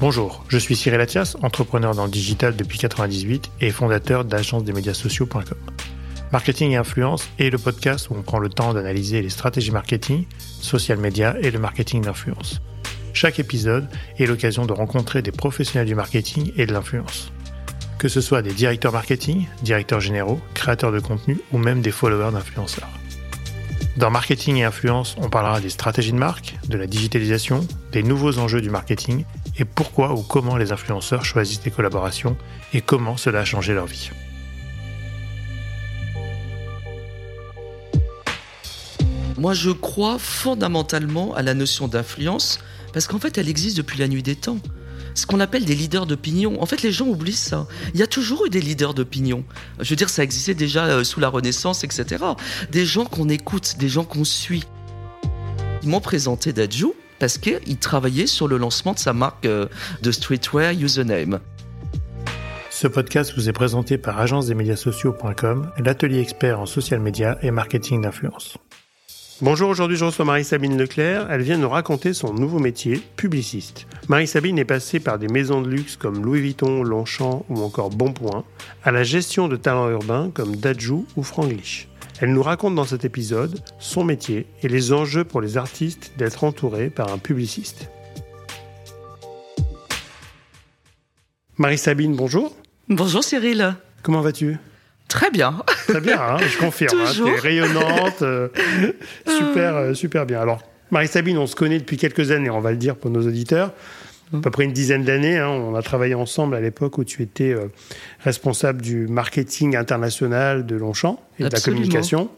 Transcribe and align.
Bonjour, 0.00 0.44
je 0.48 0.58
suis 0.58 0.76
Cyril 0.76 1.00
Athias, 1.00 1.34
entrepreneur 1.42 1.94
dans 1.94 2.04
le 2.04 2.10
digital 2.10 2.56
depuis 2.56 2.76
1998 2.76 3.50
et 3.62 3.70
fondateur 3.70 4.26
d'agence 4.26 4.62
des 4.62 4.74
médias 4.74 4.92
sociaux.com. 4.92 5.56
Marketing 6.30 6.72
et 6.72 6.76
influence 6.76 7.28
est 7.38 7.48
le 7.48 7.56
podcast 7.56 8.10
où 8.10 8.14
on 8.14 8.22
prend 8.22 8.38
le 8.38 8.50
temps 8.50 8.74
d'analyser 8.74 9.22
les 9.22 9.30
stratégies 9.30 9.70
marketing, 9.70 10.26
social 10.38 10.98
media 10.98 11.36
et 11.40 11.50
le 11.50 11.58
marketing 11.58 12.02
d'influence. 12.02 12.60
Chaque 13.14 13.38
épisode 13.38 13.88
est 14.18 14.26
l'occasion 14.26 14.66
de 14.66 14.72
rencontrer 14.72 15.22
des 15.22 15.32
professionnels 15.32 15.86
du 15.86 15.94
marketing 15.94 16.52
et 16.56 16.66
de 16.66 16.72
l'influence. 16.72 17.32
Que 17.98 18.08
ce 18.08 18.20
soit 18.20 18.42
des 18.42 18.52
directeurs 18.52 18.92
marketing, 18.92 19.46
directeurs 19.62 20.00
généraux, 20.00 20.40
créateurs 20.52 20.92
de 20.92 21.00
contenu 21.00 21.38
ou 21.52 21.56
même 21.56 21.80
des 21.80 21.92
followers 21.92 22.32
d'influenceurs. 22.32 22.90
Dans 23.96 24.10
Marketing 24.10 24.56
et 24.56 24.64
Influence, 24.64 25.14
on 25.20 25.30
parlera 25.30 25.60
des 25.60 25.70
stratégies 25.70 26.10
de 26.10 26.18
marque, 26.18 26.56
de 26.68 26.76
la 26.76 26.88
digitalisation, 26.88 27.64
des 27.92 28.02
nouveaux 28.02 28.38
enjeux 28.38 28.60
du 28.60 28.68
marketing 28.68 29.24
et 29.56 29.64
pourquoi 29.64 30.14
ou 30.14 30.22
comment 30.22 30.56
les 30.56 30.72
influenceurs 30.72 31.24
choisissent 31.24 31.60
des 31.60 31.70
collaborations 31.70 32.36
et 32.72 32.80
comment 32.80 33.16
cela 33.16 33.40
a 33.40 33.44
changé 33.44 33.72
leur 33.72 33.86
vie. 33.86 34.10
Moi, 39.38 39.54
je 39.54 39.70
crois 39.70 40.18
fondamentalement 40.18 41.32
à 41.36 41.42
la 41.42 41.54
notion 41.54 41.86
d'influence 41.86 42.58
parce 42.92 43.06
qu'en 43.06 43.20
fait, 43.20 43.38
elle 43.38 43.48
existe 43.48 43.76
depuis 43.76 44.00
la 44.00 44.08
nuit 44.08 44.24
des 44.24 44.34
temps. 44.34 44.58
Ce 45.14 45.26
qu'on 45.26 45.40
appelle 45.40 45.64
des 45.64 45.74
leaders 45.74 46.06
d'opinion. 46.06 46.60
En 46.60 46.66
fait, 46.66 46.82
les 46.82 46.92
gens 46.92 47.06
oublient 47.06 47.32
ça. 47.32 47.66
Il 47.94 48.00
y 48.00 48.02
a 48.02 48.06
toujours 48.06 48.46
eu 48.46 48.50
des 48.50 48.60
leaders 48.60 48.94
d'opinion. 48.94 49.44
Je 49.80 49.90
veux 49.90 49.96
dire, 49.96 50.10
ça 50.10 50.24
existait 50.24 50.54
déjà 50.54 50.86
euh, 50.86 51.04
sous 51.04 51.20
la 51.20 51.28
Renaissance, 51.28 51.84
etc. 51.84 52.24
Des 52.72 52.84
gens 52.84 53.04
qu'on 53.04 53.28
écoute, 53.28 53.76
des 53.78 53.88
gens 53.88 54.04
qu'on 54.04 54.24
suit. 54.24 54.64
Ils 55.82 55.88
m'ont 55.88 56.00
présenté 56.00 56.52
Dadju 56.52 56.86
parce 57.18 57.38
qu'il 57.38 57.76
travaillait 57.78 58.26
sur 58.26 58.48
le 58.48 58.56
lancement 58.56 58.92
de 58.92 58.98
sa 58.98 59.12
marque 59.12 59.46
euh, 59.46 59.66
de 60.02 60.10
streetwear 60.10 60.72
Username. 60.72 61.40
Ce 62.70 62.88
podcast 62.88 63.34
vous 63.36 63.48
est 63.48 63.52
présenté 63.52 63.98
par 63.98 64.18
agence 64.18 64.48
médias 64.48 64.74
sociaux.com, 64.74 65.70
l'atelier 65.78 66.18
expert 66.18 66.58
en 66.58 66.66
social 66.66 66.98
media 66.98 67.38
et 67.40 67.52
marketing 67.52 68.02
d'influence. 68.02 68.58
Bonjour, 69.42 69.68
aujourd'hui 69.68 69.96
je 69.96 70.04
reçois 70.04 70.24
Marie-Sabine 70.24 70.78
Leclerc. 70.78 71.26
Elle 71.28 71.42
vient 71.42 71.58
nous 71.58 71.68
raconter 71.68 72.14
son 72.14 72.32
nouveau 72.32 72.60
métier, 72.60 73.02
publiciste. 73.16 73.88
Marie-Sabine 74.08 74.60
est 74.60 74.64
passée 74.64 75.00
par 75.00 75.18
des 75.18 75.26
maisons 75.26 75.60
de 75.60 75.68
luxe 75.68 75.96
comme 75.96 76.24
Louis 76.24 76.40
Vuitton, 76.40 76.84
Longchamp 76.84 77.44
ou 77.48 77.60
encore 77.62 77.90
Bonpoint, 77.90 78.44
à 78.84 78.92
la 78.92 79.02
gestion 79.02 79.48
de 79.48 79.56
talents 79.56 79.90
urbains 79.90 80.30
comme 80.32 80.54
Dajou 80.54 81.04
ou 81.16 81.24
Franglish. 81.24 81.88
Elle 82.20 82.32
nous 82.32 82.44
raconte 82.44 82.76
dans 82.76 82.84
cet 82.84 83.04
épisode 83.04 83.58
son 83.80 84.04
métier 84.04 84.46
et 84.62 84.68
les 84.68 84.92
enjeux 84.92 85.24
pour 85.24 85.40
les 85.40 85.56
artistes 85.56 86.12
d'être 86.16 86.44
entourés 86.44 86.88
par 86.88 87.12
un 87.12 87.18
publiciste. 87.18 87.90
Marie-Sabine, 91.58 92.14
bonjour. 92.14 92.54
Bonjour 92.88 93.24
Cyril. 93.24 93.74
Comment 94.04 94.20
vas-tu? 94.20 94.58
Très 95.08 95.30
bien. 95.30 95.62
Très 95.86 96.00
bien, 96.00 96.20
hein, 96.20 96.36
je 96.38 96.58
confirme. 96.58 96.98
Hein, 96.98 97.10
tu 97.14 97.28
es 97.28 97.38
rayonnante. 97.38 98.22
Euh, 98.22 98.48
super, 99.26 99.76
euh, 99.76 99.94
super 99.94 100.26
bien. 100.26 100.40
Alors, 100.40 100.62
Marie-Sabine, 100.90 101.38
on 101.38 101.46
se 101.46 101.54
connaît 101.54 101.78
depuis 101.78 101.96
quelques 101.96 102.30
années, 102.30 102.50
on 102.50 102.60
va 102.60 102.70
le 102.70 102.76
dire 102.76 102.96
pour 102.96 103.10
nos 103.10 103.26
auditeurs. 103.26 103.72
À 104.32 104.40
peu 104.40 104.50
près 104.50 104.64
une 104.64 104.72
dizaine 104.72 105.04
d'années. 105.04 105.38
Hein, 105.38 105.48
on 105.48 105.76
a 105.76 105.82
travaillé 105.82 106.14
ensemble 106.14 106.56
à 106.56 106.60
l'époque 106.60 106.98
où 106.98 107.04
tu 107.04 107.22
étais 107.22 107.52
euh, 107.52 107.66
responsable 108.20 108.82
du 108.82 109.06
marketing 109.06 109.76
international 109.76 110.66
de 110.66 110.74
Longchamp 110.74 111.22
et 111.38 111.44
de 111.44 111.50
la 111.50 111.60
communication. 111.60 112.30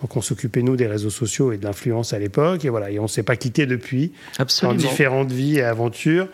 Donc 0.00 0.16
on 0.16 0.22
s'occupait, 0.22 0.62
nous, 0.62 0.76
des 0.76 0.86
réseaux 0.86 1.10
sociaux 1.10 1.52
et 1.52 1.58
de 1.58 1.64
l'influence 1.64 2.14
à 2.14 2.18
l'époque. 2.18 2.64
Et 2.64 2.70
voilà, 2.70 2.90
et 2.90 2.98
on 2.98 3.02
ne 3.02 3.08
s'est 3.08 3.24
pas 3.24 3.36
quitté 3.36 3.66
depuis. 3.66 4.12
Absolument. 4.38 4.74
Dans 4.74 4.80
différentes 4.80 5.32
vies 5.32 5.58
et 5.58 5.62
aventures. 5.62 6.28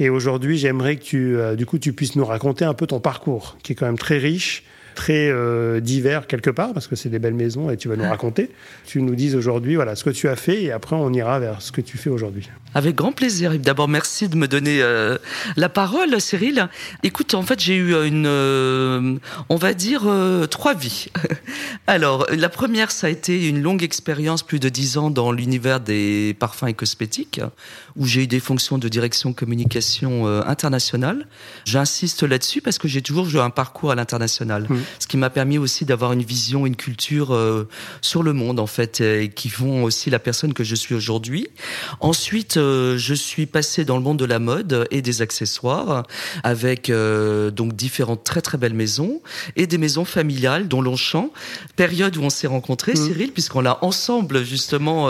Et 0.00 0.08
aujourd'hui, 0.08 0.58
j'aimerais 0.58 0.96
que 0.96 1.02
tu, 1.02 1.36
du 1.56 1.66
coup, 1.66 1.78
tu 1.78 1.92
puisses 1.92 2.16
nous 2.16 2.24
raconter 2.24 2.64
un 2.64 2.74
peu 2.74 2.86
ton 2.86 3.00
parcours, 3.00 3.56
qui 3.62 3.72
est 3.72 3.74
quand 3.76 3.86
même 3.86 3.98
très 3.98 4.18
riche 4.18 4.64
très 4.94 5.28
euh, 5.30 5.80
divers 5.80 6.26
quelque 6.26 6.50
part, 6.50 6.72
parce 6.72 6.86
que 6.86 6.96
c'est 6.96 7.08
des 7.08 7.18
belles 7.18 7.34
maisons 7.34 7.70
et 7.70 7.76
tu 7.76 7.88
vas 7.88 7.96
nous 7.96 8.04
ah. 8.04 8.10
raconter. 8.10 8.50
Tu 8.86 9.00
nous 9.00 9.14
dises 9.14 9.36
aujourd'hui 9.36 9.76
voilà, 9.76 9.94
ce 9.96 10.04
que 10.04 10.10
tu 10.10 10.28
as 10.28 10.36
fait 10.36 10.62
et 10.64 10.72
après 10.72 10.96
on 10.96 11.12
ira 11.12 11.38
vers 11.38 11.62
ce 11.62 11.72
que 11.72 11.80
tu 11.80 11.98
fais 11.98 12.10
aujourd'hui. 12.10 12.48
Avec 12.74 12.96
grand 12.96 13.12
plaisir. 13.12 13.58
D'abord, 13.58 13.88
merci 13.88 14.28
de 14.28 14.36
me 14.36 14.46
donner 14.46 14.82
euh, 14.82 15.16
la 15.56 15.68
parole, 15.68 16.20
Cyril. 16.20 16.68
Écoute, 17.02 17.34
en 17.34 17.42
fait, 17.42 17.60
j'ai 17.60 17.76
eu 17.76 17.94
une, 18.06 18.26
euh, 18.26 19.16
on 19.48 19.56
va 19.56 19.72
dire, 19.72 20.06
trois 20.50 20.74
vies. 20.74 21.06
Alors, 21.86 22.26
la 22.30 22.48
première, 22.48 22.90
ça 22.90 23.06
a 23.06 23.10
été 23.10 23.48
une 23.48 23.62
longue 23.62 23.82
expérience, 23.82 24.42
plus 24.42 24.60
de 24.60 24.68
dix 24.68 24.98
ans 24.98 25.10
dans 25.10 25.32
l'univers 25.32 25.80
des 25.80 26.36
parfums 26.38 26.66
et 26.66 26.74
cosmétiques, 26.74 27.40
où 27.96 28.04
j'ai 28.04 28.24
eu 28.24 28.26
des 28.26 28.40
fonctions 28.40 28.78
de 28.78 28.88
direction 28.88 29.32
communication 29.32 30.26
internationale. 30.46 31.26
J'insiste 31.64 32.22
là-dessus 32.22 32.60
parce 32.60 32.78
que 32.78 32.88
j'ai 32.88 33.02
toujours 33.02 33.28
eu 33.28 33.38
un 33.38 33.50
parcours 33.50 33.90
à 33.90 33.94
l'international. 33.94 34.66
Mmh 34.68 34.77
ce 34.98 35.06
qui 35.06 35.16
m'a 35.16 35.30
permis 35.30 35.58
aussi 35.58 35.84
d'avoir 35.84 36.12
une 36.12 36.22
vision, 36.22 36.66
une 36.66 36.76
culture 36.76 37.34
euh, 37.34 37.68
sur 38.00 38.22
le 38.22 38.32
monde 38.32 38.60
en 38.60 38.66
fait, 38.66 39.00
et 39.00 39.28
qui 39.28 39.48
font 39.48 39.84
aussi 39.84 40.10
la 40.10 40.18
personne 40.18 40.54
que 40.54 40.64
je 40.64 40.74
suis 40.74 40.94
aujourd'hui. 40.94 41.48
Ensuite, 42.00 42.56
euh, 42.56 42.96
je 42.98 43.14
suis 43.14 43.46
passé 43.46 43.84
dans 43.84 43.96
le 43.96 44.02
monde 44.02 44.18
de 44.18 44.24
la 44.24 44.38
mode 44.38 44.86
et 44.90 45.02
des 45.02 45.22
accessoires 45.22 46.04
avec 46.42 46.90
euh, 46.90 47.50
donc 47.50 47.74
différentes 47.74 48.24
très 48.24 48.40
très 48.40 48.58
belles 48.58 48.74
maisons 48.74 49.20
et 49.56 49.66
des 49.66 49.78
maisons 49.78 50.04
familiales 50.04 50.68
dont 50.68 50.82
Longchamp, 50.82 51.30
période 51.76 52.16
où 52.16 52.22
on 52.22 52.30
s'est 52.30 52.46
rencontrés, 52.46 52.92
mmh. 52.92 52.96
Cyril, 52.96 53.32
puisqu'on 53.32 53.66
a 53.66 53.78
ensemble 53.82 54.44
justement 54.44 55.08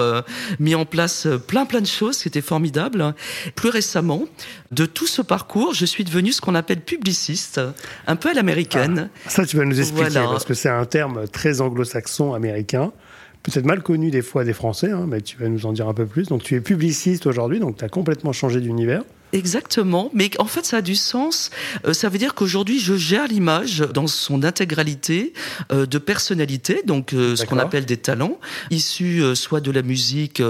mis 0.58 0.74
en 0.74 0.84
place 0.84 1.26
plein 1.46 1.66
plein 1.66 1.80
de 1.80 1.86
choses 1.86 2.18
qui 2.18 2.28
étaient 2.28 2.40
formidables. 2.40 3.14
Plus 3.54 3.70
récemment, 3.70 4.24
de 4.70 4.86
tout 4.86 5.06
ce 5.06 5.22
parcours, 5.22 5.74
je 5.74 5.86
suis 5.86 6.04
devenu 6.04 6.32
ce 6.32 6.40
qu'on 6.40 6.54
appelle 6.54 6.80
publiciste, 6.80 7.60
un 8.06 8.16
peu 8.16 8.30
à 8.30 8.34
l'américaine. 8.34 9.10
Ah, 9.26 9.30
ça, 9.30 9.46
tu 9.46 9.56
vas 9.58 9.66
nous 9.66 9.80
expliquer, 9.80 10.14
parce 10.14 10.44
que 10.44 10.54
c'est 10.54 10.68
un 10.68 10.84
terme 10.84 11.26
très 11.28 11.60
anglo-saxon, 11.60 12.34
américain 12.34 12.92
peut-être 13.42 13.66
mal 13.66 13.82
connu 13.82 14.10
des 14.10 14.22
fois 14.22 14.44
des 14.44 14.52
Français, 14.52 14.90
hein, 14.90 15.06
mais 15.08 15.20
tu 15.20 15.36
vas 15.38 15.48
nous 15.48 15.66
en 15.66 15.72
dire 15.72 15.88
un 15.88 15.94
peu 15.94 16.06
plus. 16.06 16.28
Donc 16.28 16.42
tu 16.42 16.54
es 16.54 16.60
publiciste 16.60 17.26
aujourd'hui, 17.26 17.60
donc 17.60 17.76
tu 17.76 17.84
as 17.84 17.88
complètement 17.88 18.32
changé 18.32 18.60
d'univers. 18.60 19.02
Exactement, 19.32 20.10
mais 20.14 20.30
en 20.38 20.46
fait 20.46 20.64
ça 20.64 20.78
a 20.78 20.80
du 20.80 20.96
sens. 20.96 21.50
Euh, 21.86 21.92
ça 21.92 22.08
veut 22.08 22.16
dire 22.16 22.34
qu'aujourd'hui 22.34 22.80
je 22.80 22.94
gère 22.96 23.26
l'image 23.26 23.80
dans 23.92 24.06
son 24.06 24.42
intégralité 24.42 25.34
euh, 25.70 25.84
de 25.84 25.98
personnalité, 25.98 26.82
donc 26.86 27.12
euh, 27.12 27.36
ce 27.36 27.44
qu'on 27.44 27.58
appelle 27.58 27.84
des 27.84 27.98
talents, 27.98 28.38
issus 28.70 29.22
soit 29.34 29.60
de 29.60 29.70
la 29.70 29.82
musique, 29.82 30.42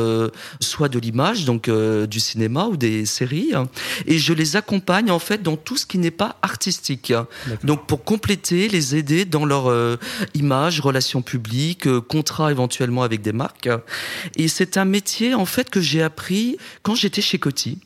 soit 0.61 0.89
de 0.89 0.99
l'image, 0.99 1.45
donc 1.45 1.69
du 1.71 2.21
cinéma 2.21 2.67
ou 2.67 2.77
des 2.77 3.05
séries, 3.05 3.53
et 4.07 4.19
je 4.19 4.33
les 4.33 4.57
accompagne 4.57 5.11
en 5.11 5.19
fait 5.19 5.43
dans 5.43 5.57
tout 5.57 5.77
ce 5.77 5.87
qui 5.87 5.99
n'est 5.99 6.11
pas 6.11 6.37
artistique. 6.43 7.13
Donc 7.65 7.87
pour 7.87 8.05
compléter, 8.05 8.69
les 8.69 8.95
aider 8.95 9.25
dans 9.25 9.45
leur 9.45 9.99
image, 10.35 10.81
relations 10.81 11.23
publiques, 11.23 11.89
contrats 12.09 12.51
éventuellement 12.51 13.03
avec 13.03 13.23
des 13.23 13.33
marques. 13.33 13.69
Et 14.37 14.49
c'est 14.49 14.77
un 14.77 14.85
métier 14.85 15.35
en 15.35 15.47
fait 15.47 15.71
que 15.71 15.81
j'ai 15.81 16.03
appris 16.03 16.57
quand 16.83 16.95
j'étais 16.95 17.23
chez 17.23 17.39
Coty. 17.39 17.79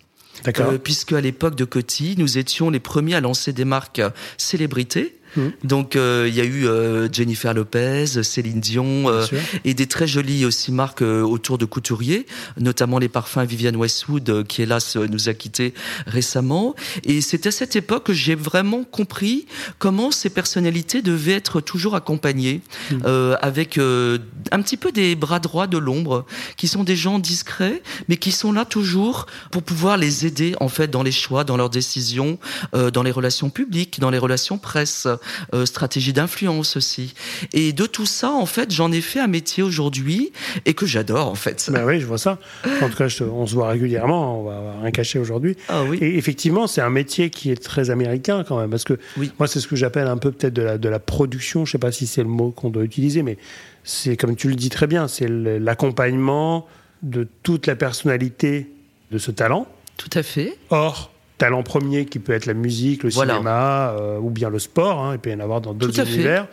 Euh, 0.47 0.78
puisque 0.78 1.12
à 1.12 1.20
l'époque 1.20 1.54
de 1.54 1.64
Coty, 1.64 2.16
nous 2.19 2.38
étions 2.38 2.70
les 2.70 2.80
premiers 2.80 3.14
à 3.14 3.20
lancer 3.20 3.53
des 3.53 3.64
marques 3.64 4.03
célébrités 4.36 5.19
Mmh. 5.37 5.48
Donc 5.65 5.97
euh, 5.97 6.26
il 6.28 6.34
y 6.34 6.41
a 6.41 6.44
eu 6.44 6.66
euh, 6.66 7.09
Jennifer 7.10 7.54
Lopez, 7.54 8.22
Céline 8.22 8.60
Dion 8.60 9.09
euh, 9.09 9.26
et 9.65 9.75
des 9.75 9.87
très 9.87 10.06
jolies 10.06 10.44
aussi 10.44 10.72
marques 10.72 11.03
autour 11.03 11.59
de 11.59 11.65
couturiers, 11.65 12.26
notamment 12.59 12.98
les 12.98 13.09
parfums 13.09 13.44
Vivienne 13.44 13.76
Westwood 13.76 14.47
qui 14.47 14.62
hélas 14.62 14.97
nous 14.97 15.28
a 15.28 15.34
quittés 15.34 15.75
récemment. 16.06 16.75
Et 17.04 17.21
c'est 17.21 17.47
à 17.47 17.50
cette 17.50 17.76
époque 17.76 18.04
que 18.04 18.12
j'ai 18.12 18.34
vraiment 18.34 18.84
compris 18.84 19.47
comment 19.78 20.10
ces 20.10 20.31
personnalités 20.31 21.03
devaient 21.03 21.32
être 21.32 21.60
toujours 21.60 21.94
accompagnées 21.94 22.60
mmh. 22.91 22.97
avec 23.41 23.78
un 23.78 24.62
petit 24.62 24.76
peu 24.76 24.92
des 24.92 25.15
bras 25.15 25.41
droits 25.41 25.66
de 25.66 25.78
l'ombre, 25.78 26.26
qui 26.56 26.69
sont 26.69 26.84
des 26.84 26.97
gens 26.97 27.19
discrets, 27.19 27.82
mais 28.09 28.16
qui 28.16 28.32
sont 28.32 28.53
là 28.53 28.65
toujours 28.65 29.27
pour 29.51 29.62
pouvoir 29.62 29.97
les 29.97 30.27
aider 30.27 30.54
en 30.60 30.68
fait 30.68 30.89
dans 30.89 31.03
les 31.03 31.12
choix, 31.12 31.45
dans 31.45 31.56
leurs 31.56 31.71
décisions, 31.71 32.39
dans 32.72 33.03
les 33.03 33.10
relations 33.10 33.51
publiques, 33.51 34.01
dans 34.01 34.10
les 34.10 34.18
relations 34.18 34.59
presse. 34.59 35.06
Euh, 35.54 35.66
stratégie 35.66 36.13
d'influence 36.13 36.77
aussi. 36.77 37.15
Et 37.53 37.72
de 37.72 37.86
tout 37.86 38.07
ça, 38.07 38.30
en 38.30 38.47
fait, 38.47 38.71
j'en 38.71 38.92
ai 38.92 39.01
fait 39.01 39.21
un 39.21 39.27
métier 39.27 39.63
aujourd'hui 39.63 40.33
et 40.65 40.74
que 40.74 40.86
j'adore, 40.86 41.28
en 41.28 41.34
fait. 41.34 41.71
Ben 41.72 41.84
oui, 41.84 42.01
je 42.01 42.07
vois 42.07 42.19
ça. 42.19 42.39
En 42.80 42.89
tout 42.89 42.97
cas, 42.97 43.09
on 43.33 43.47
se 43.47 43.54
voit 43.54 43.69
régulièrement, 43.69 44.41
on 44.41 44.45
va 44.45 44.80
rien 44.80 44.91
cacher 44.91 45.19
aujourd'hui. 45.19 45.57
Ah, 45.69 45.83
oui. 45.84 45.98
Et 46.01 46.16
effectivement, 46.16 46.66
c'est 46.66 46.80
un 46.80 46.91
métier 46.91 47.30
qui 47.30 47.51
est 47.51 47.63
très 47.63 47.91
américain 47.91 48.45
quand 48.47 48.59
même, 48.59 48.71
parce 48.71 48.84
que 48.84 48.98
moi, 49.39 49.47
c'est 49.47 49.60
ce 49.60 49.69
que 49.69 49.77
j'appelle 49.77 50.07
un 50.07 50.16
peu 50.16 50.33
peut-être 50.33 50.54
de 50.54 50.63
la, 50.63 50.78
de 50.78 50.89
la 50.89 50.98
production, 50.98 51.65
je 51.65 51.72
sais 51.72 51.78
pas 51.78 51.92
si 51.92 52.07
c'est 52.07 52.22
le 52.22 52.28
mot 52.28 52.51
qu'on 52.51 52.71
doit 52.71 52.84
utiliser, 52.84 53.22
mais 53.22 53.39
c'est 53.84 54.16
comme 54.16 54.36
tu 54.36 54.48
le 54.48 54.54
dis 54.54 54.71
très 54.71 54.86
bien, 54.86 55.09
c'est 55.09 55.28
l'accompagnement 55.28 56.66
de 57.03 57.27
toute 57.42 57.66
la 57.66 57.77
personnalité 57.77 58.71
de 59.10 59.18
ce 59.18 59.30
talent. 59.30 59.66
Tout 59.97 60.10
à 60.15 60.22
fait. 60.22 60.57
Or, 60.71 61.13
talent 61.38 61.62
premier 61.62 62.04
qui 62.04 62.18
peut 62.18 62.32
être 62.32 62.46
la 62.46 62.54
musique, 62.54 63.02
le 63.02 63.10
cinéma 63.10 63.96
euh, 63.98 64.18
ou 64.18 64.30
bien 64.30 64.48
le 64.48 64.58
sport. 64.58 65.00
Hein, 65.00 65.14
il 65.14 65.18
peut 65.18 65.30
y 65.30 65.34
en 65.34 65.40
avoir 65.40 65.60
dans 65.60 65.74
d'autres 65.74 66.00
univers. 66.00 66.46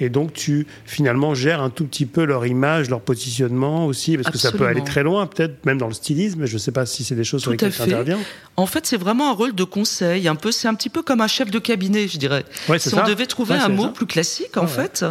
Et 0.00 0.08
donc, 0.08 0.32
tu 0.32 0.66
finalement 0.84 1.34
gères 1.34 1.62
un 1.62 1.70
tout 1.70 1.84
petit 1.84 2.06
peu 2.06 2.24
leur 2.24 2.46
image, 2.46 2.90
leur 2.90 3.00
positionnement 3.00 3.86
aussi, 3.86 4.16
parce 4.16 4.30
que 4.30 4.38
ça 4.38 4.52
peut 4.52 4.66
aller 4.66 4.84
très 4.84 5.02
loin, 5.02 5.26
peut-être 5.26 5.64
même 5.64 5.78
dans 5.78 5.88
le 5.88 5.94
stylisme. 5.94 6.46
Je 6.46 6.54
ne 6.54 6.58
sais 6.58 6.72
pas 6.72 6.86
si 6.86 7.04
c'est 7.04 7.14
des 7.14 7.24
choses 7.24 7.42
sur 7.42 7.50
lesquelles 7.50 7.72
tu 7.72 7.82
interviens. 7.82 8.18
En 8.56 8.66
fait, 8.66 8.86
c'est 8.86 8.96
vraiment 8.96 9.30
un 9.30 9.34
rôle 9.34 9.54
de 9.54 9.64
conseil. 9.64 10.28
Un 10.28 10.34
peu, 10.34 10.52
c'est 10.52 10.68
un 10.68 10.74
petit 10.74 10.88
peu 10.88 11.02
comme 11.02 11.20
un 11.20 11.26
chef 11.26 11.50
de 11.50 11.58
cabinet, 11.58 12.08
je 12.08 12.18
dirais. 12.18 12.44
si 12.78 12.94
on 12.94 13.04
devait 13.04 13.26
trouver 13.26 13.54
un 13.54 13.68
mot 13.68 13.88
plus 13.88 14.06
classique, 14.06 14.56
en 14.56 14.66
fait. 14.66 15.04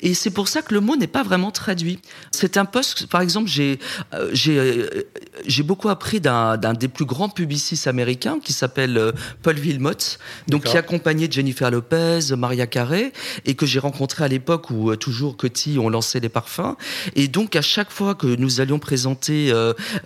Et 0.00 0.14
c'est 0.14 0.30
pour 0.30 0.48
ça 0.48 0.62
que 0.62 0.74
le 0.74 0.80
mot 0.80 0.96
n'est 0.96 1.06
pas 1.06 1.22
vraiment 1.22 1.50
traduit. 1.50 2.00
C'est 2.30 2.56
un 2.56 2.64
poste, 2.64 3.06
par 3.06 3.20
exemple, 3.20 3.48
j'ai 3.48 3.78
euh, 4.14 4.30
j'ai 4.32 4.58
euh, 4.58 5.08
j'ai 5.46 5.62
beaucoup 5.62 5.88
appris 5.88 6.20
d'un 6.20 6.56
des 6.74 6.88
plus 6.88 7.04
grands 7.04 7.28
publicistes 7.28 7.86
américains 7.86 8.38
qui 8.42 8.52
s'appelle 8.52 8.96
euh, 8.98 9.12
Paul 9.42 9.58
Wilmot, 9.58 10.18
donc 10.48 10.64
qui 10.64 10.76
accompagnait 10.76 11.28
Jennifer 11.30 11.70
Lopez, 11.70 12.20
Maria 12.36 12.66
Carey, 12.66 13.12
et 13.44 13.54
que 13.54 13.66
j'ai 13.66 13.78
rencontré 13.78 14.24
à 14.24 14.27
l'époque 14.28 14.70
où 14.70 14.94
toujours 14.96 15.36
Coty 15.36 15.78
ont 15.78 15.88
lancé 15.88 16.20
les 16.20 16.28
parfums. 16.28 16.76
Et 17.16 17.28
donc 17.28 17.56
à 17.56 17.62
chaque 17.62 17.90
fois 17.90 18.14
que 18.14 18.26
nous 18.26 18.60
allions 18.60 18.78
présenter 18.78 19.52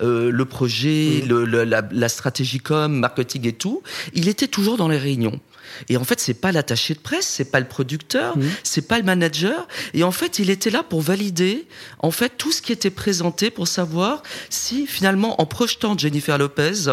le 0.00 0.44
projet, 0.44 1.22
le, 1.26 1.44
la, 1.44 1.82
la 1.90 2.08
stratégie 2.08 2.60
com, 2.60 2.92
marketing 2.92 3.46
et 3.46 3.52
tout, 3.52 3.82
il 4.14 4.28
était 4.28 4.48
toujours 4.48 4.76
dans 4.76 4.88
les 4.88 4.98
réunions. 4.98 5.40
Et 5.88 5.96
en 5.96 6.04
fait, 6.04 6.20
c'est 6.20 6.34
pas 6.34 6.52
l'attaché 6.52 6.92
de 6.92 6.98
presse, 6.98 7.26
c'est 7.26 7.50
pas 7.50 7.58
le 7.58 7.66
producteur, 7.66 8.36
mmh. 8.36 8.42
c'est 8.62 8.86
pas 8.86 8.98
le 8.98 9.04
manager. 9.04 9.66
Et 9.94 10.04
en 10.04 10.12
fait, 10.12 10.38
il 10.38 10.50
était 10.50 10.68
là 10.68 10.82
pour 10.82 11.00
valider, 11.00 11.66
en 12.00 12.10
fait, 12.10 12.34
tout 12.36 12.52
ce 12.52 12.60
qui 12.60 12.72
était 12.72 12.90
présenté 12.90 13.50
pour 13.50 13.66
savoir 13.66 14.22
si 14.50 14.86
finalement, 14.86 15.40
en 15.40 15.46
projetant 15.46 15.96
Jennifer 15.96 16.36
Lopez, 16.36 16.92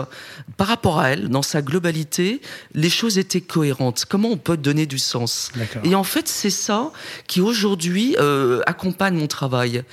par 0.55 0.67
rapport 0.67 0.99
à 0.99 1.09
elle, 1.09 1.27
dans 1.27 1.41
sa 1.41 1.61
globalité, 1.61 2.41
les 2.73 2.89
choses 2.89 3.17
étaient 3.17 3.41
cohérentes. 3.41 4.05
Comment 4.07 4.29
on 4.29 4.37
peut 4.37 4.55
donner 4.55 4.85
du 4.85 4.97
sens? 4.97 5.51
Et 5.83 5.93
en 5.93 6.05
fait, 6.05 6.29
c'est 6.29 6.49
ça 6.49 6.91
qui 7.27 7.41
aujourd'hui 7.41 8.15
euh, 8.19 8.61
accompagne 8.65 9.15
mon 9.15 9.27
travail. 9.27 9.83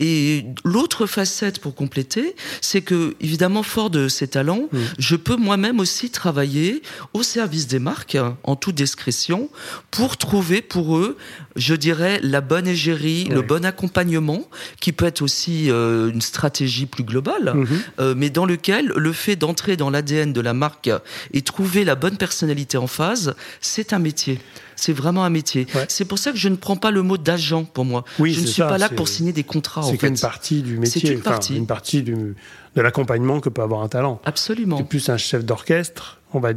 Et 0.00 0.44
l'autre 0.64 1.06
facette 1.06 1.60
pour 1.60 1.74
compléter, 1.74 2.34
c'est 2.60 2.82
que 2.82 3.14
évidemment, 3.20 3.62
fort 3.62 3.90
de 3.90 4.08
ces 4.08 4.28
talents, 4.28 4.68
mmh. 4.72 4.78
je 4.98 5.16
peux 5.16 5.36
moi-même 5.36 5.80
aussi 5.80 6.10
travailler 6.10 6.82
au 7.14 7.22
service 7.22 7.66
des 7.66 7.78
marques 7.78 8.16
en 8.42 8.56
toute 8.56 8.74
discrétion 8.74 9.50
pour 9.90 10.16
trouver 10.16 10.62
pour 10.62 10.96
eux, 10.96 11.16
je 11.56 11.74
dirais, 11.74 12.20
la 12.22 12.40
bonne 12.40 12.68
égérie, 12.68 13.24
le 13.24 13.42
bon 13.42 13.64
accompagnement, 13.64 14.48
qui 14.80 14.92
peut 14.92 15.06
être 15.06 15.22
aussi 15.22 15.70
euh, 15.70 16.10
une 16.10 16.20
stratégie 16.20 16.86
plus 16.86 17.04
globale, 17.04 17.52
mhm. 17.54 17.66
euh, 18.00 18.14
mais 18.16 18.30
dans 18.30 18.46
lequel 18.46 18.86
le 18.88 19.12
fait 19.12 19.36
d'entrer 19.36 19.76
dans 19.76 19.90
l'ADN 19.90 20.32
de 20.32 20.40
la 20.40 20.54
marque 20.54 20.90
et 21.32 21.42
trouver 21.42 21.84
la 21.84 21.94
bonne 21.94 22.16
personnalité 22.16 22.76
en 22.76 22.86
phase, 22.86 23.34
c'est 23.60 23.92
un 23.92 23.98
métier. 23.98 24.40
C'est 24.76 24.92
vraiment 24.92 25.24
un 25.24 25.30
métier. 25.30 25.66
C'est 25.88 26.04
pour 26.04 26.18
ça 26.18 26.32
que 26.32 26.38
je 26.38 26.48
ne 26.48 26.56
prends 26.56 26.76
pas 26.76 26.90
le 26.90 27.02
mot 27.02 27.16
d'agent 27.16 27.64
pour 27.64 27.84
moi. 27.84 28.04
je 28.18 28.24
ne 28.24 28.46
suis 28.46 28.62
pas 28.62 28.78
là 28.78 28.88
pour 28.88 29.08
signer 29.08 29.32
des 29.32 29.44
contrats. 29.44 29.82
C'est 29.82 29.96
qu'une 29.96 30.18
partie 30.18 30.62
du 30.62 30.78
métier. 30.78 31.00
C'est 31.00 31.14
une 31.14 31.20
partie. 31.20 31.56
une 31.56 31.66
partie 31.66 32.02
de 32.02 32.34
l'accompagnement 32.76 33.40
que 33.40 33.48
peut 33.48 33.62
avoir 33.62 33.82
un 33.82 33.88
talent. 33.88 34.20
Absolument. 34.24 34.78
C'est 34.78 34.88
plus 34.88 35.08
un 35.08 35.16
chef 35.16 35.44
d'orchestre 35.44 36.20
on 36.36 36.40
va 36.40 36.52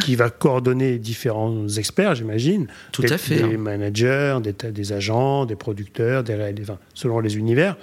qui 0.00 0.16
va 0.16 0.30
coordonner 0.30 0.98
différents 0.98 1.68
experts, 1.68 2.16
j'imagine. 2.16 2.66
Tout 2.92 3.04
à 3.08 3.18
fait. 3.18 3.36
Des 3.36 3.56
managers, 3.56 4.38
des, 4.42 4.52
des, 4.52 4.92
agents, 4.92 5.46
des 5.46 5.56
producteurs, 5.56 6.24
des, 6.24 6.54
enfin, 6.62 6.78
selon 6.94 7.20
les 7.20 7.36
univers, 7.36 7.76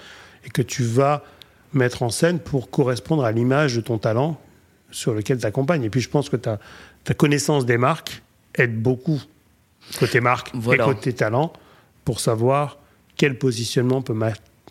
et 0.45 0.49
que 0.49 0.61
tu 0.61 0.83
vas 0.83 1.23
mettre 1.73 2.03
en 2.03 2.09
scène 2.09 2.39
pour 2.39 2.69
correspondre 2.69 3.23
à 3.23 3.31
l'image 3.31 3.75
de 3.75 3.81
ton 3.81 3.97
talent 3.97 4.39
sur 4.91 5.13
lequel 5.13 5.37
tu 5.37 5.45
accompagnes. 5.45 5.83
Et 5.83 5.89
puis 5.89 6.01
je 6.01 6.09
pense 6.09 6.29
que 6.29 6.35
ta, 6.35 6.59
ta 7.03 7.13
connaissance 7.13 7.65
des 7.65 7.77
marques 7.77 8.21
aide 8.57 8.81
beaucoup 8.81 9.21
côté 9.99 10.19
marque 10.19 10.51
et 10.73 10.77
côté 10.77 11.13
talent 11.13 11.53
pour 12.03 12.19
savoir 12.19 12.77
quel 13.17 13.37
positionnement 13.37 14.01
peut 14.01 14.17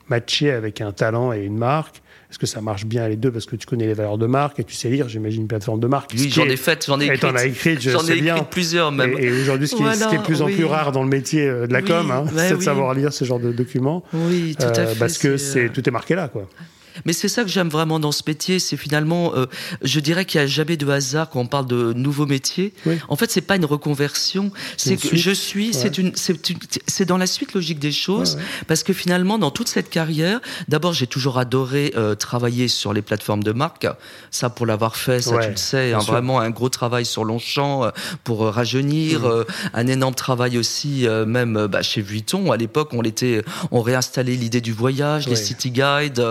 matcher 0.09 0.51
avec 0.51 0.81
un 0.81 0.93
talent 0.93 1.33
et 1.33 1.45
une 1.45 1.57
marque 1.57 2.03
est-ce 2.35 2.39
que 2.41 2.47
ça 2.47 2.61
marche 2.61 2.85
bien 2.85 3.07
les 3.07 3.15
deux 3.15 3.31
parce 3.31 3.47
que 3.47 3.55
tu 3.55 3.65
connais 3.65 3.87
les 3.87 3.95
valeurs 3.95 4.19
de 4.19 4.27
marque 4.27 4.59
et 4.59 4.65
tu 4.65 4.75
sais 4.75 4.89
lire, 4.89 5.09
j'imagine, 5.09 5.43
une 5.43 5.47
plateforme 5.47 5.79
de 5.79 5.87
marque 5.87 6.11
Oui, 6.15 6.31
j'en 6.31 6.49
ai 6.49 6.57
fait, 6.57 6.85
j'en 6.85 7.01
ai 7.01 7.05
écrit. 7.05 7.19
J'en 7.21 7.37
ai 7.37 7.47
écrit, 7.47 7.77
je 7.79 7.97
sais 7.97 8.17
bien. 8.17 8.43
plusieurs 8.43 8.91
même. 8.91 9.15
Et, 9.17 9.31
aujourd'hui, 9.31 9.69
ce, 9.69 9.77
qui 9.77 9.85
est 9.85 10.19
de 10.19 10.23
plus 10.25 10.43
en 10.43 10.47
plus 10.47 10.65
rare 10.65 10.91
dans 10.91 11.05
le 11.05 11.09
métier 11.09 11.47
euh, 11.47 11.69
de 11.69 11.73
la 11.73 11.81
com, 11.81 12.11
hein, 12.11 12.25
c'est 12.37 12.57
de 12.57 12.61
savoir 12.61 12.93
lire 12.93 13.13
ce 13.13 13.25
genre 13.25 13.39
de 13.39 13.53
documents. 13.53 14.03
Oui, 14.13 14.57
tout 14.59 14.67
à 14.67 14.79
euh, 14.81 14.87
fait. 14.89 14.99
Parce 14.99 15.17
que 15.19 15.37
c'est 15.37 15.69
tout 15.69 15.89
est 15.89 15.93
marqué 15.93 16.17
là, 16.17 16.27
quoi. 16.27 16.49
Mais 17.05 17.13
c'est 17.13 17.29
ça 17.29 17.43
que 17.43 17.49
j'aime 17.51 17.69
vraiment 17.69 18.01
dans 18.01 18.13
ce 18.13 18.23
métier, 18.27 18.59
c'est 18.59 18.77
finalement, 18.77 19.35
euh, 19.35 19.47
je 19.83 20.01
dirais 20.01 20.25
qu'il 20.25 20.41
n'y 20.41 20.45
a 20.45 20.47
jamais 20.47 20.77
de 20.77 20.89
hasard 20.89 21.31
quand 21.31 21.41
on 21.41 21.47
parle 21.47 21.67
de 21.67 21.93
nouveaux 21.93 22.27
métiers. 22.27 22.73
En 23.09 23.17
fait, 23.17 23.31
c'est 23.31 23.41
pas 23.41 23.57
une 23.57 23.65
reconversion, 23.65 24.51
c'est 24.77 24.97
que 24.97 25.17
je 25.17 25.31
suis, 25.31 25.75
c'est 25.75 25.99
une, 25.99 26.13
c'est 26.15 27.05
dans 27.05 27.17
la 27.17 27.27
suite 27.27 27.55
logique 27.55 27.79
des 27.79 27.93
choses, 27.93 28.39
parce 28.67 28.83
que 28.83 28.93
finalement, 28.93 29.39
dans 29.39 29.51
toute 29.51 29.69
cette 29.69 29.91
carrière, 29.91 30.41
d'abord, 30.69 30.93
j'ai 30.93 31.07
toujours 31.07 31.39
adoré 31.39 31.93
euh, 31.97 32.15
travailler 32.15 32.69
sur 32.69 32.93
les 32.93 33.03
plateformes 33.03 33.43
de 33.43 33.53
marque. 33.53 33.87
Ça, 34.31 34.51
pour 34.51 34.67
l'avoir 34.67 34.97
fait, 34.97 35.21
ça, 35.21 35.39
tu 35.39 35.51
le 35.51 35.57
sais, 35.57 35.93
hein, 35.93 35.99
vraiment 35.99 36.41
un 36.41 36.51
gros 36.51 36.69
travail 36.69 37.05
sur 37.05 37.25
Longchamp 37.25 37.85
euh, 37.85 37.91
pour 38.23 38.47
rajeunir, 38.47 39.21
mmh. 39.21 39.45
un 39.75 39.87
énorme 39.87 40.15
travail 40.15 40.59
aussi, 40.59 41.07
même 41.27 41.67
bah, 41.67 41.83
chez 41.83 42.01
Vuitton. 42.01 42.53
À 42.53 42.57
l'époque, 42.57 42.91
on 42.93 43.03
était, 43.03 43.43
on 43.71 43.83
réinstallait 43.83 44.35
l'idée 44.35 44.61
du 44.61 44.73
voyage, 44.73 45.29
les 45.29 45.37
city 45.37 45.71
guides 45.71 46.25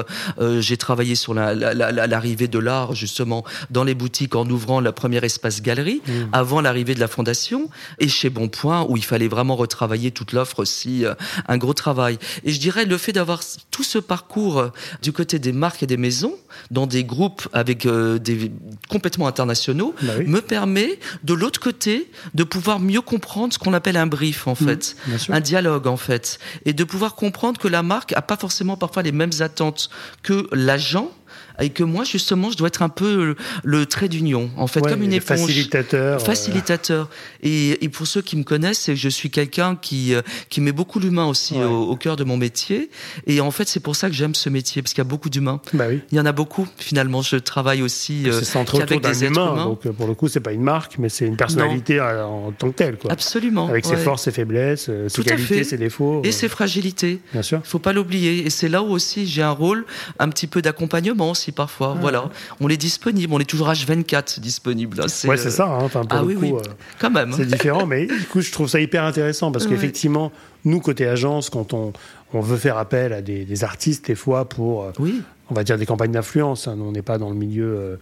j'ai 0.61 0.77
travaillé 0.77 1.15
sur 1.15 1.33
l'arrivée 1.33 2.47
de 2.47 2.59
l'art 2.59 2.95
justement 2.95 3.43
dans 3.69 3.83
les 3.83 3.95
boutiques 3.95 4.35
en 4.35 4.49
ouvrant 4.49 4.79
la 4.79 4.91
première 4.91 5.23
espace 5.23 5.61
galerie 5.61 6.01
mmh. 6.05 6.11
avant 6.33 6.61
l'arrivée 6.61 6.95
de 6.95 6.99
la 6.99 7.07
fondation 7.07 7.69
et 7.99 8.07
chez 8.07 8.29
Bonpoint 8.29 8.85
où 8.89 8.97
il 8.97 9.03
fallait 9.03 9.27
vraiment 9.27 9.55
retravailler 9.55 10.11
toute 10.11 10.33
l'offre 10.33 10.59
aussi 10.59 11.05
euh, 11.05 11.13
un 11.47 11.57
gros 11.57 11.73
travail. 11.73 12.17
Et 12.43 12.51
je 12.51 12.59
dirais 12.59 12.85
le 12.85 12.97
fait 12.97 13.11
d'avoir 13.11 13.41
tout 13.71 13.83
ce 13.83 13.97
parcours 13.97 14.59
euh, 14.59 14.69
du 15.01 15.11
côté 15.11 15.39
des 15.39 15.51
marques 15.51 15.83
et 15.83 15.87
des 15.87 15.97
maisons 15.97 16.35
dans 16.71 16.87
des 16.87 17.03
groupes 17.03 17.47
avec 17.53 17.85
euh, 17.85 18.19
des 18.19 18.51
complètement 18.89 19.27
internationaux 19.27 19.95
bah 20.01 20.13
me 20.25 20.39
permet 20.41 20.99
de 21.23 21.33
l'autre 21.33 21.59
côté 21.59 22.09
de 22.33 22.43
pouvoir 22.43 22.79
mieux 22.79 23.01
comprendre 23.01 23.53
ce 23.53 23.59
qu'on 23.59 23.73
appelle 23.73 23.97
un 23.97 24.07
brief 24.07 24.47
en 24.47 24.53
mmh, 24.53 24.55
fait 24.55 24.95
un 25.29 25.39
dialogue 25.39 25.87
en 25.87 25.97
fait 25.97 26.39
et 26.65 26.73
de 26.73 26.83
pouvoir 26.83 27.15
comprendre 27.15 27.59
que 27.59 27.67
la 27.67 27.83
marque 27.83 28.13
a 28.13 28.21
pas 28.21 28.37
forcément 28.37 28.77
parfois 28.77 29.03
les 29.03 29.11
mêmes 29.11 29.31
attentes 29.39 29.89
que 30.21 30.42
l'agent 30.51 31.11
et 31.59 31.69
que 31.69 31.83
moi 31.83 32.03
justement 32.03 32.51
je 32.51 32.57
dois 32.57 32.67
être 32.67 32.81
un 32.81 32.89
peu 32.89 33.35
le, 33.63 33.85
trait 33.85 34.09
d'union 34.09 34.49
en 34.57 34.67
fait 34.67 34.81
comme 34.81 35.03
une 35.03 35.13
éponge. 35.13 35.39
facilitateur 35.39 36.15
euh. 36.15 36.19
facilitateur. 36.19 37.09
Et, 37.41 37.83
et, 37.83 37.89
pour 37.89 38.07
ceux 38.07 38.21
qui 38.21 38.37
me 38.37 38.43
connaissent 38.43 38.79
c'est 38.79 38.93
que 38.93 38.99
je 38.99 39.09
suis 39.09 39.29
quelqu'un 39.29 39.75
qui 39.75 40.13
euh, 40.13 40.21
qui 40.49 40.61
met 40.61 40.71
beaucoup 40.71 40.99
l'humain 40.99 41.25
aussi 41.25 41.55
au, 41.61 41.95
cœur 41.95 42.15
de 42.15 42.23
mon 42.23 42.37
métier. 42.37 42.89
Et 43.27 43.41
en 43.41 43.51
fait 43.51 43.67
c'est 43.67 43.79
pour 43.79 43.95
ça 43.95 44.09
que 44.09 44.15
j'aime 44.15 44.35
ce 44.35 44.49
métier 44.49 44.81
parce 44.81 44.93
qu'il 44.93 45.01
y 45.01 45.07
a 45.07 45.09
beaucoup 45.09 45.29
d'humains. 45.29 45.61
Bah 45.73 45.85
oui. 45.89 46.01
il 46.11 46.17
y 46.17 46.21
en 46.21 46.25
a 46.25 46.31
beaucoup 46.31 46.67
finalement. 46.77 47.21
Je 47.21 47.37
travaille 47.37 47.81
aussi 47.81 48.23
euh, 48.27 48.41
avec 48.81 49.01
des 49.01 49.23
êtres 49.23 49.33
humains, 49.33 49.65
donc 49.65 49.87
pour 49.91 50.07
le 50.07 50.13
coup 50.13 50.27
c'est 50.27 50.39
pas 50.39 50.51
une 50.51 50.63
marque 50.63 50.97
mais 50.97 51.09
c'est 51.09 51.25
une 51.25 51.37
personnalité 51.37 51.99
en 51.99 52.51
tant 52.51 52.69
que 52.71 52.75
telle 52.75 52.97
quoi. 52.97 53.11
Absolument 53.11 53.67
avec 53.67 53.85
ses 53.85 53.97
forces 53.97 54.23
ses 54.23 54.31
faiblesses 54.31 54.89
ses 55.07 55.23
qualités 55.23 55.63
ses 55.63 55.77
défauts 55.77 56.21
et 56.23 56.31
ses 56.31 56.47
fragilités. 56.47 57.19
Bien 57.31 57.41
sûr. 57.41 57.61
Faut 57.63 57.79
pas 57.79 57.93
l'oublier. 57.93 58.45
Et 58.45 58.49
c'est 58.49 58.69
là 58.69 58.81
où 58.81 58.89
aussi 58.91 59.25
j'ai 59.27 59.41
un 59.41 59.51
rôle 59.51 59.85
un 60.19 60.29
petit 60.29 60.47
peu 60.47 60.61
d'accompagnement 60.61 61.29
aussi 61.43 61.51
parfois. 61.51 61.95
Voilà, 61.99 62.29
on 62.59 62.69
est 62.69 62.77
disponible, 62.77 63.33
on 63.33 63.39
est 63.39 63.49
toujours 63.49 63.69
H24 63.69 64.39
disponible. 64.39 65.01
Hein, 65.01 65.07
c'est, 65.07 65.27
ouais, 65.27 65.37
c'est 65.37 65.51
ça. 65.51 65.67
Hein. 65.67 65.89
ah 66.09 66.23
oui, 66.23 66.35
oui. 66.39 66.53
Euh, 66.53 66.61
quand 66.99 67.11
même. 67.11 67.33
C'est 67.33 67.45
différent, 67.45 67.85
mais 67.85 68.05
du 68.19 68.25
coup, 68.25 68.41
je 68.41 68.51
trouve 68.51 68.67
ça 68.67 68.79
hyper 68.79 69.03
intéressant 69.03 69.51
parce 69.51 69.67
qu'effectivement, 69.67 70.31
nous 70.65 70.79
côté 70.79 71.07
agence, 71.07 71.49
quand 71.49 71.73
on, 71.73 71.93
on 72.33 72.41
veut 72.41 72.57
faire 72.57 72.77
appel 72.77 73.13
à 73.13 73.21
des, 73.21 73.63
artistes 73.63 74.07
des 74.07 74.15
fois 74.15 74.47
pour, 74.47 74.83
euh, 74.83 74.91
oui. 74.99 75.21
on 75.49 75.53
va 75.53 75.63
dire 75.63 75.77
des 75.77 75.85
campagnes 75.85 76.11
d'influence. 76.11 76.67
Hein. 76.67 76.77
on 76.79 76.91
n'est 76.91 77.01
pas 77.01 77.17
dans 77.17 77.29
le 77.29 77.35
milieu 77.35 77.99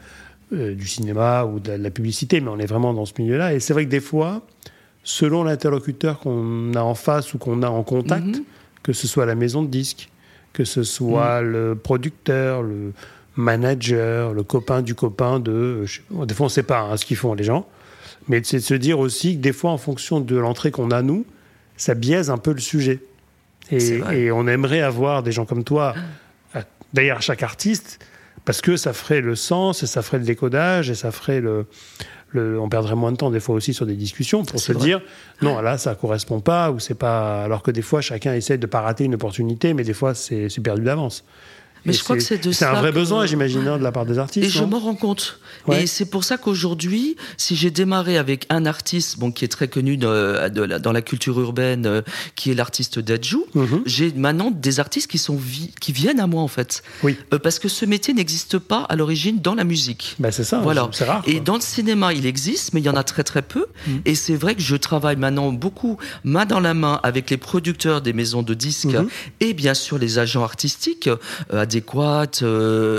euh, 0.53 0.75
du 0.75 0.87
cinéma 0.87 1.45
ou 1.45 1.59
de 1.59 1.71
la, 1.71 1.89
publicité, 1.89 2.41
mais 2.41 2.49
on 2.49 2.59
est 2.59 2.65
vraiment 2.65 2.93
dans 2.93 3.05
ce 3.05 3.13
milieu-là. 3.19 3.53
Et 3.53 3.59
c'est 3.59 3.73
vrai 3.73 3.85
que 3.85 3.91
des 3.91 3.99
fois, 3.99 4.41
selon 5.03 5.43
l'interlocuteur 5.43 6.19
qu'on 6.19 6.73
a 6.75 6.81
en 6.81 6.95
face 6.95 7.33
ou 7.33 7.37
qu'on 7.37 7.63
a 7.63 7.69
en 7.69 7.83
contact, 7.83 8.25
mhm. 8.25 8.43
que 8.83 8.93
ce 8.93 9.07
soit 9.07 9.25
la 9.25 9.35
maison 9.35 9.63
de 9.63 9.67
disques, 9.67 10.09
que 10.53 10.65
ce 10.65 10.83
soit 10.83 11.41
mhm. 11.41 11.49
le 11.49 11.75
producteur, 11.75 12.61
le 12.61 12.93
manager, 13.35 14.33
le 14.33 14.43
copain 14.43 14.81
du 14.81 14.95
copain 14.95 15.39
de. 15.39 15.85
Des 16.09 16.33
fois, 16.33 16.45
on 16.45 16.49
ne 16.49 16.49
sait 16.49 16.63
pas 16.63 16.81
hein, 16.81 16.97
ce 16.97 17.05
qu'ils 17.05 17.17
font 17.17 17.33
les 17.33 17.43
gens, 17.43 17.67
mais 18.27 18.41
c'est 18.43 18.57
de 18.57 18.63
se 18.63 18.73
dire 18.73 18.99
aussi 18.99 19.37
que 19.37 19.41
des 19.41 19.53
fois, 19.53 19.71
en 19.71 19.77
fonction 19.77 20.19
de 20.19 20.35
l'entrée 20.35 20.71
qu'on 20.71 20.91
a 20.91 21.01
nous, 21.01 21.25
ça 21.77 21.95
biaise 21.95 22.29
un 22.29 22.37
peu 22.37 22.53
le 22.53 22.59
sujet. 22.59 22.99
Et, 23.71 24.31
on 24.31 24.47
aimerait 24.47 24.81
avoir 24.81 25.23
des 25.23 25.31
gens 25.31 25.45
comme 25.45 25.63
toi 25.63 25.95
derrière 26.93 27.21
chaque 27.21 27.41
artiste, 27.41 27.99
parce 28.43 28.61
que 28.61 28.75
ça 28.75 28.93
ferait 28.93 29.21
le 29.21 29.35
sens 29.35 29.83
et 29.83 29.87
ça 29.87 30.01
ferait 30.01 30.19
le 30.19 30.25
décodage 30.25 30.89
et 30.89 30.95
ça 30.95 31.11
ferait 31.11 31.41
le. 31.41 31.65
on 32.33 32.67
perdrait 32.69 32.95
moins 32.95 33.11
de 33.11 33.17
temps 33.17 33.31
des 33.31 33.39
fois 33.39 33.55
aussi 33.55 33.73
sur 33.73 33.85
des 33.85 33.95
discussions 33.95 34.43
pour 34.43 34.59
se 34.59 34.73
dire 34.73 35.01
non 35.41 35.61
là 35.61 35.77
ça 35.77 35.95
correspond 35.95 36.39
pas 36.39 36.71
ou 36.71 36.79
c'est 36.79 36.95
pas 36.95 37.43
alors 37.43 37.61
que 37.61 37.71
des 37.71 37.81
fois 37.81 38.01
chacun 38.01 38.33
essaie 38.33 38.57
de 38.57 38.65
pas 38.65 38.81
rater 38.81 39.03
une 39.03 39.15
opportunité 39.15 39.73
mais 39.73 39.83
des 39.83 39.93
fois 39.93 40.15
c'est 40.15 40.49
perdu 40.63 40.83
d'avance 40.83 41.23
Mais 41.85 41.93
je 41.93 42.03
crois 42.03 42.15
que 42.15 42.23
c'est 42.23 42.43
de 42.43 42.51
C'est 42.51 42.65
un 42.65 42.73
vrai 42.73 42.91
besoin, 42.91 43.25
j'imagine, 43.25 43.67
hein, 43.67 43.77
de 43.77 43.83
la 43.83 43.91
part 43.91 44.05
des 44.05 44.19
artistes. 44.19 44.45
Et 44.45 44.49
je 44.49 44.63
m'en 44.63 44.79
rends 44.79 44.95
compte. 44.95 45.39
Et 45.71 45.87
c'est 45.87 46.05
pour 46.05 46.23
ça 46.23 46.37
qu'aujourd'hui, 46.37 47.15
si 47.37 47.55
j'ai 47.55 47.71
démarré 47.71 48.17
avec 48.17 48.45
un 48.49 48.65
artiste, 48.65 49.19
bon, 49.19 49.31
qui 49.31 49.45
est 49.45 49.49
très 49.49 49.67
connu 49.67 49.97
de, 49.97 50.49
de, 50.49 50.77
dans 50.77 50.91
la 50.91 51.01
culture 51.01 51.39
urbaine, 51.39 51.85
euh, 51.85 52.01
qui 52.35 52.51
est 52.51 52.53
l'artiste 52.53 52.99
Dajou, 52.99 53.45
mhm. 53.53 53.83
j'ai 53.85 54.11
maintenant 54.13 54.51
des 54.51 54.79
artistes 54.79 55.09
qui 55.09 55.17
sont 55.17 55.39
qui 55.79 55.91
viennent 55.91 56.19
à 56.19 56.27
moi 56.27 56.41
en 56.41 56.47
fait. 56.47 56.83
Oui. 57.03 57.17
Euh, 57.33 57.39
parce 57.39 57.59
que 57.59 57.67
ce 57.67 57.85
métier 57.85 58.13
n'existe 58.13 58.57
pas 58.57 58.85
à 58.89 58.95
l'origine 58.95 59.39
dans 59.39 59.55
la 59.55 59.63
musique. 59.63 60.15
Bah 60.19 60.31
c'est 60.31 60.43
ça. 60.43 60.59
Voilà. 60.59 60.89
C'est 60.91 61.05
rare. 61.05 61.23
Et 61.27 61.39
dans 61.39 61.55
le 61.55 61.61
cinéma, 61.61 62.13
il 62.13 62.25
existe, 62.25 62.73
mais 62.73 62.81
il 62.81 62.85
y 62.85 62.89
en 62.89 62.95
a 62.95 63.03
très 63.03 63.23
très 63.23 63.41
peu. 63.41 63.65
Mhm. 63.87 64.01
Et 64.05 64.15
c'est 64.15 64.35
vrai 64.35 64.55
que 64.55 64.61
je 64.61 64.75
travaille 64.75 65.15
maintenant 65.15 65.51
beaucoup 65.51 65.97
main 66.23 66.45
dans 66.45 66.59
la 66.59 66.73
main 66.73 66.99
avec 67.03 67.29
les 67.29 67.37
producteurs 67.37 68.01
des 68.01 68.13
maisons 68.13 68.43
de 68.43 68.53
disques 68.53 68.85
mhm. 68.85 69.07
et 69.39 69.53
bien 69.53 69.73
sûr 69.73 69.97
les 69.97 70.19
agents 70.19 70.43
artistiques 70.43 71.09
euh, 71.53 71.65
adéquates 71.71 72.43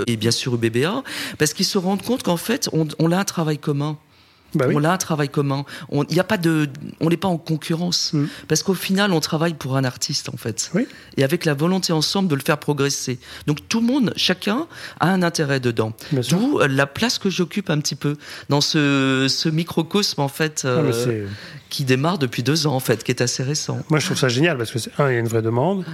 et 0.07 0.17
bien 0.17 0.31
sûr 0.31 0.55
UBBA, 0.55 1.03
parce 1.37 1.53
qu'ils 1.53 1.65
se 1.65 1.77
rendent 1.77 2.01
compte 2.01 2.23
qu'en 2.23 2.37
fait 2.37 2.69
on, 2.73 2.87
on 2.99 3.11
a 3.11 3.17
un 3.17 3.25
travail 3.25 3.57
commun. 3.57 3.97
Bah 4.55 4.67
on 4.71 4.83
a 4.83 4.89
un 4.89 4.97
travail 4.97 5.29
commun. 5.29 5.65
On 5.89 6.03
n'y 6.03 6.19
a 6.19 6.23
pas 6.23 6.37
de, 6.37 6.69
on 6.99 7.09
n'est 7.09 7.17
pas 7.17 7.27
en 7.27 7.37
concurrence 7.37 8.13
mm. 8.13 8.25
parce 8.47 8.63
qu'au 8.63 8.73
final, 8.73 9.11
on 9.11 9.19
travaille 9.19 9.53
pour 9.53 9.77
un 9.77 9.83
artiste 9.83 10.29
en 10.29 10.37
fait, 10.37 10.71
et 11.17 11.23
avec 11.23 11.45
la 11.45 11.53
volonté 11.53 11.93
ensemble 11.93 12.27
de 12.27 12.35
le 12.35 12.41
faire 12.41 12.57
progresser. 12.57 13.19
Donc 13.47 13.67
tout 13.67 13.79
le 13.79 13.87
monde, 13.87 14.13
chacun 14.15 14.67
a 14.99 15.09
un 15.09 15.23
intérêt 15.23 15.59
dedans. 15.59 15.93
D'où 16.29 16.59
euh, 16.59 16.67
la 16.67 16.85
place 16.85 17.17
que 17.17 17.29
j'occupe 17.29 17.69
un 17.69 17.79
petit 17.79 17.95
peu 17.95 18.15
dans 18.49 18.61
ce, 18.61 19.27
ce 19.29 19.49
microcosme 19.49 20.21
en 20.21 20.27
fait 20.27 20.63
ah, 20.65 20.67
euh, 20.67 21.27
qui 21.69 21.83
démarre 21.83 22.17
depuis 22.17 22.43
deux 22.43 22.67
ans 22.67 22.75
en 22.75 22.79
fait, 22.79 23.03
qui 23.03 23.11
est 23.11 23.21
assez 23.21 23.43
récent. 23.43 23.79
Moi, 23.89 23.99
je 23.99 24.05
trouve 24.05 24.17
ça 24.17 24.29
génial 24.29 24.57
parce 24.57 24.71
que 24.71 24.77
un, 25.01 25.09
il 25.09 25.13
y 25.13 25.17
a 25.17 25.19
une 25.19 25.27
vraie 25.27 25.41
demande. 25.41 25.85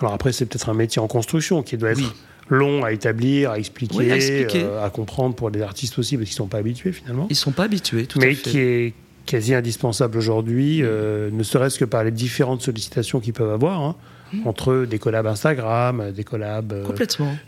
Alors 0.00 0.12
après, 0.12 0.32
c'est 0.32 0.46
peut-être 0.46 0.68
un 0.68 0.74
métier 0.74 1.00
en 1.00 1.08
construction 1.08 1.62
qui 1.62 1.76
doit 1.76 1.90
être 1.90 2.14
long 2.48 2.84
à 2.84 2.92
établir, 2.92 3.50
à 3.50 3.58
expliquer, 3.58 4.08
euh, 4.54 4.84
à, 4.84 4.90
comprendre 4.90 5.34
pour 5.34 5.50
les 5.50 5.60
artistes 5.60 5.98
aussi, 5.98 6.16
parce 6.16 6.28
qu'ils 6.28 6.34
ne 6.34 6.38
sont 6.38 6.46
pas 6.46 6.58
habitués 6.58 6.92
finalement. 6.92 7.26
Ils 7.28 7.34
ne 7.34 7.38
sont 7.38 7.52
pas 7.52 7.64
habitués, 7.64 8.06
tout 8.06 8.18
Mais 8.18 8.30
à 8.30 8.34
fait. 8.34 8.50
qui 8.50 8.58
est 8.58 8.94
quasi 9.26 9.54
indispensable 9.54 10.16
aujourd'hui, 10.16 10.80
euh, 10.82 11.30
ne 11.30 11.42
serait-ce 11.42 11.78
que 11.78 11.84
par 11.84 12.04
les 12.04 12.10
différentes 12.10 12.62
sollicitations 12.62 13.20
qu'ils 13.20 13.34
peuvent 13.34 13.52
avoir. 13.52 13.82
Hein. 13.82 13.96
Mmh. 14.32 14.46
entre 14.46 14.84
des 14.84 14.98
collabs 14.98 15.26
Instagram, 15.26 16.12
des 16.12 16.24
collabs 16.24 16.72
euh, 16.72 16.84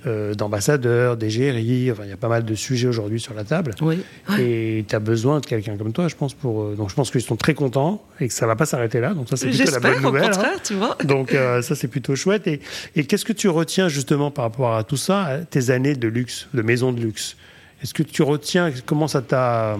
euh, 0.06 0.34
d'ambassadeurs, 0.34 1.18
d'égéries. 1.18 1.92
Enfin, 1.92 2.04
il 2.04 2.10
y 2.10 2.12
a 2.12 2.16
pas 2.16 2.28
mal 2.28 2.44
de 2.44 2.54
sujets 2.54 2.88
aujourd'hui 2.88 3.20
sur 3.20 3.34
la 3.34 3.44
table. 3.44 3.74
Oui. 3.82 4.00
Et 4.38 4.84
tu 4.88 4.94
as 4.94 4.98
besoin 4.98 5.40
de 5.40 5.46
quelqu'un 5.46 5.76
comme 5.76 5.92
toi, 5.92 6.08
je 6.08 6.16
pense. 6.16 6.32
Pour, 6.32 6.62
euh, 6.62 6.74
donc, 6.76 6.88
je 6.88 6.94
pense 6.94 7.10
qu'ils 7.10 7.20
sont 7.20 7.36
très 7.36 7.52
contents 7.52 8.02
et 8.18 8.28
que 8.28 8.34
ça 8.34 8.46
va 8.46 8.56
pas 8.56 8.64
s'arrêter 8.64 9.00
là. 9.00 9.12
Donc, 9.12 9.28
ça, 9.28 9.36
c'est 9.36 9.48
plutôt 9.48 9.70
la 9.72 9.80
bonne 9.80 10.02
nouvelle. 10.02 10.30
Hein. 10.32 10.52
tu 10.64 10.74
vois. 10.74 10.96
Donc, 11.04 11.32
ça, 11.32 11.74
c'est 11.74 11.88
plutôt 11.88 12.16
chouette. 12.16 12.46
Et, 12.46 12.60
et 12.96 13.04
qu'est-ce 13.04 13.24
que 13.24 13.32
tu 13.32 13.48
retiens 13.48 13.88
justement 13.88 14.30
par 14.30 14.44
rapport 14.44 14.74
à 14.74 14.84
tout 14.84 14.96
ça, 14.96 15.40
tes 15.50 15.70
années 15.70 15.94
de 15.94 16.08
luxe, 16.08 16.48
de 16.54 16.62
maison 16.62 16.92
de 16.92 17.00
luxe? 17.00 17.36
Est-ce 17.82 17.94
que 17.94 18.02
tu 18.02 18.22
retiens 18.22 18.72
comment 18.86 19.08
ça 19.08 19.22
t'a 19.22 19.76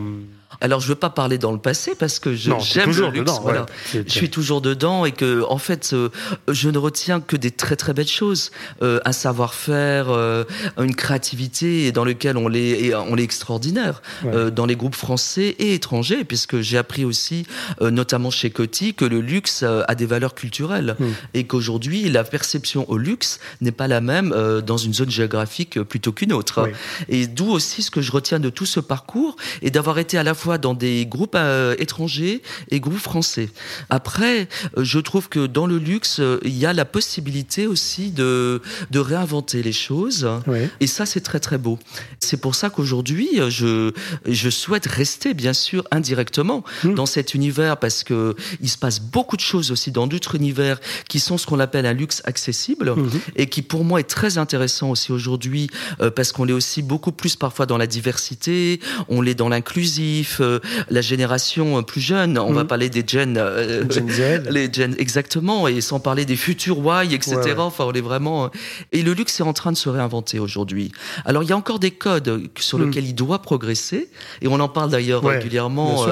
alors, 0.61 0.81
je 0.81 0.89
veux 0.89 0.95
pas 0.95 1.11
parler 1.11 1.39
dans 1.39 1.53
le 1.53 1.59
passé 1.59 1.95
parce 1.99 2.19
que 2.19 2.35
j'aime 2.35 2.59
le 2.93 3.11
luxe. 3.11 3.33
voilà. 3.43 3.67
Je 3.93 4.03
suis 4.07 4.29
toujours 4.29 4.61
dedans 4.61 5.07
et 5.07 5.13
que, 5.13 5.43
en 5.49 5.59
fait, 5.59 5.91
euh, 5.93 6.11
je 6.49 6.69
ne 6.69 6.77
retiens 6.77 7.21
que 7.21 7.37
des 7.37 7.51
très 7.51 7.77
très 7.77 7.95
belles 7.95 8.07
choses, 8.07 8.51
euh, 8.83 9.01
un 9.07 9.13
savoir-faire, 9.13 10.11
euh, 10.11 10.45
une 10.79 10.95
créativité 10.95 11.93
dans 11.93 12.05
lequel 12.05 12.37
on 12.37 12.53
est, 12.53 12.95
on 12.95 13.17
est 13.17 13.23
extraordinaire 13.23 14.03
dans 14.53 14.67
les 14.67 14.77
groupes 14.77 14.95
français 14.95 15.57
et 15.59 15.75
étrangers, 15.75 16.25
puisque 16.25 16.61
j'ai 16.61 16.79
appris 16.79 17.05
aussi, 17.05 17.47
notamment 17.81 18.31
chez 18.31 18.51
Coty, 18.51 18.95
que 18.95 19.05
le 19.05 19.21
luxe 19.21 19.63
a 19.63 19.95
des 19.95 20.07
valeurs 20.07 20.35
culturelles 20.35 20.97
hmm. 20.99 21.07
et 21.35 21.45
qu'aujourd'hui 21.45 22.09
la 22.09 22.25
perception 22.25 22.89
au 22.91 22.97
luxe 22.97 23.41
n'est 23.61 23.73
pas 23.73 23.89
la 23.89 24.01
même 24.01 24.35
dans 24.65 24.77
une 24.77 24.95
zone 24.95 25.11
géographique 25.11 25.81
plutôt 25.83 26.13
qu'une 26.13 26.33
autre. 26.33 26.69
Et 27.09 27.27
d'où 27.27 27.51
aussi 27.51 27.83
ce 27.83 27.91
que 27.91 28.01
je 28.01 28.13
retiens 28.13 28.41
de 28.41 28.51
tout 28.51 28.67
ce 28.67 28.81
parcours 28.81 29.37
et 29.63 29.71
d'avoir 29.71 29.99
été 29.99 30.19
à 30.19 30.23
la 30.23 30.35
fois 30.35 30.50
dans 30.59 30.75
des 30.75 31.07
groupes 31.07 31.37
euh, 31.37 31.75
étrangers 31.79 32.43
et 32.71 32.81
groupes 32.81 32.99
français. 32.99 33.49
Après, 33.89 34.49
euh, 34.77 34.85
je 34.85 34.99
trouve 34.99 35.29
que 35.29 35.47
dans 35.47 35.67
le 35.67 35.79
luxe, 35.79 36.21
euh, 36.21 36.39
il 36.45 36.57
y 36.57 36.67
a 36.67 36.73
la 36.73 36.85
possibilité 36.85 37.67
aussi 37.67 38.11
de, 38.11 38.63
de 38.91 38.99
réinventer 38.99 39.63
les 39.63 39.73
choses. 39.73 40.29
Et 40.81 40.87
ça, 40.87 41.07
c'est 41.07 41.21
très 41.21 41.41
très 41.41 41.59
beau. 41.59 41.79
C'est 42.19 42.37
pour 42.37 42.55
ça 42.55 42.71
qu'aujourd'hui, 42.71 43.41
je, 43.49 43.93
je 44.27 44.51
souhaite 44.51 44.87
rester, 44.87 45.35
bien 45.35 45.53
sûr, 45.53 45.85
indirectement 45.91 46.65
mmh. 46.85 46.95
dans 46.95 47.07
cet 47.07 47.35
univers 47.35 47.77
parce 47.77 48.05
que 48.05 48.35
il 48.61 48.69
se 48.69 48.79
passe 48.79 49.01
beaucoup 49.01 49.37
de 49.37 49.41
choses 49.41 49.71
aussi 49.71 49.91
dans 49.91 50.07
d'autres 50.07 50.35
univers 50.35 50.81
qui 51.09 51.21
sont 51.21 51.39
ce 51.39 51.47
qu'on 51.47 51.61
appelle 51.61 51.87
un 51.87 51.93
luxe 51.93 52.23
accessible 52.25 52.95
mmh. 52.95 53.09
et 53.37 53.47
qui 53.47 53.63
pour 53.63 53.85
moi 53.85 54.01
est 54.01 54.05
très 54.09 54.39
intéressant 54.39 54.91
aussi 54.91 55.13
aujourd'hui 55.13 55.71
parce 56.15 56.33
qu'on 56.33 56.49
est 56.49 56.53
aussi 56.53 56.83
beaucoup 56.83 57.13
plus 57.13 57.37
parfois 57.37 57.67
dans 57.67 57.79
la 57.79 57.87
diversité, 57.87 58.81
on 59.09 59.21
l'est 59.21 59.35
dans 59.35 59.49
l'inclusif, 59.49 60.40
euh, 60.41 60.61
la 60.91 61.01
génération 61.01 61.79
euh, 61.79 61.83
plus 61.83 62.01
jeune. 62.01 62.39
On 62.39 62.53
va 62.53 62.65
mm. 62.65 62.67
parler 62.67 62.91
des 62.91 63.05
Gen, 63.07 63.37
euh, 63.37 63.85
Z. 63.91 64.43
les 64.51 64.73
Gen 64.73 64.95
exactement, 64.99 65.69
et 65.69 65.81
sans 65.81 66.01
parler 66.01 66.25
des 66.25 66.37
futurs 66.37 66.79
Y, 66.79 67.13
etc. 67.13 67.55
Enfin, 67.59 67.85
on 67.87 67.93
est 67.93 68.01
vraiment. 68.01 68.51
Et 68.93 69.03
le 69.03 69.13
luxe 69.13 69.41
est 69.41 69.45
en 69.45 69.53
train 69.53 69.73
de 69.73 69.77
se 69.77 69.89
réinventer 69.89 70.39
aujourd'hui. 70.39 70.93
Alors, 71.25 71.43
il 71.43 71.49
y 71.49 71.53
a 71.53 71.57
encore 71.57 71.79
des 71.79 71.91
codes 71.91 72.49
sur 72.59 72.79
mm. 72.79 72.85
lesquels 72.85 73.07
il 73.07 73.15
doit 73.15 73.43
progresser, 73.43 74.09
et 74.43 74.49
on 74.49 74.61
en 74.61 74.69
parle 74.69 74.91
d'ailleurs 74.91 75.25
régulièrement. 75.25 76.07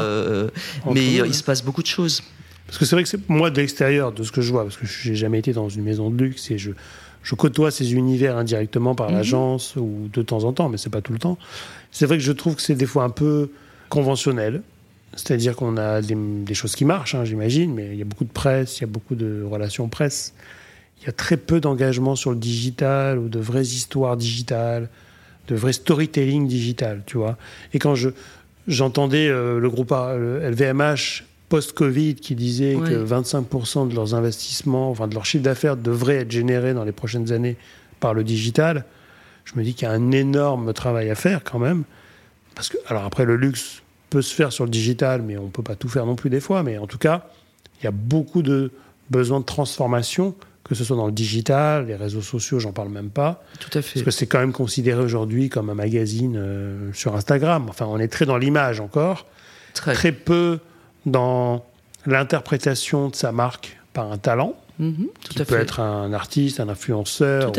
mais 0.93 1.15
il 1.15 1.35
se 1.35 1.43
passe 1.43 1.63
beaucoup 1.63 1.83
de 1.83 1.89
choses. 1.89 2.23
Parce 2.67 2.77
que 2.77 2.85
c'est 2.85 2.97
vrai 2.97 3.03
que 3.03 3.09
c'est 3.09 3.29
moi 3.31 3.51
de 3.51 3.57
l'extérieur, 3.57 4.13
de 4.13 4.23
ce 4.23 4.31
que 4.31 4.43
je 4.43 4.53
vois, 4.53 4.65
parce 4.65 4.77
que 4.77 4.87
j'ai 4.87 5.15
jamais 5.15 5.39
été 5.39 5.55
dans 5.55 5.71
une 5.71 5.83
maison 5.83 6.11
de 6.11 6.23
luxe 6.23 6.51
et 6.51 6.59
je, 6.59 6.73
je 7.23 7.35
côtoie 7.35 7.71
ces 7.71 7.95
univers 7.95 8.37
indirectement 8.37 8.95
par 8.95 9.11
mm-hmm. 9.11 9.15
l'agence 9.15 9.77
ou 9.77 10.11
de 10.13 10.21
temps 10.21 10.45
en 10.45 10.53
temps, 10.53 10.69
mais 10.69 10.77
c'est 10.77 10.91
pas 10.91 11.01
tout 11.01 11.15
le 11.15 11.19
temps. 11.19 11.39
C'est 11.91 12.05
vrai 12.05 12.19
que 12.19 12.25
je 12.25 12.33
trouve 12.33 12.57
que 12.57 12.63
c'est 12.63 12.75
des 12.75 12.87
fois 12.87 13.05
un 13.05 13.11
peu 13.11 13.49
conventionnel. 13.89 14.63
C'est-à-dire 15.15 15.57
qu'on 15.57 15.77
a 15.77 16.01
des, 16.01 16.55
choses 16.55 16.77
qui 16.77 16.85
marchent, 16.85 17.15
hein, 17.15 17.25
j'imagine, 17.25 17.75
mais 17.75 17.89
il 17.93 17.99
y 17.99 18.03
a 18.03 18.05
beaucoup 18.05 18.25
de 18.25 18.33
presse, 18.33 18.79
il 18.79 18.83
y 18.83 18.85
a 18.85 18.89
beaucoup 18.89 19.15
de 19.15 19.43
relations 19.43 19.89
presse. 19.89 20.35
Il 21.01 21.07
y 21.07 21.09
a 21.09 21.13
très 21.13 21.37
peu 21.37 21.61
d'engagement 21.61 22.15
sur 22.15 22.31
le 22.31 22.37
digital 22.37 23.19
ou 23.19 23.29
de 23.29 23.39
vraies 23.39 23.63
histoires 23.63 24.17
digitales, 24.17 24.89
de 25.49 25.55
vrai 25.55 25.73
storytelling 25.73 26.47
digital, 26.47 27.03
tu 27.07 27.17
vois. 27.17 27.39
Et 27.73 27.79
quand 27.79 27.95
je, 27.95 28.11
j'entendais 28.67 29.29
euh, 29.29 29.59
le 29.59 29.71
groupe 29.71 29.93
LVMH 29.93 31.25
post-Covid 31.49 32.17
qui 32.17 32.35
disait 32.35 32.75
que 32.75 33.05
25% 33.05 33.89
de 33.89 33.95
leurs 33.95 34.15
investissements, 34.15 34.91
enfin 34.91 35.09
de 35.09 35.15
leur 35.15 35.25
chiffre 35.25 35.45
d'affaires 35.45 35.77
devrait 35.77 36.17
être 36.17 36.31
généré 36.31 36.75
dans 36.75 36.85
les 36.85 36.93
prochaines 36.93 37.33
années 37.33 37.57
par 38.01 38.13
le 38.13 38.23
digital, 38.23 38.85
je 39.45 39.59
me 39.59 39.65
dis 39.65 39.73
qu'il 39.75 39.89
y 39.89 39.91
a 39.91 39.95
un 39.95 40.11
énorme 40.11 40.75
travail 40.75 41.09
à 41.09 41.15
faire 41.15 41.43
quand 41.43 41.59
même. 41.59 41.85
Parce 42.59 42.71
que, 42.71 42.77
alors 42.89 43.05
après, 43.05 43.25
le 43.25 43.37
luxe 43.37 43.83
peut 44.11 44.21
se 44.21 44.35
faire 44.35 44.53
sur 44.53 44.65
le 44.65 44.71
digital, 44.71 45.23
mais 45.23 45.39
on 45.39 45.45
ne 45.45 45.49
peut 45.49 45.63
pas 45.63 45.77
tout 45.77 45.89
faire 45.89 46.05
non 46.07 46.17
plus 46.17 46.29
des 46.29 46.41
fois. 46.41 46.65
Mais 46.65 46.77
en 46.77 46.89
tout 46.89 46.99
cas, 46.99 47.29
il 47.81 47.85
y 47.85 47.87
a 47.87 47.93
beaucoup 47.93 48.43
de 48.43 48.73
besoins 49.11 49.39
de 49.39 49.45
transformation, 49.45 50.35
que 50.65 50.75
ce 50.75 50.83
soit 50.83 50.97
dans 50.97 51.07
le 51.07 51.13
digital, 51.13 51.87
les 51.87 51.95
réseaux 51.95 52.21
sociaux, 52.21 52.59
j'en 52.59 52.73
parle 52.73 52.89
même 52.89 53.11
pas. 53.11 53.45
Tout 53.61 53.71
à 53.79 53.81
fait. 53.81 54.01
Parce 54.01 54.05
que 54.07 54.11
c'est 54.11 54.27
quand 54.27 54.41
même 54.41 54.53
considéré 54.53 55.01
aujourd'hui 55.01 55.51
comme 55.51 55.71
un 55.71 55.77
magazine 55.77 56.35
euh, 56.37 56.93
sur 56.95 57.15
Instagram. 57.15 57.67
Enfin, 57.69 57.87
on 57.89 58.01
est 58.01 58.09
très 58.09 58.27
dans 58.27 58.39
l'image 58.39 58.81
encore. 58.81 59.27
Très. 59.75 59.93
très 59.93 60.11
peu 60.11 60.59
dans 61.07 61.65
l'interprétation 62.07 63.09
de 63.09 63.15
sa 63.15 63.31
marque 63.31 63.79
par 63.93 64.11
un 64.11 64.19
talent. 64.19 64.57
Mhm, 64.79 65.09
qui 65.29 65.43
peut 65.43 65.59
être 65.59 65.81
un 65.81 66.13
artiste, 66.13 66.61
un 66.61 66.69
influenceur, 66.69 67.51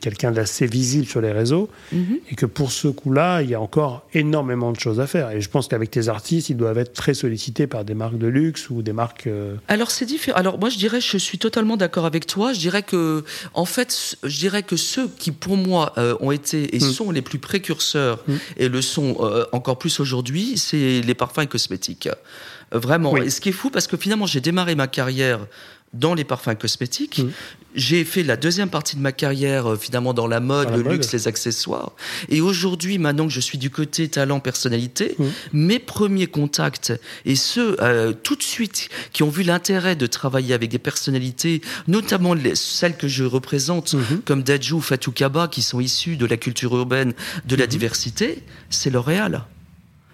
quelqu'un 0.00 0.32
d'assez 0.32 0.66
visible 0.66 1.06
sur 1.06 1.20
les 1.20 1.30
réseaux, 1.30 1.68
mhm. 1.92 2.18
et 2.30 2.34
que 2.34 2.46
pour 2.46 2.72
ce 2.72 2.88
coup-là, 2.88 3.42
il 3.42 3.50
y 3.50 3.54
a 3.54 3.60
encore 3.60 4.04
énormément 4.12 4.72
de 4.72 4.80
choses 4.80 4.98
à 4.98 5.06
faire. 5.06 5.30
Et 5.30 5.40
je 5.40 5.48
pense 5.48 5.68
qu'avec 5.68 5.92
tes 5.92 6.08
artistes, 6.08 6.50
ils 6.50 6.56
doivent 6.56 6.78
être 6.78 6.92
très 6.92 7.14
sollicités 7.14 7.68
par 7.68 7.84
des 7.84 7.94
marques 7.94 8.18
de 8.18 8.26
luxe 8.26 8.70
ou 8.70 8.82
des 8.82 8.92
marques. 8.92 9.28
Euh, 9.28 9.54
Alors 9.68 9.92
c'est 9.92 10.04
différent. 10.04 10.36
Alors 10.36 10.58
moi, 10.58 10.68
je 10.68 10.76
dirais, 10.76 11.00
je 11.00 11.16
suis 11.16 11.38
totalement 11.38 11.76
d'accord 11.76 12.06
avec 12.06 12.26
toi. 12.26 12.52
Je 12.52 12.58
dirais 12.58 12.82
que, 12.82 13.22
en 13.52 13.66
fait, 13.66 14.16
je 14.24 14.38
dirais 14.38 14.64
que 14.64 14.76
ceux 14.76 15.06
qui, 15.06 15.30
pour 15.30 15.56
moi, 15.56 15.92
euh, 15.96 16.16
ont 16.18 16.32
été 16.32 16.74
et 16.74 16.78
mm. 16.78 16.92
sont 16.92 17.12
les 17.12 17.22
plus 17.22 17.38
précurseurs 17.38 18.18
mm. 18.26 18.34
et 18.56 18.68
le 18.68 18.82
sont 18.82 19.18
euh, 19.20 19.44
encore 19.52 19.78
plus 19.78 20.00
aujourd'hui, 20.00 20.58
c'est 20.58 21.00
les 21.02 21.14
parfums 21.14 21.42
et 21.42 21.46
cosmétiques. 21.46 22.08
Vraiment. 22.72 23.16
Et 23.16 23.30
ce 23.30 23.40
qui 23.40 23.50
est 23.50 23.52
fou, 23.52 23.70
parce 23.70 23.86
que 23.86 23.96
finalement, 23.96 24.26
j'ai 24.26 24.40
démarré 24.40 24.74
ma 24.74 24.88
carrière 24.88 25.46
dans 25.94 26.14
les 26.14 26.24
parfums 26.24 26.56
cosmétiques. 26.58 27.20
Mmh. 27.20 27.30
J'ai 27.74 28.04
fait 28.04 28.22
la 28.22 28.36
deuxième 28.36 28.68
partie 28.68 28.94
de 28.94 29.00
ma 29.00 29.10
carrière 29.10 29.72
euh, 29.72 29.76
finalement 29.76 30.14
dans 30.14 30.26
la 30.26 30.40
mode, 30.40 30.70
le 30.76 30.82
luxe, 30.92 31.12
les 31.12 31.26
accessoires. 31.26 31.92
Et 32.28 32.40
aujourd'hui, 32.40 32.98
maintenant 32.98 33.26
que 33.26 33.32
je 33.32 33.40
suis 33.40 33.58
du 33.58 33.70
côté 33.70 34.08
talent, 34.08 34.40
personnalité, 34.40 35.16
mmh. 35.18 35.24
mes 35.52 35.78
premiers 35.78 36.26
contacts 36.26 36.92
et 37.24 37.36
ceux 37.36 37.76
euh, 37.80 38.12
tout 38.12 38.36
de 38.36 38.42
suite 38.42 38.88
qui 39.12 39.22
ont 39.22 39.30
vu 39.30 39.42
l'intérêt 39.42 39.96
de 39.96 40.06
travailler 40.06 40.54
avec 40.54 40.70
des 40.70 40.78
personnalités, 40.78 41.62
notamment 41.88 42.34
les, 42.34 42.54
celles 42.54 42.96
que 42.96 43.08
je 43.08 43.24
représente, 43.24 43.94
mmh. 43.94 44.20
comme 44.24 44.42
Dajou, 44.42 44.80
Fatou 44.80 45.12
Kaba, 45.12 45.48
qui 45.48 45.62
sont 45.62 45.80
issus 45.80 46.16
de 46.16 46.26
la 46.26 46.36
culture 46.36 46.76
urbaine, 46.76 47.14
de 47.44 47.56
la 47.56 47.66
diversité, 47.66 48.42
c'est 48.70 48.90
L'Oréal. 48.90 49.44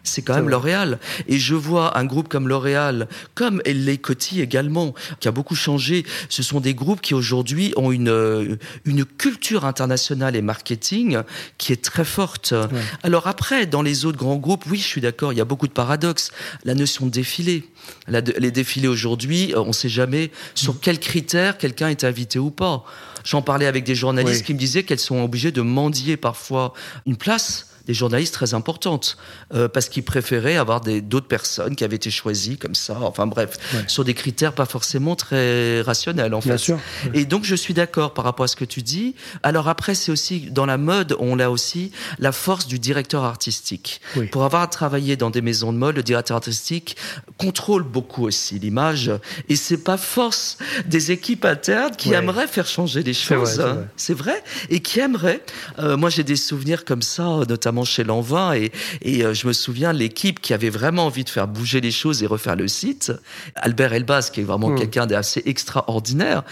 C'est 0.03 0.23
quand 0.23 0.35
même 0.35 0.49
L'Oréal. 0.49 0.99
Et 1.29 1.39
je 1.39 1.55
vois 1.55 1.99
un 1.99 2.05
groupe 2.05 2.29
comme 2.29 2.49
L'Oréal, 2.49 3.09
comme 3.35 3.63
Les 3.67 3.99
Coty 3.99 4.41
également, 4.41 4.95
qui 5.21 5.29
a 5.29 5.31
beaucoup 5.31 5.55
changé. 5.55 6.05
Ce 6.29 6.43
sont 6.43 6.61
des 6.61 6.75
groupes 6.75 7.01
qui 7.01 7.15
aujourd'hui 7.15 7.73
ont 7.77 7.93
une, 7.93 8.09
euh, 8.09 8.57
une 8.85 9.05
culture 9.05 9.65
internationale 9.65 10.37
et 10.37 10.43
marketing 10.43 11.19
qui 11.59 11.73
est 11.73 11.83
très 11.83 12.05
forte. 12.05 12.55
Alors 13.03 13.27
après, 13.27 13.67
dans 13.67 13.83
les 13.83 14.05
autres 14.05 14.19
grands 14.19 14.37
groupes, 14.37 14.65
oui, 14.71 14.79
je 14.79 14.87
suis 14.87 15.01
d'accord, 15.01 15.33
il 15.33 15.37
y 15.37 15.41
a 15.41 15.45
beaucoup 15.45 15.69
de 15.69 15.73
paradoxes. 15.73 16.31
La 16.65 16.75
notion 16.75 17.07
de 17.07 17.11
défilé. 17.11 17.69
les 18.09 18.51
défilés 18.51 18.89
aujourd'hui, 18.89 19.53
euh, 19.55 19.61
on 19.61 19.69
ne 19.69 19.73
sait 19.73 19.89
jamais 19.89 20.31
sur 20.55 20.81
quels 20.81 20.99
critères 20.99 21.59
quelqu'un 21.59 21.89
est 21.89 22.05
invité 22.05 22.39
ou 22.39 22.51
pas. 22.51 22.85
J'en 23.25 23.43
parlais 23.43 23.67
avec 23.67 23.85
des 23.85 23.95
journalistes 23.95 24.45
qui 24.45 24.55
me 24.55 24.59
disaient 24.59 24.83
qu'elles 24.83 24.99
sont 24.99 25.23
obligées 25.23 25.53
de 25.53 25.61
mendier 25.61 26.17
parfois 26.17 26.73
une 27.07 27.17
place 27.17 27.70
des 27.91 27.95
journalistes 27.95 28.35
très 28.35 28.55
importantes 28.55 29.17
euh, 29.53 29.67
parce 29.67 29.89
qu'ils 29.89 30.05
préféraient 30.05 30.57
avoir 30.57 30.81
d'autres 30.81 31.27
personnes 31.27 31.75
qui 31.75 31.83
avaient 31.83 31.97
été 31.97 32.09
choisies 32.09 32.57
comme 32.57 32.77
ça. 32.77 32.97
Enfin 33.01 33.27
bref, 33.27 33.57
sur 33.89 34.05
des 34.05 34.15
critères 34.15 34.53
pas 34.53 34.65
forcément 34.65 35.17
très 35.17 35.81
rationnels 35.81 36.35
en 36.35 36.41
fait. 36.41 36.57
sûr. 36.57 36.79
Et 37.15 37.25
donc 37.25 37.43
je 37.43 37.57
suis 37.57 37.75
d'accord 37.75 38.15
par 38.15 38.25
rapport 38.25 38.45
à 38.45 38.47
ce 38.47 38.55
que 38.55 38.65
tu 38.65 38.83
dis. 38.83 39.17
Alors 39.43 39.67
après 39.67 39.97
c'est 39.97 40.13
aussi 40.13 40.53
dans 40.53 40.67
la 40.67 40.79
mode 40.79 41.17
on 41.19 41.41
a 41.41 41.49
aussi 41.49 41.91
la 42.21 42.31
force 42.31 42.69
du 42.69 42.79
directeur 42.79 43.25
artistique. 43.25 44.01
Pour 44.31 44.45
avoir 44.45 44.71
travaillé 44.71 45.17
dans 45.17 45.31
des 45.31 45.43
maisons 45.43 45.73
de 45.73 45.79
mode, 45.79 45.97
le 45.97 46.05
directeur 46.05 46.37
artistique 46.37 46.97
contrôle 47.39 47.83
beaucoup 47.83 48.25
aussi 48.25 48.61
l'image 48.61 49.11
et 49.49 49.57
c'est 49.57 49.83
pas 49.83 49.97
force 49.97 50.59
des 50.87 51.11
équipes 51.11 51.45
internes 51.45 51.97
qui 51.97 52.13
aimeraient 52.13 52.47
faire 52.47 52.69
changer 52.69 53.03
les 53.03 53.15
choses. 53.15 53.61
C'est 53.97 54.15
vrai. 54.15 54.45
et 54.69 54.79
qui 54.79 55.01
aimeraient. 55.01 55.43
Euh, 55.81 55.97
moi 55.97 56.09
j'ai 56.09 56.23
des 56.23 56.37
souvenirs 56.37 56.85
comme 56.85 57.03
ça, 57.03 57.41
notamment 57.49 57.80
chez 57.85 58.05
Lanvin. 58.05 58.53
Et, 58.55 58.73
et 59.03 59.25
euh, 59.25 59.35
je 59.35 59.47
me 59.47 59.53
souviens, 59.53 59.93
l'équipe 59.93 60.41
qui 60.41 60.55
avait 60.55 60.71
vraiment 60.71 61.07
envie 61.07 61.25
de 61.25 61.29
faire 61.29 61.49
bouger 61.49 61.81
les 61.81 61.91
choses 61.91 62.23
et 62.23 62.27
refaire 62.27 62.57
le 62.57 62.69
site, 62.69 63.13
Albert 63.57 63.93
Elbaz, 63.93 64.31
qui 64.31 64.41
est 64.41 64.45
vraiment 64.45 64.71
hmm. 64.71 64.79
quelqu'un 64.79 65.07
d'assez 65.07 65.43
extraordinaire, 65.47 66.43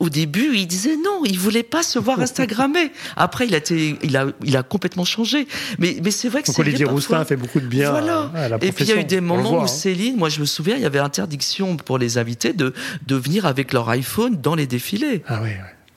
au 0.00 0.08
début, 0.08 0.56
il 0.56 0.66
disait 0.66 0.96
non, 0.96 1.22
il 1.24 1.38
voulait 1.38 1.62
pas 1.62 1.82
se 1.82 1.98
voir 1.98 2.20
Instagrammer. 2.20 2.90
Après, 3.16 3.46
il 3.46 3.54
a, 3.54 3.58
été, 3.58 3.98
il 4.02 4.16
a, 4.16 4.26
il 4.42 4.56
a 4.56 4.62
complètement 4.62 5.04
changé. 5.04 5.46
Mais, 5.78 5.96
mais 6.02 6.10
c'est 6.10 6.28
vrai 6.28 6.42
que 6.42 6.48
c'est. 6.48 6.60
Olivier 6.60 6.84
Roustin 6.84 7.20
a 7.20 7.24
fait 7.24 7.36
beaucoup 7.36 7.60
de 7.60 7.66
bien 7.66 7.90
voilà. 7.90 8.30
à, 8.34 8.48
la 8.48 8.56
Et 8.56 8.72
puis 8.72 8.84
il 8.84 8.88
y 8.88 8.92
a 8.92 9.00
eu 9.00 9.04
des 9.04 9.20
moments 9.20 9.58
où 9.58 9.62
hein. 9.62 9.66
Céline, 9.66 10.16
moi 10.16 10.28
je 10.28 10.40
me 10.40 10.46
souviens, 10.46 10.76
il 10.76 10.82
y 10.82 10.86
avait 10.86 10.98
interdiction 10.98 11.76
pour 11.76 11.98
les 11.98 12.18
invités 12.18 12.52
de, 12.52 12.72
de 13.06 13.16
venir 13.16 13.46
avec 13.46 13.72
leur 13.72 13.88
iPhone 13.88 14.36
dans 14.40 14.54
les 14.54 14.66
défilés. 14.66 15.22
Ah 15.28 15.40
oui, 15.42 15.50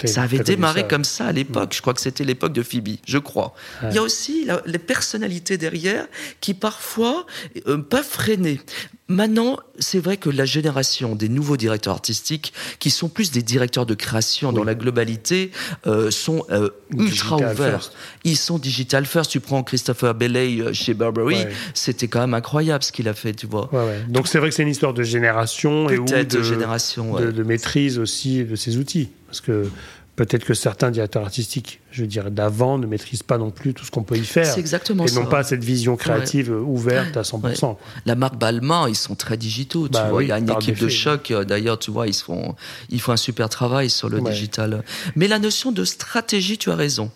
ça 0.06 0.24
avait 0.24 0.40
démarré 0.40 0.88
comme 0.88 1.04
ça 1.04 1.28
à 1.28 1.32
l'époque. 1.32 1.74
Je 1.74 1.82
crois 1.82 1.94
que 1.94 2.02
c'était 2.02 2.24
l'époque 2.24 2.54
de 2.54 2.62
Phoebe, 2.62 2.98
je 3.06 3.18
crois. 3.18 3.56
Il 3.84 3.96
y 3.96 3.98
a 3.98 4.04
aussi 4.04 4.48
les 4.66 4.78
personnalités 4.80 5.58
derrière 5.58 6.08
qui 6.40 6.54
parfois 6.54 7.26
euh, 7.68 7.78
peuvent 7.78 8.08
freiner. 8.08 8.62
Maintenant, 9.10 9.58
c'est 9.80 10.00
vrai 10.00 10.18
que 10.18 10.30
la 10.30 10.46
génération 10.46 11.16
des 11.16 11.30
nouveaux 11.30 11.58
directeurs 11.58 11.94
artistiques, 11.94 12.54
qui 12.80 12.90
sont 12.90 13.08
plus 13.08 13.32
des 13.32 13.42
directeurs 13.42 13.86
de 13.86 13.94
création 13.94 14.52
dans 14.52 14.64
la 14.64 14.76
globalité, 14.76 15.52
euh, 15.86 16.12
sont 16.12 16.44
euh, 16.50 16.70
ultra 16.96 17.38
ouverts. 17.38 17.92
Ils 18.24 18.38
sont 18.38 18.58
digital 18.58 19.06
first. 19.06 19.32
Tu 19.32 19.40
prends 19.40 19.64
Christopher 19.64 20.14
Bailey 20.14 20.74
chez 20.74 20.94
Burberry, 20.94 21.46
c'était 21.74 22.08
quand 22.08 22.20
même 22.20 22.34
incroyable 22.34 22.84
ce 22.84 22.92
qu'il 22.92 23.08
a 23.08 23.14
fait, 23.14 23.34
tu 23.34 23.48
vois. 23.48 23.70
Donc 24.10 24.28
c'est 24.28 24.40
vrai 24.40 24.50
que 24.50 24.56
c'est 24.56 24.64
une 24.64 24.70
histoire 24.70 24.94
de 24.94 25.04
génération 25.04 25.90
et 25.90 25.98
de, 26.26 26.44
génération, 26.44 27.16
de, 27.16 27.32
de 27.32 27.44
maîtrise 27.44 28.00
aussi 28.00 28.44
de 28.44 28.56
ces 28.56 28.78
outils. 28.78 29.10
Parce 29.28 29.42
que 29.42 29.70
peut-être 30.18 30.44
que 30.44 30.56
certains 30.56 30.90
directeurs 30.90 31.24
artistiques, 31.24 31.80
je 31.92 32.04
dirais 32.04 32.32
d'avant, 32.32 32.80
ne 32.80 32.88
maîtrisent 32.88 33.24
pas 33.24 33.38
non 33.38 33.52
plus 33.52 33.74
tout 33.74 33.86
ce 33.86 33.92
qu'on 33.92 34.04
peut 34.04 34.18
y 34.18 34.26
faire. 34.26 34.48
C'est 34.48 34.60
exactement 34.60 35.06
et 35.06 35.08
ça. 35.08 35.20
Et 35.20 35.24
n'ont 35.24 35.30
pas 35.30 35.44
cette 35.44 35.64
vision 35.64 35.96
créative 35.96 36.52
ouverte 36.52 37.16
à 37.16 37.22
100%. 37.22 37.78
La 38.06 38.16
marque 38.16 38.36
Balmain, 38.38 38.90
ils 38.90 38.96
sont 38.96 39.16
très 39.16 39.38
digitaux. 39.38 39.88
tu 39.88 39.94
bah 39.94 40.10
vois. 40.10 40.24
il 40.24 40.30
y 40.30 40.32
a 40.32 40.40
une 40.40 40.50
équipe 40.50 40.80
de 40.80 40.90
choc. 40.90 41.32
Euh, 41.32 41.46
d'ailleurs, 41.46 41.78
tu 41.78 41.92
vois, 41.92 42.08
ils 42.08 42.16
font, 42.16 42.56
ils 42.90 43.00
font 43.00 43.12
un 43.12 43.18
super 43.18 43.48
travail 43.48 43.90
sur 43.90 44.10
le 44.10 44.20
digital. 44.20 44.84
Mais 45.16 45.28
la 45.28 45.40
notion 45.40 45.72
de 45.72 45.86
stratégie, 45.86 46.58
tu 46.58 46.72
as 46.72 46.76
raison. 46.76 47.12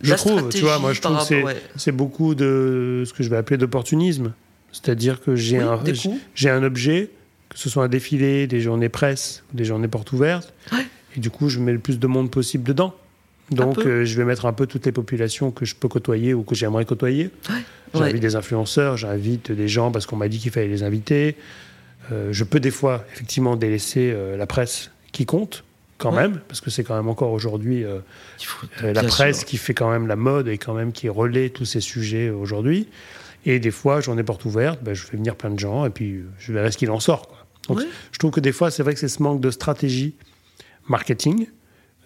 Je 0.00 0.14
trouve, 0.14 0.48
tu 0.48 0.60
vois, 0.60 0.78
moi 0.78 0.94
je 0.94 1.00
trouve 1.02 1.28
que 1.28 1.44
c'est 1.76 1.92
beaucoup 1.92 2.34
de 2.34 3.02
ce 3.06 3.12
que 3.12 3.22
je 3.22 3.28
vais 3.28 3.36
appeler 3.36 3.58
d'opportunisme. 3.58 4.32
C'est-à-dire 4.72 5.20
que 5.20 5.34
j'ai 5.34 5.58
un, 5.58 5.80
j'ai 6.36 6.48
un 6.48 6.62
objet, 6.62 7.10
que 7.48 7.58
ce 7.58 7.68
soit 7.68 7.84
un 7.84 7.88
défilé, 7.88 8.46
des 8.46 8.60
journées 8.60 8.88
presse, 8.88 9.42
des 9.52 9.64
journées 9.64 9.88
portes 9.88 10.12
ouvertes. 10.12 10.54
Et 11.16 11.20
du 11.20 11.30
coup, 11.30 11.48
je 11.48 11.58
mets 11.58 11.72
le 11.72 11.78
plus 11.78 11.98
de 11.98 12.06
monde 12.06 12.30
possible 12.30 12.64
dedans. 12.64 12.94
Donc, 13.50 13.78
euh, 13.78 14.04
je 14.04 14.16
vais 14.16 14.24
mettre 14.24 14.46
un 14.46 14.52
peu 14.52 14.66
toutes 14.66 14.86
les 14.86 14.92
populations 14.92 15.50
que 15.50 15.64
je 15.64 15.74
peux 15.74 15.88
côtoyer 15.88 16.34
ou 16.34 16.42
que 16.42 16.54
j'aimerais 16.54 16.84
côtoyer. 16.84 17.30
J'invite 17.94 18.22
des 18.22 18.36
influenceurs, 18.36 18.96
j'invite 18.96 19.50
des 19.50 19.66
gens 19.66 19.90
parce 19.90 20.06
qu'on 20.06 20.16
m'a 20.16 20.28
dit 20.28 20.38
qu'il 20.38 20.52
fallait 20.52 20.68
les 20.68 20.84
inviter. 20.84 21.36
Euh, 22.12 22.28
je 22.32 22.44
peux 22.44 22.60
des 22.60 22.70
fois, 22.70 23.04
effectivement, 23.12 23.56
délaisser 23.56 24.12
euh, 24.14 24.36
la 24.36 24.46
presse 24.46 24.92
qui 25.12 25.26
compte 25.26 25.64
quand 25.98 26.12
même, 26.12 26.40
parce 26.48 26.62
que 26.62 26.70
c'est 26.70 26.82
quand 26.82 26.96
même 26.96 27.08
encore 27.08 27.32
aujourd'hui 27.32 27.84
la 28.82 29.02
presse 29.02 29.44
qui 29.44 29.58
fait 29.58 29.74
quand 29.74 29.90
même 29.90 30.06
la 30.06 30.16
mode 30.16 30.48
et 30.48 30.56
quand 30.56 30.72
même 30.72 30.92
qui 30.92 31.10
relaie 31.10 31.50
tous 31.50 31.66
ces 31.66 31.80
sujets 31.80 32.30
aujourd'hui. 32.30 32.88
Et 33.44 33.58
des 33.58 33.70
fois, 33.70 34.00
j'en 34.00 34.16
ai 34.16 34.22
porte 34.22 34.46
ouverte, 34.46 34.82
ben, 34.82 34.94
je 34.94 35.04
fais 35.04 35.18
venir 35.18 35.36
plein 35.36 35.50
de 35.50 35.58
gens 35.58 35.84
et 35.84 35.90
puis 35.90 36.22
je 36.38 36.54
verrai 36.54 36.72
ce 36.72 36.78
qu'il 36.78 36.90
en 36.90 37.00
sort. 37.00 37.28
Quoi. 37.28 37.46
Donc, 37.68 37.86
je 38.12 38.18
trouve 38.18 38.30
que 38.30 38.40
des 38.40 38.52
fois, 38.52 38.70
c'est 38.70 38.82
vrai 38.82 38.94
que 38.94 39.00
c'est 39.00 39.08
ce 39.08 39.22
manque 39.22 39.42
de 39.42 39.50
stratégie 39.50 40.14
marketing, 40.90 41.46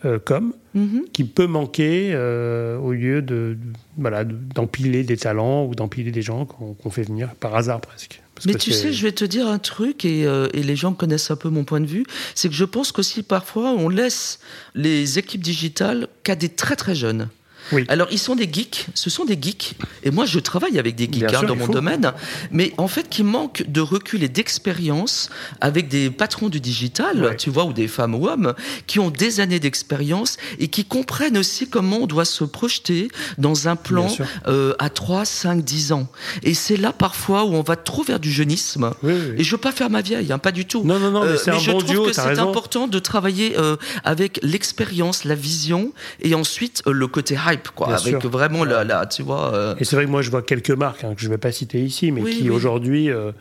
euh, 0.05 0.19
comme, 0.19 0.53
mhm. 0.75 1.07
qui 1.13 1.25
peut 1.25 1.47
manquer 1.47 2.13
euh, 2.13 2.77
au 2.77 2.93
lieu 2.93 3.23
de, 3.23 3.57
voilà, 3.97 4.25
d'empiler 4.25 5.03
des 5.03 5.17
talents 5.17 5.65
ou 5.65 5.75
d'empiler 5.75 6.11
des 6.11 6.21
gens 6.21 6.45
qu'on 6.45 6.91
fait 6.91 7.05
venir 7.05 7.35
par 7.37 7.57
hasard 7.57 7.81
presque. 7.81 8.21
Mais 8.47 8.55
tu 8.55 8.73
sais, 8.73 8.93
je 8.93 9.03
vais 9.03 9.13
te 9.13 9.25
dire 9.25 9.49
un 9.49 9.59
truc, 9.59 10.05
et, 10.05 10.27
euh, 10.27 10.49
et, 10.53 10.63
les 10.63 10.77
gens 10.77 10.93
connaissent 10.93 11.31
un 11.31 11.37
peu 11.37 11.49
mon 11.49 11.65
point 11.65 11.81
de 11.81 11.87
vue, 11.87 12.05
c'est 12.35 12.49
que 12.49 12.55
je 12.55 12.65
pense 12.65 12.93
qu'aussi 12.93 13.23
parfois 13.23 13.71
on 13.71 13.89
laisse 13.89 14.41
les 14.75 15.19
équipes 15.19 15.43
digitales 15.43 16.09
qu'à 16.23 16.35
des 16.35 16.51
très 16.51 16.77
très 16.77 16.95
jeunes. 16.95 17.29
Alors, 17.89 18.09
ils 18.11 18.19
sont 18.19 18.37
des 18.37 18.49
geeks, 18.51 18.87
ce 18.95 19.11
sont 19.11 19.25
des 19.25 19.39
geeks. 19.41 19.75
Et 20.03 20.11
moi, 20.11 20.27
je 20.27 20.39
travaille 20.39 20.79
avec 20.79 20.95
des 20.95 21.09
geeks 21.11 21.33
hein, 21.33 21.43
dans 21.43 21.57
mon 21.57 21.69
domaine, 21.69 22.13
mais 22.51 22.73
en 22.77 22.89
fait, 22.89 23.09
qui 23.09 23.23
manquent 23.23 23.65
de 23.69 23.81
recul 23.81 24.23
et 24.23 24.29
d'expérience 24.29 25.31
avec 25.61 25.89
des 25.89 26.11
patrons 26.11 26.49
du 26.49 26.61
digital, 26.61 27.37
tu 27.39 27.51
vois, 27.51 27.65
ou 27.65 27.73
des 27.73 27.89
femmes 27.89 28.15
ou 28.15 28.29
hommes, 28.29 28.55
qui 28.87 28.99
ont 28.99 29.11
des 29.11 29.41
années 29.41 29.61
d'expérience 29.61 30.37
et 30.59 30.69
qui 30.69 30.85
comprennent 30.85 31.39
aussi 31.39 31.69
comment 31.69 31.99
on 31.99 32.07
doit 32.07 32.25
se 32.25 32.45
projeter 32.45 33.09
dans 33.39 33.69
un 33.69 33.77
plan 33.77 34.09
euh, 34.47 34.75
à 34.79 34.91
3, 34.91 35.25
5, 35.25 35.63
10 35.63 35.93
ans. 35.93 36.09
Et 36.43 36.55
c'est 36.55 36.77
là, 36.77 36.93
parfois, 36.93 37.45
où 37.45 37.55
on 37.55 37.63
va 37.63 37.77
trop 37.77 38.03
vers 38.03 38.21
du 38.21 38.31
jeunisme. 38.31 38.91
et 39.05 39.43
je 39.43 39.51
veux 39.51 39.59
pas 39.59 39.73
faire 39.73 39.91
ma 39.91 40.03
vieille, 40.03 40.33
hein, 40.33 40.39
pas 40.39 40.53
du 40.53 40.67
tout. 40.67 40.85
Non, 40.85 40.99
non, 40.99 41.11
non, 41.11 41.25
mais 41.25 41.31
euh, 41.31 41.53
un 41.55 41.59
je 41.59 41.71
bon 41.71 41.79
trouve 41.79 42.07
que 42.07 42.13
c'est 42.13 42.39
important 42.39 42.87
de 42.87 42.99
travailler 42.99 43.57
euh, 43.59 43.77
avec 44.05 44.39
l'expérience, 44.43 45.25
la 45.25 45.35
vision, 45.35 45.93
et 46.21 46.35
ensuite 46.35 46.83
le 46.87 47.07
côté 47.07 47.35
high 47.35 47.54
quoi, 47.75 47.95
avec 47.95 48.25
vraiment 48.25 48.65
la, 48.65 49.07
tu 49.07 49.23
vois. 49.23 49.55
Euh, 49.55 49.75
Et 49.79 49.85
c'est 49.85 49.97
vrai 49.97 50.05
que 50.05 50.11
moi, 50.11 50.23
je 50.23 50.31
vois 50.31 50.43
quelques 50.43 50.71
marques 50.71 51.05
hein, 51.05 51.15
que 51.15 51.21
je 51.21 51.27
ne 51.27 51.33
vais 51.33 51.39
pas 51.39 51.53
citer 51.53 51.83
ici, 51.83 52.13
mais 52.13 52.23
qui 52.23 52.51
aujourd'hui, 52.51 53.11
euh, 53.11 53.33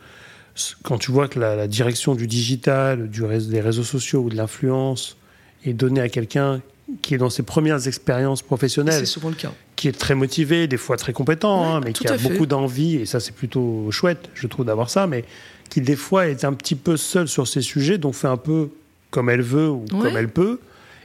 quand 0.82 0.98
tu 0.98 1.10
vois 1.10 1.28
que 1.28 1.38
la, 1.38 1.66
direction 1.66 2.14
du 2.14 2.26
digital, 2.26 3.08
du, 3.08 3.22
des 3.22 3.60
réseaux 3.60 3.84
sociaux 3.84 4.20
ou 4.20 4.30
de 4.30 4.36
l'influence 4.36 5.16
est 5.64 5.72
donnée 5.72 6.00
à 6.00 6.08
quelqu'un 6.08 6.60
qui 7.00 7.14
est 7.14 7.18
dans 7.18 7.30
ses 7.30 7.42
premières 7.42 7.88
expériences 7.88 8.42
professionnelles, 8.42 9.00
c'est 9.00 9.06
souvent 9.06 9.30
le 9.30 9.34
cas, 9.34 9.52
qui 9.74 9.88
est 9.88 9.98
très 9.98 10.14
motivé, 10.14 10.66
des 10.66 10.76
fois 10.76 10.96
très 10.96 11.14
compétent, 11.14 11.64
hein, 11.64 11.80
mais 11.82 11.92
qui 11.92 12.06
a 12.06 12.18
beaucoup 12.18 12.46
d'envie, 12.46 12.96
et 12.96 13.06
ça 13.06 13.20
c'est 13.20 13.34
plutôt 13.34 13.90
chouette, 13.90 14.28
je 14.34 14.46
trouve, 14.46 14.66
d'avoir 14.66 14.90
ça, 14.90 15.06
mais 15.06 15.24
qui 15.70 15.80
des 15.80 15.96
fois 15.96 16.28
est 16.28 16.44
un 16.44 16.52
petit 16.52 16.74
peu 16.74 16.98
seule 16.98 17.26
sur 17.26 17.48
ces 17.48 17.62
sujets, 17.62 17.96
donc 17.96 18.14
fait 18.14 18.28
un 18.28 18.36
peu 18.36 18.68
comme 19.10 19.30
elle 19.30 19.42
veut 19.42 19.70
ou 19.70 19.86
comme 19.90 20.16
elle 20.16 20.28
peut 20.28 20.60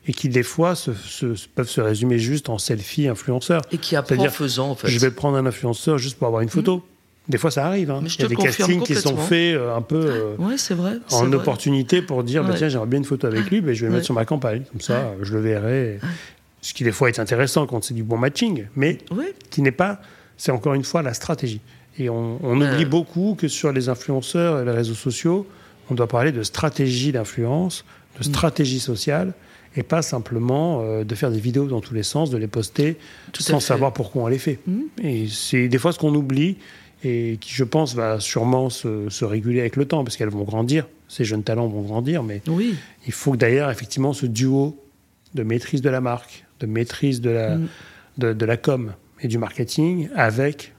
et 0.08 0.14
qui 0.14 0.30
des 0.30 0.44
fois 0.44 0.76
se, 0.76 0.92
peuvent 1.56 1.70
se 1.70 1.82
résumer 1.82 2.20
juste 2.20 2.50
en 2.50 2.58
selfie 2.58 3.08
influenceur. 3.08 3.62
Et 3.72 3.78
qui 3.78 3.96
apprend 3.96 4.26
en 4.26 4.30
faisant 4.30 4.72
en 4.72 4.76
fait. 4.76 4.88
Je 4.88 5.00
vais 5.00 5.12
prendre 5.12 5.38
un 5.38 5.46
influenceur 5.46 5.98
juste 5.98 6.18
pour 6.18 6.28
avoir 6.28 6.42
une 6.42 6.50
photo. 6.50 6.78
Mmh. 6.78 6.82
Des 7.30 7.38
fois, 7.38 7.52
ça 7.52 7.68
arrive. 7.68 7.92
Hein. 7.92 8.02
Il 8.06 8.22
y 8.22 8.26
a 8.26 8.28
des 8.28 8.36
castings 8.36 8.82
qui 8.82 8.96
sont 8.96 9.16
faits 9.16 9.56
euh, 9.56 9.76
un 9.76 9.84
peu 9.84 10.04
euh, 10.04 10.36
ouais, 10.38 10.56
vrai, 10.72 10.98
en 11.12 11.32
opportunité 11.32 12.02
pour 12.02 12.24
dire 12.24 12.44
bah, 12.44 12.56
tiens, 12.58 12.70
j'aimerais 12.70 12.88
bien 12.88 13.00
une 13.00 13.06
photo 13.06 13.28
avec 13.28 13.52
lui, 13.52 13.62
mais 13.62 13.76
je 13.76 13.82
vais 13.82 13.88
le 13.88 13.94
mettre 13.94 14.06
sur 14.06 14.16
ma 14.16 14.26
campagne. 14.26 14.64
Comme 14.72 14.82
ça, 14.82 15.14
je 15.22 15.34
le 15.34 15.40
verrai. 15.40 16.00
Ce 16.62 16.74
qui, 16.74 16.84
des 16.84 16.92
fois, 16.92 17.08
est 17.08 17.20
intéressant 17.20 17.68
quand 17.68 17.84
c'est 17.84 17.94
du 17.94 18.04
bon 18.04 18.18
matching, 18.18 18.66
mais 18.76 18.98
qui 19.50 19.62
n'est 19.62 19.72
pas. 19.72 20.02
C'est 20.38 20.52
encore 20.52 20.74
une 20.74 20.84
fois 20.84 21.02
la 21.04 21.14
stratégie. 21.14 21.62
Et 21.98 22.10
on, 22.10 22.40
on 22.42 22.62
oublie 22.62 22.86
beaucoup 22.86 23.36
que 23.38 23.48
sur 23.48 23.74
les 23.74 23.90
influenceurs 23.90 24.62
et 24.62 24.66
les 24.66 24.72
réseaux 24.72 24.94
sociaux, 24.94 25.46
on 25.92 25.96
doit 25.96 26.08
parler 26.08 26.32
de 26.32 26.44
stratégie 26.44 27.12
d'influence, 27.12 27.84
de 28.16 28.22
mmh. 28.22 28.32
stratégie 28.32 28.80
sociale 28.80 29.34
et 29.80 29.84
pas 29.84 30.02
simplement 30.02 30.82
euh, 30.82 31.06
de 31.06 31.16
faire 31.16 31.32
des 31.32 31.40
vidéos 31.40 31.66
dans 31.66 31.80
tous 31.80 31.94
les 31.94 32.04
sens, 32.04 32.30
de 32.30 32.38
les 32.38 32.48
poster 32.48 32.98
sans 33.34 33.62
savoir 33.62 33.94
pourquoi 33.94 34.24
on 34.24 34.28
les 34.28 34.38
fait. 34.38 34.60
Mmh. 34.68 34.82
Et 35.02 35.28
c'est 35.30 35.70
des 35.70 35.78
fois 35.78 35.94
ce 35.94 36.00
qu'on 36.00 36.14
oublie 36.14 36.58
et 37.06 37.38
qui, 37.40 37.54
je 37.54 37.64
pense, 37.64 37.96
va 37.96 38.20
sûrement 38.20 38.70
se, 38.70 39.24
réguler 39.24 39.62
avec 39.62 39.78
le 39.78 39.86
temps 39.86 40.04
parce 40.04 40.18
qu'elles 40.18 40.30
vont 40.30 40.44
grandir, 40.44 40.86
ces 41.08 41.24
jeunes 41.24 41.44
talents 41.44 41.68
vont 41.68 41.82
grandir, 41.82 42.24
mais 42.24 42.42
oui. 42.48 42.76
il 43.08 43.14
faut 43.14 43.38
d'ailleurs 43.38 43.72
effectivement 43.72 44.12
ce 44.12 44.26
duo 44.26 44.78
de 45.34 45.44
maîtrise 45.44 45.82
de 45.82 45.90
la 45.90 46.02
marque, 46.02 46.46
de 46.60 46.66
maîtrise 46.66 47.22
de 47.22 47.30
la, 47.30 47.56
mmh. 47.56 47.68
de, 48.18 48.46
la 48.46 48.58
com 48.58 48.92
et 49.22 49.30
du 49.30 49.38
marketing 49.38 50.10
avec 50.14 50.74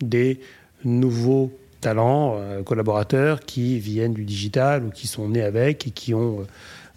des 0.00 0.38
nouveaux 0.84 1.52
talents, 1.80 2.38
collaborateurs 2.64 3.40
qui 3.40 3.80
viennent 3.80 4.14
du 4.14 4.24
digital 4.24 4.84
ou 4.84 4.90
qui 4.90 5.08
sont 5.08 5.28
nés 5.28 5.42
avec 5.42 5.88
et 5.88 5.90
qui 5.90 6.14
ont 6.14 6.46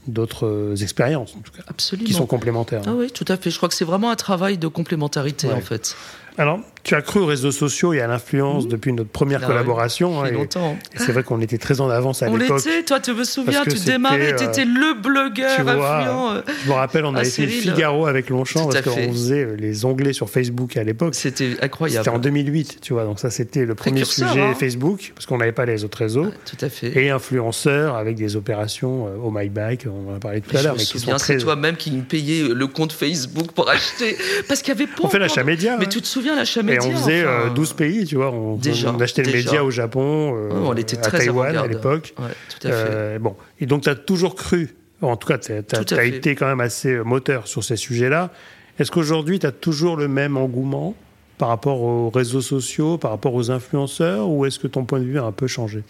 d'autres 0.08 0.76
expériences, 0.82 1.36
en 1.36 1.40
tout 1.40 1.52
cas. 1.52 1.64
Absolument. 1.68 2.08
Qui 2.08 2.14
sont 2.14 2.26
complémentaires. 2.26 2.82
Ah 2.86 2.94
oui, 2.96 3.12
tout 3.12 3.26
à 3.28 3.38
fait. 3.38 3.50
Je 3.50 3.58
crois 3.58 3.70
que 3.70 3.76
c'est 3.76 3.86
vraiment 3.86 4.10
un 4.10 4.16
travail 4.16 4.58
de 4.58 4.68
complémentarité, 4.68 5.52
en 5.52 5.62
fait. 5.62 5.96
Alors, 6.38 6.60
tu 6.88 6.96
as 6.96 7.02
cru 7.02 7.20
aux 7.20 7.26
réseaux 7.26 7.52
sociaux 7.52 7.92
et 7.92 8.00
à 8.00 8.08
l'influence 8.08 8.64
mmh. 8.64 8.70
depuis 8.70 8.94
notre 8.94 9.10
première 9.10 9.42
ah 9.44 9.48
collaboration. 9.48 10.24
Hein, 10.24 10.32
longtemps. 10.32 10.78
Et, 10.96 11.00
c'est 11.00 11.12
vrai 11.12 11.22
qu'on 11.22 11.42
était 11.42 11.58
très 11.58 11.82
en 11.82 11.90
avance 11.90 12.24
à 12.24 12.30
l'époque. 12.30 12.48
On 12.50 12.56
l'était, 12.56 12.84
toi, 12.84 13.02
tu 13.02 13.12
me 13.12 13.26
souviens, 13.26 13.66
tu 13.66 13.78
démarrais, 13.80 14.38
tu 14.38 14.46
étais 14.46 14.64
le 14.64 14.94
blogueur 14.94 15.60
influent. 15.60 16.36
Euh, 16.36 16.42
je 16.64 16.70
me 16.70 16.74
rappelle, 16.74 17.04
on 17.04 17.14
avait 17.14 17.30
fait 17.30 17.46
Figaro 17.46 18.06
avec 18.06 18.30
Longchamp 18.30 18.70
parce 18.70 18.82
qu'on 18.84 19.12
faisait 19.12 19.44
euh, 19.44 19.56
les 19.58 19.84
onglets 19.84 20.14
sur 20.14 20.30
Facebook 20.30 20.78
à 20.78 20.86
l'époque. 20.86 21.14
C'était 21.14 21.58
incroyable. 21.62 22.06
C'était 22.06 22.16
en 22.16 22.20
2008, 22.20 22.78
tu 22.82 22.94
vois. 22.94 23.04
Donc 23.04 23.20
ça, 23.20 23.32
c'était 23.32 23.66
le 23.66 23.76
premier 23.76 24.06
sujet 24.06 24.40
hein. 24.40 24.56
Facebook 24.58 25.12
parce 25.14 25.26
qu'on 25.26 25.40
n'avait 25.40 25.52
pas 25.52 25.66
les 25.66 25.84
autres 25.84 25.98
réseaux. 25.98 26.32
tout 26.46 26.66
à 26.66 26.70
fait. 26.70 26.98
Et 26.98 27.10
influenceurs 27.10 27.98
avec 27.98 28.16
des 28.16 28.38
opérations 28.38 29.08
euh, 29.08 29.18
au 29.18 29.30
My 29.30 29.50
Bike, 29.50 29.88
on 29.88 30.14
en 30.14 30.16
a 30.16 30.20
parlé 30.20 30.40
tout 30.40 30.56
à 30.56 30.62
l'heure. 30.62 30.76
Je 30.76 30.80
me 30.80 30.86
souviens, 30.86 31.18
c'est 31.18 31.38
toi-même 31.38 31.76
qui 31.76 31.92
me 31.92 32.04
payais 32.04 32.48
le 32.48 32.68
compte 32.68 32.94
Facebook 32.94 33.52
pour 33.52 33.70
acheter. 33.70 34.16
Parce 34.48 34.62
qu'il 34.62 34.74
y 34.74 34.78
avait 34.78 34.88
pas. 34.88 35.04
On 35.04 35.10
fait 35.10 35.20
l'achat 35.20 35.44
média. 35.44 35.76
Mais 35.78 35.88
tu 35.88 36.02
te 36.02 36.08
souviens, 36.08 36.34
l'achat 36.38 36.64
média 36.64 36.77
12 36.80 37.08
euh, 37.10 37.76
pays, 37.76 38.06
tu 38.06 38.16
vois. 38.16 38.32
On, 38.32 38.60
on 38.60 39.00
achetait 39.00 39.24
le 39.24 39.32
média 39.32 39.64
au 39.64 39.72
Japon, 39.72 40.34
euh, 40.36 40.50
on 40.54 40.74
était 40.76 40.98
très 40.98 41.18
à 41.18 41.20
Taïwan 41.20 41.58
à 41.58 41.68
l'époque. 41.68 42.14
Euh, 42.66 43.20
bon. 43.20 43.36
Et 43.60 43.66
donc, 43.66 43.84
tu 43.84 43.90
as 43.90 43.96
toujours 43.96 44.36
cru, 44.36 44.76
en 45.02 45.16
tout 45.16 45.28
cas, 45.28 45.38
tu 45.38 45.52
as, 45.52 46.04
été 46.06 46.36
quand 46.36 46.48
même 46.48 46.62
assez 46.62 46.98
moteur 46.98 47.48
sur 47.48 47.64
ces 47.64 47.76
sujets-là. 47.76 48.32
Est-ce 48.80 48.92
qu'aujourd'hui, 48.92 49.40
tu 49.40 49.46
as 49.48 49.52
toujours 49.52 49.98
le 49.98 50.08
même 50.08 50.38
engouement 50.38 50.96
par 51.38 51.50
rapport 51.50 51.82
aux 51.82 52.10
réseaux 52.10 52.42
sociaux, 52.42 52.98
par 52.98 53.12
rapport 53.12 53.34
aux 53.34 53.52
influenceurs, 53.52 54.28
ou 54.30 54.46
est-ce 54.46 54.60
que 54.60 54.68
ton 54.68 54.86
point 54.86 55.00
de 55.00 55.06
vue 55.06 55.20
a 55.20 55.24
un 55.24 55.32
peu 55.32 55.48
changé? 55.48 55.84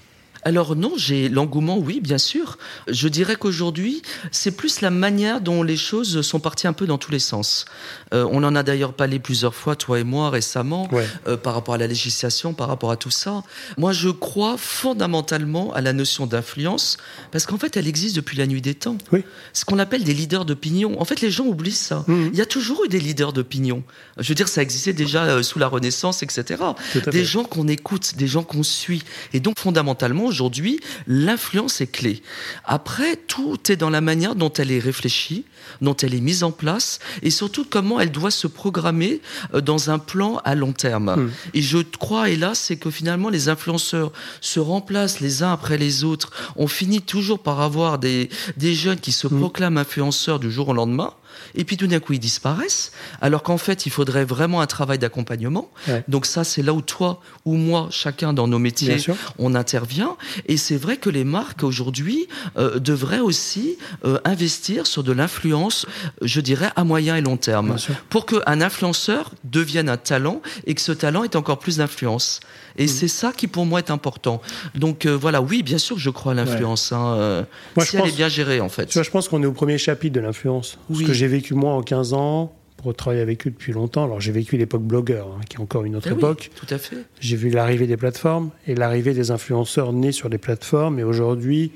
Alors 0.47 0.77
non, 0.77 0.93
j'ai 0.95 1.27
l'engouement, 1.27 1.77
oui, 1.77 1.99
bien 1.99 2.17
sûr. 2.17 2.57
Je 2.87 3.09
dirais 3.09 3.35
qu'aujourd'hui, 3.35 4.01
c'est 4.31 4.51
plus 4.51 4.79
la 4.79 4.91
manière 4.91 5.41
dont 5.41 5.61
les 5.61 5.75
choses 5.75 6.21
sont 6.21 6.39
parties 6.39 6.67
un 6.67 6.73
peu 6.73 6.87
dans 6.87 6.97
tous 6.97 7.11
les 7.11 7.19
sens. 7.19 7.65
Euh, 8.13 8.25
on 8.31 8.41
en 8.45 8.55
a 8.55 8.63
d'ailleurs 8.63 8.93
parlé 8.93 9.19
plusieurs 9.19 9.53
fois, 9.53 9.75
toi 9.75 9.99
et 9.99 10.05
moi, 10.05 10.29
récemment, 10.29 10.89
euh, 11.27 11.35
par 11.35 11.53
rapport 11.53 11.73
à 11.73 11.77
la 11.77 11.87
législation, 11.87 12.53
par 12.53 12.69
rapport 12.69 12.91
à 12.91 12.95
tout 12.95 13.09
ça. 13.09 13.43
Moi, 13.75 13.91
je 13.91 14.07
crois 14.07 14.55
fondamentalement 14.55 15.73
à 15.73 15.81
la 15.81 15.91
notion 15.91 16.27
d'influence, 16.27 16.95
parce 17.33 17.45
qu'en 17.45 17.57
fait, 17.57 17.75
elle 17.75 17.87
existe 17.87 18.15
depuis 18.15 18.37
la 18.37 18.47
nuit 18.47 18.61
des 18.61 18.73
temps. 18.73 18.97
Oui. 19.11 19.25
Ce 19.51 19.65
qu'on 19.65 19.79
appelle 19.79 20.05
des 20.05 20.13
leaders 20.13 20.45
d'opinion. 20.45 20.95
En 21.01 21.03
fait, 21.03 21.19
les 21.19 21.29
gens 21.29 21.45
oublient 21.45 21.71
ça. 21.73 22.05
Mmh. 22.07 22.27
Il 22.31 22.37
y 22.37 22.41
a 22.41 22.45
toujours 22.45 22.85
eu 22.85 22.87
des 22.87 23.01
leaders 23.01 23.33
d'opinion. 23.33 23.83
Je 24.17 24.29
veux 24.29 24.35
dire, 24.35 24.47
ça 24.47 24.61
existait 24.61 24.93
déjà 24.93 25.25
euh, 25.25 25.43
sous 25.43 25.59
la 25.59 25.67
Renaissance, 25.67 26.23
etc. 26.23 26.63
Des 27.11 27.25
gens 27.25 27.43
qu'on 27.43 27.67
écoute, 27.67 28.13
des 28.15 28.27
gens 28.27 28.43
qu'on 28.43 28.63
suit. 28.63 29.03
Et 29.33 29.41
donc, 29.41 29.59
fondamentalement, 29.59 30.31
aujourd'hui, 30.37 30.79
l'influence 31.07 31.81
est 31.81 31.91
clé. 31.91 32.21
Après, 32.63 33.15
tout 33.15 33.57
est 33.71 33.75
dans 33.75 33.89
la 33.89 34.01
manière 34.01 34.35
dont 34.35 34.53
elle 34.53 34.71
est 34.71 34.77
réfléchie, 34.77 35.45
dont 35.81 35.95
elle 35.95 36.13
est 36.13 36.21
mise 36.21 36.43
en 36.43 36.51
place, 36.51 36.99
et 37.23 37.31
surtout 37.31 37.65
comment 37.67 37.99
elle 37.99 38.11
doit 38.11 38.29
se 38.29 38.45
programmer 38.45 39.19
euh, 39.55 39.61
dans 39.61 39.89
un 39.89 39.97
plan 39.97 40.39
à 40.45 40.53
long 40.53 40.73
terme. 40.73 41.15
Hmm. 41.15 41.31
Et 41.55 41.63
je 41.63 41.79
crois, 41.79 42.29
hélas, 42.29 42.59
c'est 42.59 42.77
que 42.77 42.91
finalement, 42.91 43.29
les 43.29 43.49
influenceurs 43.49 44.11
se 44.41 44.59
remplacent 44.59 45.21
les 45.21 45.41
uns 45.41 45.51
après 45.51 45.79
les 45.79 46.03
autres. 46.03 46.31
On 46.55 46.67
finit 46.67 47.01
toujours 47.01 47.39
par 47.39 47.61
avoir 47.61 47.97
des, 47.97 48.29
des 48.57 48.75
jeunes 48.75 48.99
qui 48.99 49.11
se 49.11 49.25
hmm. 49.25 49.39
proclament 49.39 49.79
influenceurs 49.79 50.39
du 50.39 50.51
jour 50.51 50.69
au 50.69 50.73
lendemain 50.73 51.13
et 51.55 51.63
puis 51.63 51.77
tout 51.77 51.87
d'un 51.87 51.99
coup 51.99 52.13
ils 52.13 52.19
disparaissent, 52.19 52.91
alors 53.21 53.43
qu'en 53.43 53.57
fait 53.57 53.85
il 53.85 53.91
faudrait 53.91 54.25
vraiment 54.25 54.61
un 54.61 54.67
travail 54.67 54.99
d'accompagnement. 54.99 55.69
Donc 56.07 56.25
ça 56.25 56.43
c'est 56.43 56.63
là 56.63 56.73
où 56.73 56.81
toi 56.81 57.21
ou 57.45 57.55
moi, 57.55 57.87
chacun 57.91 58.33
dans 58.33 58.47
nos 58.47 58.59
métiers, 58.59 58.97
on 59.37 59.55
intervient. 59.55 60.17
Et 60.47 60.57
c'est 60.57 60.77
vrai 60.77 60.97
que 60.97 61.09
les 61.09 61.23
marques 61.23 61.63
aujourd'hui 61.63 62.27
euh, 62.57 62.79
devraient 62.79 63.19
aussi 63.19 63.77
euh, 64.05 64.19
investir 64.25 64.87
sur 64.87 65.03
de 65.03 65.11
l'influence, 65.11 65.85
je 66.21 66.41
dirais, 66.41 66.69
à 66.75 66.83
moyen 66.83 67.15
et 67.15 67.21
long 67.21 67.37
terme, 67.37 67.77
pour 68.09 68.25
qu'un 68.25 68.61
influenceur 68.61 69.31
devienne 69.43 69.89
un 69.89 69.97
talent 69.97 70.41
et 70.65 70.75
que 70.75 70.81
ce 70.81 70.91
talent 70.91 71.23
ait 71.23 71.35
encore 71.35 71.59
plus 71.59 71.77
d'influence. 71.77 72.39
Et 72.77 72.85
mm. 72.85 72.89
c'est 72.89 73.07
ça 73.07 73.31
qui 73.35 73.47
pour 73.47 73.65
moi 73.65 73.79
est 73.79 73.91
important. 73.91 74.41
Donc 74.75 75.05
euh, 75.05 75.15
voilà, 75.15 75.41
oui, 75.41 75.63
bien 75.63 75.77
sûr, 75.77 75.97
je 75.97 76.09
crois 76.09 76.33
à 76.33 76.35
l'influence. 76.35 76.91
Hein, 76.91 77.45
si 77.79 77.97
elle 77.97 78.07
est 78.07 78.15
bien 78.15 78.29
gérée 78.29 78.61
en 78.61 78.69
fait. 78.69 78.87
Tu 78.87 78.93
vois, 78.93 79.03
je 79.03 79.11
pense 79.11 79.27
qu'on 79.27 79.41
est 79.41 79.47
au 79.47 79.53
premier 79.53 79.77
chapitre 79.77 80.15
de 80.15 80.19
l'influence. 80.19 80.77
Ce 80.93 81.03
que 81.03 81.13
j'ai 81.13 81.26
vécu 81.27 81.53
moi 81.53 81.73
en 81.73 81.81
15 81.81 82.13
ans, 82.13 82.53
pour 82.77 82.95
travailler 82.95 83.21
avec 83.21 83.45
eux 83.47 83.49
depuis 83.49 83.73
longtemps. 83.73 84.05
Alors 84.05 84.21
j'ai 84.21 84.31
vécu 84.31 84.55
l'époque 84.57 84.83
blogueur, 84.83 85.27
hein, 85.27 85.41
qui 85.49 85.57
est 85.57 85.59
encore 85.59 85.83
une 85.83 85.95
autre 85.95 86.09
eh 86.11 86.13
époque. 86.13 86.51
tout 86.55 86.67
à 86.73 86.77
fait. 86.77 86.97
J'ai 87.19 87.35
vu 87.35 87.49
l'arrivée 87.49 87.87
des 87.87 87.97
plateformes 87.97 88.51
et 88.67 88.75
l'arrivée 88.75 89.13
des 89.13 89.31
influenceurs 89.31 89.93
nés 89.93 90.11
sur 90.11 90.29
des 90.29 90.37
plateformes. 90.37 90.99
Et 90.99 91.03
aujourd'hui, 91.03 91.71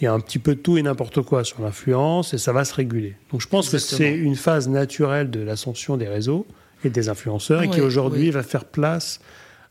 il 0.00 0.04
y 0.04 0.06
a 0.06 0.12
un 0.12 0.20
petit 0.20 0.38
peu 0.38 0.54
de 0.54 0.60
tout 0.60 0.78
et 0.78 0.82
n'importe 0.82 1.22
quoi 1.22 1.44
sur 1.44 1.60
l'influence 1.60 2.34
et 2.34 2.38
ça 2.38 2.52
va 2.52 2.64
se 2.64 2.74
réguler. 2.74 3.14
Donc 3.30 3.40
je 3.40 3.48
pense 3.48 3.68
que 3.68 3.78
c'est 3.78 4.12
une 4.12 4.36
phase 4.36 4.68
naturelle 4.68 5.30
de 5.30 5.40
l'ascension 5.40 5.96
des 5.96 6.08
réseaux 6.08 6.46
et 6.84 6.90
des 6.90 7.08
influenceurs 7.08 7.62
et 7.62 7.68
qui 7.68 7.80
aujourd'hui 7.80 8.30
va 8.30 8.42
faire 8.42 8.64
place 8.64 9.20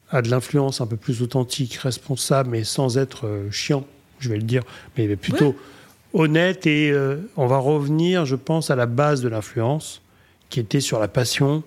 à 0.10 0.22
de 0.22 0.30
l'influence 0.30 0.82
un 0.82 0.88
peu 0.88 0.98
plus 0.98 1.22
authentique, 1.22 1.76
responsable, 1.76 2.50
mais 2.50 2.66
sans 2.66 2.98
être 2.98 3.28
euh, 3.28 3.50
chiant, 3.50 3.86
je 4.20 4.28
vais 4.28 4.36
le 4.36 4.44
dire, 4.44 4.62
mais 4.98 5.16
plutôt 5.16 5.56
honnête. 6.14 6.68
Et 6.68 6.92
euh, 6.92 7.18
on 7.38 7.48
va 7.48 7.58
revenir, 7.58 8.26
je 8.26 8.36
pense, 8.36 8.72
à 8.72 8.76
la 8.76 8.86
base 8.86 9.22
de 9.22 9.30
l'influence, 9.30 10.02
qui 10.50 10.60
était 10.60 10.80
sur 10.80 11.00
la 11.00 11.08
passion, 11.08 11.64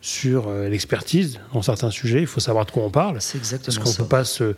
sur 0.00 0.48
euh, 0.48 0.68
l'expertise 0.68 1.40
dans 1.52 1.62
certains 1.62 1.90
sujets. 1.90 2.20
Il 2.20 2.26
faut 2.26 2.40
savoir 2.40 2.66
de 2.66 2.70
quoi 2.70 2.82
on 2.82 2.90
parle. 2.90 3.20
C'est 3.20 3.38
exactement 3.38 3.74
Parce 3.74 3.96
qu'on 3.96 4.02
peut 4.02 4.08
pas 4.08 4.24
se. 4.24 4.54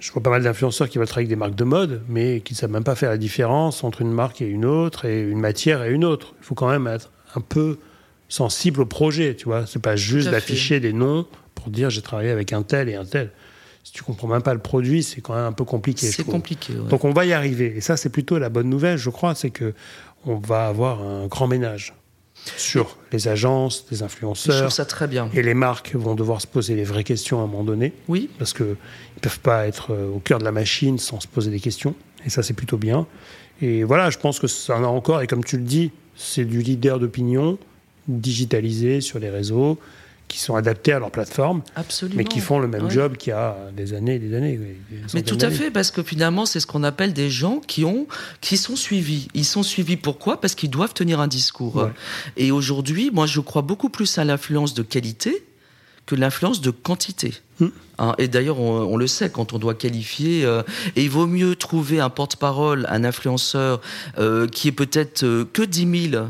Je 0.00 0.12
vois 0.12 0.22
pas 0.22 0.30
mal 0.30 0.42
d'influenceurs 0.42 0.88
qui 0.88 0.98
veulent 0.98 1.06
travailler 1.06 1.28
avec 1.28 1.36
des 1.36 1.40
marques 1.40 1.54
de 1.54 1.64
mode, 1.64 2.02
mais 2.08 2.40
qui 2.40 2.52
ne 2.52 2.58
savent 2.58 2.70
même 2.70 2.84
pas 2.84 2.94
faire 2.94 3.10
la 3.10 3.16
différence 3.16 3.84
entre 3.84 4.02
une 4.02 4.10
marque 4.10 4.42
et 4.42 4.46
une 4.46 4.66
autre, 4.66 5.06
et 5.06 5.22
une 5.22 5.40
matière 5.40 5.82
et 5.82 5.92
une 5.92 6.04
autre. 6.04 6.34
Il 6.40 6.44
faut 6.44 6.54
quand 6.54 6.68
même 6.68 6.86
être 6.86 7.10
un 7.34 7.40
peu 7.40 7.78
sensible 8.28 8.82
au 8.82 8.86
projet, 8.86 9.34
tu 9.34 9.44
vois. 9.46 9.66
C'est 9.66 9.80
pas 9.80 9.96
juste 9.96 10.28
d'afficher 10.30 10.80
des 10.80 10.92
noms 10.92 11.26
pour 11.54 11.70
dire 11.70 11.88
j'ai 11.88 12.02
travaillé 12.02 12.30
avec 12.30 12.52
un 12.52 12.62
tel 12.62 12.88
et 12.88 12.96
un 12.96 13.04
tel. 13.04 13.30
Si 13.84 13.92
tu 13.92 14.02
comprends 14.02 14.28
même 14.28 14.42
pas 14.42 14.54
le 14.54 14.60
produit, 14.60 15.02
c'est 15.02 15.20
quand 15.20 15.34
même 15.34 15.44
un 15.44 15.52
peu 15.52 15.64
compliqué. 15.64 16.10
C'est 16.10 16.24
compliqué. 16.24 16.72
Donc 16.88 17.04
on 17.04 17.12
va 17.12 17.26
y 17.26 17.34
arriver. 17.34 17.74
Et 17.76 17.80
ça, 17.82 17.98
c'est 17.98 18.08
plutôt 18.08 18.38
la 18.38 18.48
bonne 18.48 18.70
nouvelle, 18.70 18.96
je 18.96 19.10
crois, 19.10 19.34
c'est 19.34 19.50
que 19.50 19.74
on 20.24 20.36
va 20.36 20.66
avoir 20.68 21.02
un 21.02 21.26
grand 21.26 21.46
ménage 21.46 21.94
sur 22.56 22.96
les 23.12 23.28
agences, 23.28 23.86
les 23.90 24.02
influenceurs. 24.02 24.54
Je 24.54 24.60
trouve 24.60 24.72
ça 24.72 24.86
très 24.86 25.06
bien. 25.06 25.28
Et 25.34 25.42
les 25.42 25.52
marques 25.52 25.94
vont 25.94 26.14
devoir 26.14 26.40
se 26.40 26.46
poser 26.46 26.74
les 26.74 26.84
vraies 26.84 27.04
questions 27.04 27.40
à 27.40 27.44
un 27.44 27.46
moment 27.46 27.62
donné. 27.62 27.92
Oui. 28.08 28.30
Parce 28.38 28.54
qu'ils 28.54 28.66
ne 28.66 29.20
peuvent 29.20 29.40
pas 29.40 29.66
être 29.66 29.92
euh, 29.92 30.08
au 30.08 30.18
cœur 30.18 30.38
de 30.38 30.44
la 30.44 30.52
machine 30.52 30.98
sans 30.98 31.20
se 31.20 31.28
poser 31.28 31.50
des 31.50 31.60
questions. 31.60 31.94
Et 32.24 32.30
ça, 32.30 32.42
c'est 32.42 32.54
plutôt 32.54 32.78
bien. 32.78 33.06
Et 33.60 33.84
voilà, 33.84 34.08
je 34.08 34.18
pense 34.18 34.40
que 34.40 34.46
ça 34.46 34.78
en 34.78 34.84
a 34.84 34.86
encore. 34.86 35.20
Et 35.20 35.26
comme 35.26 35.44
tu 35.44 35.58
le 35.58 35.62
dis, 35.62 35.90
c'est 36.16 36.46
du 36.46 36.62
leader 36.62 36.98
d'opinion 36.98 37.58
digitalisé 38.08 39.00
sur 39.00 39.18
les 39.18 39.30
réseaux 39.30 39.78
qui 40.28 40.38
sont 40.38 40.56
adaptés 40.56 40.92
à 40.92 40.98
leur 40.98 41.10
plateforme, 41.10 41.62
Absolument. 41.76 42.18
mais 42.18 42.24
qui 42.24 42.40
font 42.40 42.58
le 42.58 42.66
même 42.66 42.90
job 42.90 43.16
qu'il 43.16 43.30
y 43.30 43.34
a 43.34 43.56
des 43.76 43.94
années 43.94 44.16
et 44.16 44.18
des 44.18 44.34
années. 44.34 44.58
mais 45.14 45.22
tout 45.22 45.38
à 45.40 45.50
fait, 45.50 45.70
parce 45.70 45.90
que 45.90 46.02
finalement, 46.02 46.46
c'est 46.46 46.60
ce 46.60 46.66
qu'on 46.66 46.82
appelle 46.82 47.12
des 47.12 47.30
gens 47.30 47.60
qui, 47.60 47.84
ont, 47.84 48.06
qui 48.40 48.56
sont 48.56 48.76
suivis. 48.76 49.28
Ils 49.34 49.44
sont 49.44 49.62
suivis 49.62 49.96
pourquoi? 49.96 50.40
Parce 50.40 50.54
qu'ils 50.54 50.70
doivent 50.70 50.94
tenir 50.94 51.20
un 51.20 51.28
discours. 51.28 51.88
Et 52.36 52.50
aujourd'hui, 52.50 53.10
moi, 53.12 53.26
je 53.26 53.40
crois 53.40 53.62
beaucoup 53.62 53.90
plus 53.90 54.18
à 54.18 54.24
l'influence 54.24 54.74
de 54.74 54.82
qualité 54.82 55.44
que 56.06 56.14
l'influence 56.14 56.60
de 56.60 56.70
quantité. 56.70 57.34
Hmm. 57.60 57.68
Hein, 57.98 58.14
et 58.18 58.28
d'ailleurs, 58.28 58.60
on, 58.60 58.96
le 58.96 59.06
sait 59.06 59.30
quand 59.30 59.52
on 59.52 59.58
doit 59.58 59.74
qualifier. 59.74 60.44
Euh, 60.44 60.62
et 60.96 61.04
il 61.04 61.10
vaut 61.10 61.26
mieux 61.26 61.56
trouver 61.56 62.00
un 62.00 62.10
porte-parole, 62.10 62.86
un 62.90 63.04
influenceur 63.04 63.80
euh, 64.18 64.46
qui 64.46 64.68
est 64.68 64.72
peut-être 64.72 65.24
euh, 65.24 65.48
que 65.50 65.62
10 65.62 66.10
000 66.10 66.24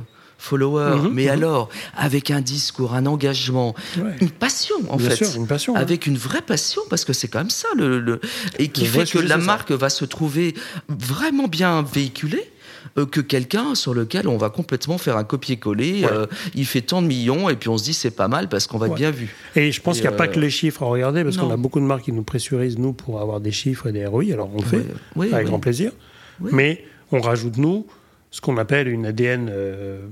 followers, 0.45 1.01
mhm, 1.03 1.11
mais 1.13 1.25
mhm. 1.25 1.31
alors 1.31 1.69
avec 1.97 2.31
un 2.31 2.41
discours, 2.41 2.95
un 2.95 3.07
engagement, 3.07 3.75
une 4.21 4.31
passion 4.31 4.77
en 4.89 4.99
fait, 4.99 5.35
une 5.37 5.47
passion, 5.47 5.75
avec 5.75 6.07
une 6.07 6.17
vraie 6.17 6.43
passion 6.43 6.83
parce 6.91 7.05
que 7.05 7.13
c'est 7.13 7.29
quand 7.29 7.41
même 7.41 7.51
ça 7.51 7.69
le, 7.77 8.21
et 8.59 8.69
qui 8.69 8.87
fait 8.87 9.11
que 9.11 9.19
la 9.19 9.39
marque 9.39 9.73
va 9.73 9.89
se 9.89 10.05
trouver 10.05 10.55
vraiment 10.89 11.49
bien 11.49 11.83
véhiculée 11.83 12.51
euh, 12.99 13.07
que 13.07 13.21
quelqu'un 13.21 13.75
sur 13.75 13.95
lequel 13.95 14.29
on 14.29 14.37
va 14.37 14.51
complètement 14.51 14.99
faire 14.99 15.17
un 15.17 15.25
copier-coller. 15.25 16.05
Euh, 16.05 16.27
il 16.55 16.67
fait 16.67 16.83
tant 16.83 17.03
de 17.03 17.07
millions 17.07 17.49
et 17.49 17.57
puis 17.57 17.69
on 17.69 17.79
se 17.79 17.85
dit 17.85 17.95
c'est 17.95 18.11
pas 18.11 18.29
mal 18.29 18.49
parce 18.49 18.67
qu'on 18.67 18.79
va 18.79 18.87
être 18.87 18.95
bien 18.95 19.11
vu. 19.11 19.35
Et 19.57 19.73
je 19.73 19.81
pense 19.81 19.97
qu'il 19.97 20.09
n'y 20.09 20.15
a 20.15 20.17
pas 20.17 20.29
que 20.29 20.39
euh, 20.39 20.43
les 20.43 20.51
chiffres 20.51 20.83
à 20.83 20.87
regarder 20.87 21.25
parce 21.25 21.37
qu'on 21.37 21.51
a 21.51 21.57
beaucoup 21.57 21.81
de 21.81 21.87
marques 21.87 22.05
qui 22.05 22.13
nous 22.13 22.23
pressurisent 22.23 22.79
nous 22.79 22.93
pour 22.93 23.21
avoir 23.21 23.41
des 23.41 23.53
chiffres 23.53 23.89
et 23.89 23.93
des 23.93 24.07
ROI. 24.07 24.33
Alors 24.33 24.51
on 24.55 24.59
le 24.59 24.65
fait 24.65 25.33
avec 25.35 25.47
grand 25.47 25.59
plaisir. 25.59 25.93
Mais 26.41 26.85
on 27.11 27.21
rajoute 27.21 27.57
nous 27.57 27.87
ce 28.35 28.41
qu'on 28.41 28.57
appelle 28.57 28.89
une 28.89 29.07
ADN, 29.07 29.49
euh, 29.49 30.09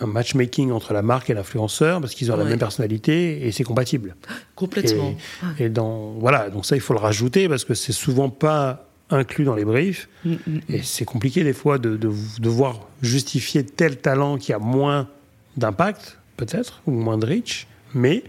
un 0.00 0.06
matchmaking 0.06 0.70
entre 0.70 0.92
la 0.92 1.02
marque 1.02 1.30
et 1.30 1.34
l'influenceur, 1.34 2.00
parce 2.00 2.14
qu'ils 2.14 2.30
ont 2.30 2.36
la 2.36 2.44
même 2.44 2.60
personnalité 2.60 3.44
et 3.44 3.50
c'est 3.50 3.64
compatible. 3.64 4.14
Complètement. 4.54 5.16
Et, 5.58 5.68
dans, 5.68 6.12
voilà, 6.12 6.48
donc 6.48 6.64
ça, 6.64 6.76
il 6.76 6.80
faut 6.80 6.92
le 6.92 7.00
rajouter 7.00 7.48
parce 7.48 7.64
que 7.64 7.74
c'est 7.74 7.90
souvent 7.90 8.30
pas 8.30 8.88
inclus 9.10 9.44
dans 9.44 9.56
les 9.56 9.64
briefs. 9.64 10.08
Mm, 10.24 10.30
mm, 10.30 10.36
mm. 10.46 10.60
Et 10.68 10.82
c'est 10.84 11.04
compliqué 11.04 11.42
des 11.42 11.52
fois 11.52 11.78
de, 11.78 11.96
de, 11.96 12.12
devoir 12.38 12.86
justifier 13.02 13.66
tel 13.66 13.96
talent 13.96 14.38
qui 14.38 14.52
a 14.52 14.60
moins 14.60 15.08
d'impact, 15.56 16.20
peut-être, 16.36 16.82
ou 16.86 16.92
moins 16.92 17.18
de 17.18 17.26
reach, 17.26 17.66
mais 17.94 18.22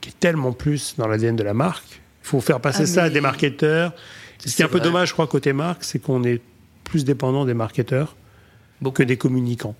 qui 0.00 0.08
est 0.08 0.18
tellement 0.18 0.50
plus 0.50 0.96
dans 0.98 1.06
l'ADN 1.06 1.36
de 1.36 1.44
la 1.44 1.54
marque. 1.54 2.00
Il 2.24 2.26
faut 2.26 2.40
faire 2.40 2.58
passer 2.58 2.82
ah, 2.82 2.86
ça 2.86 3.02
à 3.04 3.10
des 3.10 3.20
marketeurs. 3.20 3.92
Ce 4.44 4.56
qui 4.56 4.62
est 4.62 4.64
un 4.64 4.68
peu 4.68 4.80
dommage, 4.80 5.10
je 5.10 5.12
crois, 5.12 5.28
côté 5.28 5.52
marque, 5.52 5.84
c'est 5.84 6.00
qu'on 6.00 6.24
est 6.24 6.40
plus 6.82 7.04
dépendant 7.04 7.44
des 7.44 7.54
marketeurs 7.54 8.16
que 8.92 9.02
des 9.02 9.16
communicants. 9.16 9.74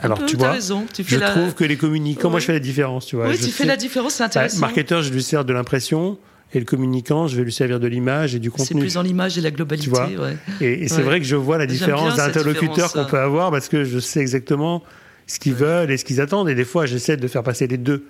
Alors, 0.00 0.24
tu 0.26 0.36
vois, 0.36 0.52
raison. 0.52 0.86
Tu 0.94 1.02
je 1.04 1.16
trouve 1.18 1.54
que 1.54 1.64
les 1.64 1.76
communicants, 1.76 2.30
moi, 2.30 2.38
je 2.38 2.46
fais 2.46 2.52
la 2.52 2.60
différence, 2.60 3.06
tu 3.06 3.16
vois. 3.16 3.28
Oui, 3.28 3.36
tu 3.36 3.50
fais 3.50 3.64
la 3.64 3.76
différence, 3.76 4.14
c'est 4.14 4.24
intéressant. 4.24 4.56
Le 4.56 4.60
marketeur, 4.60 5.02
je 5.02 5.12
lui 5.12 5.22
sers 5.22 5.44
de 5.44 5.52
l'impression. 5.52 6.18
Et 6.54 6.60
le 6.60 6.64
communicant, 6.64 7.26
je 7.26 7.36
vais 7.36 7.44
lui 7.44 7.52
servir 7.52 7.78
de 7.78 7.86
l'image 7.86 8.34
et 8.34 8.38
du 8.38 8.50
contenu. 8.50 8.66
C'est 8.66 8.74
plus 8.74 8.94
dans 8.94 9.02
l'image 9.02 9.36
et 9.36 9.42
la 9.42 9.50
globalité. 9.50 9.90
Ouais. 9.90 10.36
Et, 10.62 10.88
c'est 10.88 11.02
vrai 11.02 11.20
que 11.20 11.26
je 11.26 11.36
vois 11.36 11.58
la 11.58 11.66
différence 11.66 12.16
d'interlocuteur 12.16 12.92
qu'on 12.92 13.04
peut 13.04 13.18
avoir 13.18 13.50
parce 13.50 13.68
que 13.68 13.84
je 13.84 13.98
sais 13.98 14.20
exactement 14.20 14.82
ce 15.26 15.38
qu'ils 15.38 15.52
veulent 15.52 15.90
et 15.90 15.98
ce 15.98 16.06
qu'ils 16.06 16.22
attendent. 16.22 16.48
Et 16.48 16.54
des 16.54 16.64
fois, 16.64 16.86
j'essaie 16.86 17.18
de 17.18 17.28
faire 17.28 17.42
passer 17.42 17.66
les 17.66 17.76
deux 17.76 18.06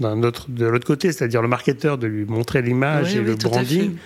autre, 0.00 0.46
de 0.48 0.66
l'autre 0.66 0.86
côté, 0.86 1.12
c'est-à-dire 1.12 1.42
le 1.42 1.48
marketeur 1.48 1.98
de 1.98 2.06
lui 2.06 2.24
montrer 2.24 2.62
l'image 2.62 3.14
et 3.14 3.20
le 3.20 3.36
branding, 3.36 3.96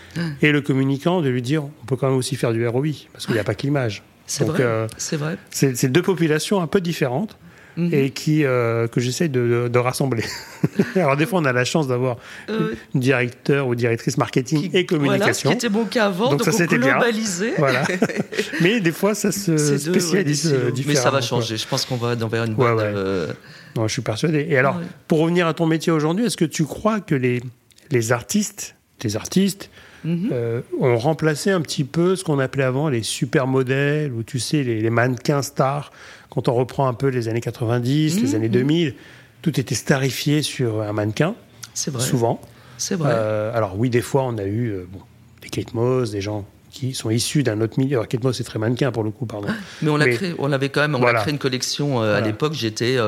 et 0.42 0.52
le 0.52 0.60
communicant 0.60 1.22
de 1.22 1.28
lui 1.28 1.42
dire 1.42 1.64
on 1.64 1.86
peut 1.86 1.96
quand 1.96 2.08
même 2.08 2.16
aussi 2.16 2.36
faire 2.36 2.52
du 2.52 2.66
ROI 2.66 2.88
parce 3.12 3.26
qu'il 3.26 3.34
n'y 3.34 3.40
a 3.40 3.44
pas 3.44 3.54
que 3.54 3.62
l'image. 3.62 4.02
C'est 4.26 4.44
vrai. 4.44 4.62
Euh, 4.62 4.86
c'est 4.96 5.16
vrai. 5.16 5.36
C'est 5.50 5.90
deux 5.90 6.02
populations 6.02 6.60
un 6.60 6.66
peu 6.66 6.80
différentes. 6.80 7.36
Mhm. 7.78 7.92
et 7.92 8.08
qui 8.08 8.42
euh, 8.42 8.88
que 8.88 9.02
j'essaie 9.02 9.28
de, 9.28 9.68
de, 9.70 9.78
rassembler. 9.78 10.24
Alors 10.96 11.14
des 11.14 11.26
fois 11.26 11.40
on 11.40 11.44
a 11.44 11.52
la 11.52 11.66
chance 11.66 11.86
d'avoir 11.86 12.16
euh, 12.48 12.74
directeur 12.94 13.66
ou 13.68 13.74
directrice 13.74 14.16
marketing 14.16 14.70
et 14.72 14.86
communication. 14.86 15.18
Voilà, 15.18 15.34
ce 15.34 15.42
qui 15.42 15.52
était 15.52 15.68
mon 15.68 15.84
cas 15.84 16.06
avant, 16.06 16.30
donc, 16.30 16.42
ça 16.42 16.52
s'était 16.52 16.78
globalisé. 16.78 17.52
Voilà. 17.58 17.82
mais 18.62 18.80
des 18.80 18.92
fois 18.92 19.14
ça 19.14 19.30
se 19.30 19.76
spécialise 19.76 20.54
différemment. 20.72 20.86
Mais 20.86 20.94
ça 20.94 21.10
va 21.10 21.20
changer. 21.20 21.58
Je 21.58 21.68
pense 21.68 21.84
qu'on 21.84 21.96
va 21.96 22.14
vers 22.14 22.44
une 22.44 22.54
bonne. 22.54 23.34
Non, 23.76 23.86
je 23.86 23.92
suis 23.92 24.00
persuadé. 24.00 24.46
Et 24.48 24.56
alors, 24.56 24.80
pour 25.06 25.18
revenir 25.18 25.46
à 25.46 25.52
ton 25.52 25.66
métier 25.66 25.92
aujourd'hui, 25.92 26.24
est-ce 26.24 26.38
que 26.38 26.46
tu 26.46 26.64
crois 26.64 27.00
que 27.00 27.14
les 27.14 27.42
les 27.90 28.12
artistes, 28.12 28.76
tes 28.98 29.16
artistes, 29.16 29.70
mhm. 30.06 30.62
ont 30.80 30.96
remplacé 30.96 31.50
un 31.50 31.60
petit 31.60 31.84
peu 31.84 32.16
ce 32.16 32.24
qu'on 32.24 32.38
appelait 32.38 32.64
avant 32.64 32.88
les 32.88 33.02
supermodèles 33.02 34.12
ou 34.12 34.22
tu 34.22 34.38
sais 34.38 34.62
les, 34.62 34.80
les 34.80 34.90
mannequins 34.90 35.42
stars 35.42 35.90
quand 36.36 36.48
on 36.48 36.54
reprend 36.54 36.86
un 36.86 36.92
peu 36.92 37.08
les 37.08 37.28
années 37.28 37.40
90, 37.40 38.20
les 38.20 38.32
mmh, 38.32 38.34
années 38.34 38.48
2000, 38.50 38.88
mmh. 38.88 38.94
tout 39.40 39.58
était 39.58 39.74
starifié 39.74 40.42
sur 40.42 40.82
un 40.82 40.92
mannequin. 40.92 41.34
C'est 41.72 41.90
vrai. 41.90 42.02
Souvent. 42.02 42.42
C'est 42.76 42.94
vrai. 42.94 43.10
Euh, 43.14 43.56
alors 43.56 43.78
oui, 43.78 43.88
des 43.88 44.02
fois, 44.02 44.24
on 44.24 44.36
a 44.36 44.44
eu 44.44 44.68
euh, 44.68 44.86
bon, 44.92 45.00
des 45.40 45.48
Kate 45.48 45.72
Moss, 45.72 46.10
des 46.10 46.20
gens 46.20 46.44
qui 46.70 46.92
sont 46.92 47.08
issus 47.08 47.42
d'un 47.42 47.62
autre 47.62 47.78
milieu. 47.78 47.96
Alors 47.96 48.06
Kate 48.06 48.22
Moss, 48.22 48.36
c'est 48.36 48.44
très 48.44 48.58
mannequin 48.58 48.92
pour 48.92 49.02
le 49.02 49.10
coup, 49.10 49.24
pardon. 49.24 49.48
Mais 49.82 49.88
on 49.88 49.96
l'a 49.96 50.08
créé, 50.08 50.34
on 50.38 50.52
avait 50.52 50.68
quand 50.68 50.82
même, 50.82 50.94
on 50.94 51.06
a 51.06 51.14
créé 51.14 51.32
une 51.32 51.38
collection 51.38 52.02
euh, 52.02 52.18
à 52.18 52.20
l'époque. 52.20 52.52
J'étais 52.52 52.98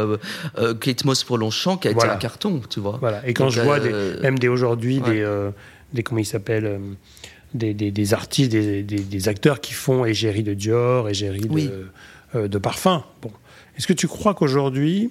Kate 0.80 1.04
Moss 1.04 1.22
pour 1.22 1.36
Longchamp, 1.36 1.76
qui 1.76 1.88
a 1.88 1.90
été 1.90 2.06
un 2.06 2.16
carton, 2.16 2.62
tu 2.70 2.80
vois. 2.80 2.96
Voilà. 2.98 3.28
Et 3.28 3.34
quand 3.34 3.50
je 3.50 3.60
vois 3.60 3.78
même 4.22 4.38
des 4.38 4.48
aujourd'hui 4.48 5.00
des, 5.02 5.22
des 5.92 6.02
comment 6.02 6.20
ils 6.20 6.26
s'appellent 6.26 6.80
des, 7.54 7.72
des, 7.72 8.14
artistes, 8.14 8.50
des, 8.50 8.82
des, 8.82 9.28
acteurs 9.28 9.60
qui 9.60 9.72
font 9.72 10.04
égérie 10.04 10.42
de 10.42 10.54
Dior, 10.54 11.08
égérie 11.08 11.40
de 11.40 11.88
euh, 12.34 12.46
de 12.46 12.58
parfum. 12.58 13.04
Bon. 13.22 13.30
Est-ce 13.76 13.86
que 13.86 13.94
tu 13.94 14.06
crois 14.06 14.34
qu'aujourd'hui, 14.34 15.10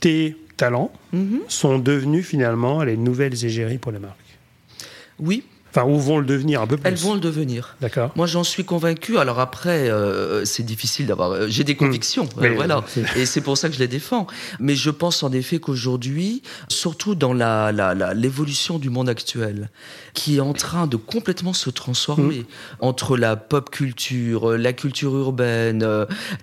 tes 0.00 0.36
talents 0.56 0.90
mhm. 1.12 1.40
sont 1.46 1.78
devenus 1.78 2.26
finalement 2.26 2.82
les 2.82 2.96
nouvelles 2.96 3.44
égéries 3.44 3.78
pour 3.78 3.92
les 3.92 4.00
marques? 4.00 4.18
Oui, 5.20 5.44
Enfin, 5.74 5.88
où 5.88 5.98
vont 5.98 6.18
le 6.18 6.26
devenir 6.26 6.60
un 6.60 6.66
peu 6.66 6.76
plus 6.76 6.86
Elles 6.86 6.98
vont 6.98 7.14
le 7.14 7.20
devenir. 7.20 7.76
D'accord. 7.80 8.12
Moi, 8.14 8.26
j'en 8.26 8.44
suis 8.44 8.64
convaincu. 8.64 9.16
Alors 9.16 9.40
après, 9.40 9.88
euh, 9.88 10.44
c'est 10.44 10.64
difficile 10.64 11.06
d'avoir. 11.06 11.30
Euh, 11.30 11.46
j'ai 11.48 11.64
des 11.64 11.72
hmm. 11.72 11.76
convictions, 11.76 12.28
euh, 12.42 12.52
voilà, 12.54 12.84
et 13.16 13.24
c'est 13.24 13.40
pour 13.40 13.56
ça 13.56 13.68
que 13.68 13.74
je 13.74 13.78
les 13.78 13.88
défends. 13.88 14.26
Mais 14.60 14.74
je 14.74 14.90
pense 14.90 15.22
en 15.22 15.32
effet 15.32 15.60
qu'aujourd'hui, 15.60 16.42
surtout 16.68 17.14
dans 17.14 17.32
la, 17.32 17.72
l'évolution 18.14 18.78
du 18.78 18.90
monde 18.90 19.08
actuel, 19.08 19.70
qui 20.12 20.36
est 20.36 20.40
en 20.40 20.52
train 20.52 20.86
de 20.86 20.96
complètement 20.96 21.54
se 21.54 21.70
transformer 21.70 22.40
hmm. 22.40 22.44
entre 22.80 23.16
la 23.16 23.36
pop 23.36 23.70
culture, 23.70 24.58
la 24.58 24.74
culture 24.74 25.16
urbaine, 25.16 25.86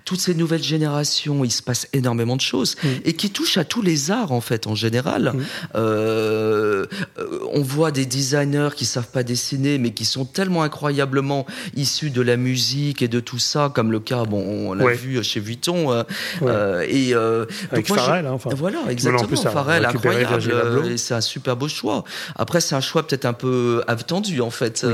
toutes 0.04 0.20
ces 0.20 0.34
nouvelles 0.34 0.62
générations, 0.62 1.44
il 1.44 1.52
se 1.52 1.62
passe 1.62 1.86
énormément 1.92 2.34
de 2.34 2.40
choses 2.40 2.74
hmm. 2.82 2.88
et 3.04 3.12
qui 3.12 3.30
touchent 3.30 3.58
à 3.58 3.64
tous 3.64 3.82
les 3.82 4.10
arts 4.10 4.32
en 4.32 4.40
fait 4.40 4.66
en 4.66 4.74
général. 4.74 5.34
on 5.74 7.62
voit 7.62 7.92
des 7.92 8.06
designers 8.06 8.70
qui 8.74 8.84
savent 8.84 9.10
pas 9.10 9.19
dessiner, 9.22 9.78
mais 9.78 9.90
qui 9.92 10.04
sont 10.04 10.24
tellement 10.24 10.62
incroyablement 10.62 11.46
issus 11.76 12.10
de 12.10 12.22
la 12.22 12.36
musique 12.36 13.02
et 13.02 13.08
de 13.08 13.20
tout 13.20 13.38
ça, 13.38 13.70
comme 13.74 13.92
le 13.92 14.00
cas, 14.00 14.24
bon, 14.24 14.70
on 14.70 14.74
l'a 14.74 14.92
vu 14.92 15.22
chez 15.22 15.40
Vuitton. 15.40 15.92
Euh, 15.92 16.02
euh, 16.42 16.84
et 16.88 17.14
euh, 17.14 17.46
Avec 17.70 17.88
donc 17.88 17.98
Farrell, 17.98 18.26
hein, 18.26 18.32
enfin. 18.32 18.50
Voilà, 18.54 18.80
exactement. 18.88 19.36
Farrell, 19.36 19.84
incroyable. 19.84 20.98
c'est 20.98 21.14
un 21.14 21.20
super 21.20 21.56
beau 21.56 21.68
choix. 21.68 22.04
Après, 22.36 22.60
c'est 22.60 22.74
un 22.74 22.80
choix 22.80 23.06
peut-être 23.06 23.24
un 23.24 23.32
peu 23.32 23.82
attendu, 23.86 24.40
en 24.40 24.50
fait, 24.50 24.86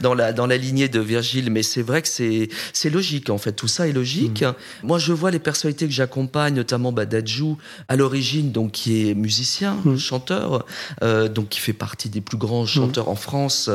dans, 0.00 0.14
la, 0.14 0.32
dans 0.32 0.46
la 0.46 0.56
lignée 0.56 0.88
de 0.88 1.00
Virgile, 1.00 1.50
mais 1.50 1.62
c'est 1.62 1.82
vrai 1.82 2.02
que 2.02 2.08
c'est, 2.08 2.90
logique, 2.90 3.30
en 3.30 3.38
fait. 3.38 3.52
Tout 3.52 3.68
ça 3.68 3.88
est 3.88 3.92
logique. 3.92 4.42
Mm. 4.42 4.86
Moi, 4.86 4.98
je 4.98 5.12
vois 5.12 5.30
les 5.30 5.38
personnalités 5.38 5.86
que 5.86 5.92
j'accompagne, 5.92 6.54
notamment 6.54 6.92
bah, 6.92 7.06
Dadju, 7.06 7.54
à 7.88 7.96
l'origine, 7.96 8.52
donc, 8.52 8.72
qui 8.72 9.08
est 9.08 9.14
musicien, 9.14 9.78
mm. 9.84 9.96
chanteur, 9.98 10.66
donc, 11.00 11.48
qui 11.48 11.60
fait 11.60 11.72
partie 11.72 12.08
des 12.08 12.20
plus 12.20 12.36
grands 12.36 12.66
chanteurs 12.66 13.08
en 13.08 13.16
France 13.16 13.68
euh, 13.68 13.71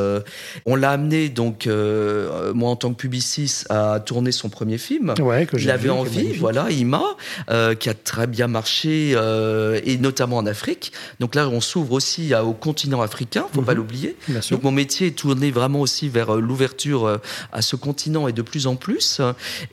on 0.65 0.75
l'a 0.75 0.91
amené 0.91 1.29
donc 1.29 1.67
euh, 1.67 2.53
moi 2.53 2.69
en 2.69 2.75
tant 2.75 2.91
que 2.91 2.97
publiciste 2.97 3.65
à 3.69 3.99
tourner 3.99 4.31
son 4.31 4.49
premier 4.49 4.77
film. 4.77 5.13
Ouais, 5.19 5.45
que 5.45 5.57
il 5.57 5.71
avait 5.71 5.89
envie, 5.89 6.33
voilà, 6.33 6.69
Ima, 6.71 7.03
euh, 7.49 7.75
qui 7.75 7.89
a 7.89 7.93
très 7.93 8.27
bien 8.27 8.47
marché 8.47 9.11
et 9.11 9.97
notamment 9.97 10.37
en 10.37 10.45
Afrique. 10.45 10.91
Donc 11.19 11.35
là, 11.35 11.47
on 11.47 11.61
s'ouvre 11.61 11.93
aussi 11.93 12.33
au 12.35 12.53
continent 12.53 13.01
africain, 13.01 13.45
faut 13.53 13.61
pas 13.61 13.73
mhm. 13.73 13.77
l'oublier. 13.77 14.15
Donc 14.51 14.63
mon 14.63 14.71
métier 14.71 15.07
est 15.07 15.17
tourné 15.17 15.51
vraiment 15.51 15.81
aussi 15.81 16.09
vers 16.09 16.35
l'ouverture 16.35 17.19
à 17.51 17.61
ce 17.61 17.75
continent 17.75 18.27
et 18.27 18.33
de 18.33 18.41
plus 18.41 18.67
en 18.67 18.75
plus. 18.75 19.21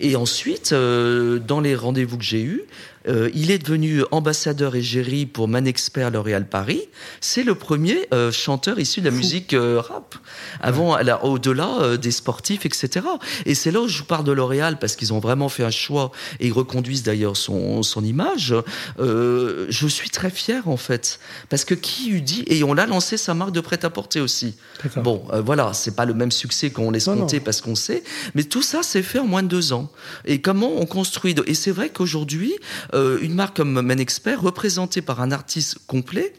Et 0.01 0.17
ensuite, 0.17 0.73
dans 0.73 1.61
les 1.61 1.75
rendez-vous 1.75 2.19
que 2.19 2.25
j'ai 2.25 2.43
eus, 2.43 2.63
euh, 3.07 3.31
il 3.35 3.51
est 3.51 3.59
devenu 3.59 4.03
ambassadeur 4.11 4.77
égérie 4.77 5.27
pour 5.27 5.49
Manexpert 5.49 6.11
L'Oréal 6.11 6.49
Paris. 6.49 6.83
C'est 7.21 7.43
le 7.43 7.55
premier 7.55 8.09
euh, 8.13 8.33
chanteur 8.33 8.79
issu 8.79 9.01
de 9.01 9.07
la 9.07 9.11
musique 9.11 9.53
euh, 9.53 9.81
rap. 9.81 10.15
Avant, 10.61 10.97
au-delà 11.23 11.97
des 11.97 12.11
sportifs, 12.11 12.65
etc. 12.65 13.07
Et 13.45 13.55
c'est 13.55 13.71
là 13.71 13.81
où 13.81 13.89
je 13.89 13.99
vous 13.99 14.05
parle 14.05 14.25
de 14.25 14.33
L'Oréal 14.33 14.79
parce 14.79 14.97
qu'ils 14.97 15.13
ont 15.13 15.19
vraiment 15.19 15.49
fait 15.49 15.65
un 15.65 15.71
choix 15.71 16.13
et 16.41 16.47
ils 16.47 16.53
reconduisent 16.53 17.03
d'ailleurs 17.03 17.37
son, 17.37 17.83
son 17.83 18.05
image. 18.05 18.55
je 18.99 19.87
suis 19.89 20.11
très 20.11 20.31
fier 20.31 20.69
en 20.69 20.77
fait 20.77 21.19
parce 21.49 21.65
que 21.65 21.75
qui 21.75 22.11
eût 22.11 22.21
dit 22.21 22.45
et 22.47 22.63
on 22.65 22.75
l'a 22.75 22.87
lancé 22.87 23.17
sa 23.17 23.35
marque 23.35 23.53
de 23.53 23.61
prêt-à-porter 23.61 24.21
aussi. 24.21 24.55
Bon, 24.97 25.25
voilà, 25.45 25.73
c'est 25.73 25.97
pas 25.97 26.05
le 26.05 26.15
même 26.15 26.33
succès 26.33 26.71
qu'on 26.71 26.91
laisse 26.91 27.07
compter 27.07 27.41
parce 27.41 27.61
qu'on 27.61 27.75
sait, 27.75 28.03
mais 28.35 28.45
tout 28.45 28.63
ça 28.63 28.83
s'est 28.83 29.03
fait 29.03 29.19
en 29.19 29.27
moins 29.27 29.43
de 29.43 29.49
deux 29.49 29.73
ans. 29.73 29.91
Et 30.25 30.41
comment 30.41 30.71
on 30.77 30.87
construit 30.87 31.35
Et 31.47 31.55
c'est 31.55 31.73
vrai 31.73 31.91
qu'aujourd'hui, 31.91 32.55
euh, 32.95 33.19
une 33.21 33.35
marque 33.35 33.57
comme 33.57 33.81
Menexpert, 33.83 34.41
représentée 34.41 35.03
par 35.03 35.21
un 35.21 35.33
artiste 35.33 35.79
complet, 35.87 36.33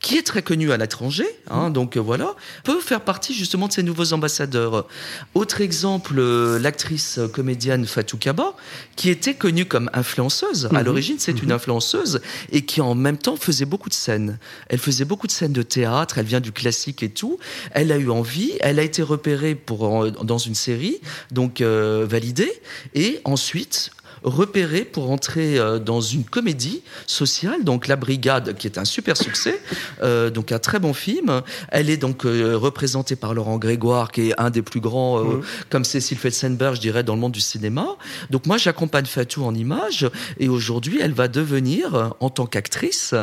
qui 0.00 0.18
est 0.18 0.22
très 0.22 0.42
connu 0.42 0.70
à 0.70 0.76
l'étranger, 0.76 1.26
hein, 1.48 1.70
donc 1.70 1.96
euh, 1.96 2.00
voilà, 2.00 2.34
peut 2.62 2.80
faire 2.80 3.00
partie 3.00 3.32
justement 3.32 3.68
de 3.68 3.72
ces 3.72 3.82
nouveaux 3.82 4.12
ambassadeurs. 4.12 4.86
Autre 5.34 5.62
exemple, 5.62 6.16
euh, 6.18 6.58
l'actrice 6.58 7.18
comédienne 7.32 7.86
Fatou 7.86 8.18
Kaba, 8.18 8.54
qui 8.96 9.08
était 9.08 9.32
connue 9.32 9.64
comme 9.64 9.88
influenceuse. 9.94 10.66
À 10.66 10.80
mhm. 10.80 10.84
l'origine, 10.84 11.16
c'est 11.18 11.40
une 11.40 11.48
mhm. 11.48 11.56
influenceuse 11.56 12.20
et 12.52 12.66
qui 12.66 12.82
en 12.82 12.94
même 12.94 13.16
temps 13.16 13.36
faisait 13.36 13.64
beaucoup 13.64 13.88
de 13.88 13.94
scènes. 13.94 14.38
Elle 14.68 14.78
faisait 14.78 15.06
beaucoup 15.06 15.26
de 15.26 15.32
scènes 15.32 15.54
de 15.54 15.62
théâtre, 15.62 16.18
elle 16.18 16.26
vient 16.26 16.40
du 16.40 16.52
classique 16.52 17.02
et 17.02 17.08
tout. 17.08 17.38
Elle 17.70 17.90
a 17.90 17.96
eu 17.96 18.10
envie, 18.10 18.52
elle 18.60 18.78
a 18.78 18.82
été 18.82 19.02
repérée 19.02 19.54
pour 19.54 20.10
dans 20.22 20.38
une 20.38 20.54
série, 20.54 21.00
donc 21.30 21.62
validée, 21.62 22.52
et 22.94 23.20
ensuite 23.24 23.90
repérée 24.24 24.84
pour 24.84 25.10
entrer 25.10 25.58
euh, 25.58 25.78
dans 25.78 26.00
une 26.00 26.24
comédie 26.24 26.82
sociale, 27.06 27.62
donc 27.62 27.86
La 27.86 27.96
Brigade, 27.96 28.56
qui 28.56 28.66
est 28.66 28.78
un 28.78 28.84
super 28.84 29.16
succès, 29.16 29.60
euh, 30.02 30.30
donc 30.30 30.50
un 30.50 30.58
très 30.58 30.80
bon 30.80 30.94
film. 30.94 31.42
Elle 31.68 31.90
est 31.90 31.96
donc 31.96 32.24
euh, 32.24 32.56
représentée 32.56 33.16
par 33.16 33.34
Laurent 33.34 33.58
Grégoire, 33.58 34.10
qui 34.10 34.30
est 34.30 34.40
un 34.40 34.50
des 34.50 34.62
plus 34.62 34.80
grands, 34.80 35.22
mmh. 35.22 35.42
comme 35.70 35.84
Cécile 35.84 36.18
Felsenberg, 36.18 36.76
je 36.76 36.80
dirais, 36.80 37.02
dans 37.02 37.14
le 37.14 37.20
monde 37.20 37.32
du 37.32 37.40
cinéma. 37.40 37.86
Donc 38.30 38.46
moi, 38.46 38.56
j'accompagne 38.56 39.06
Fatou 39.06 39.44
en 39.44 39.54
images, 39.54 40.08
et 40.38 40.48
aujourd'hui, 40.48 40.98
elle 41.00 41.12
va 41.12 41.28
devenir, 41.28 42.14
en 42.20 42.30
tant 42.30 42.46
qu'actrice, 42.46 43.14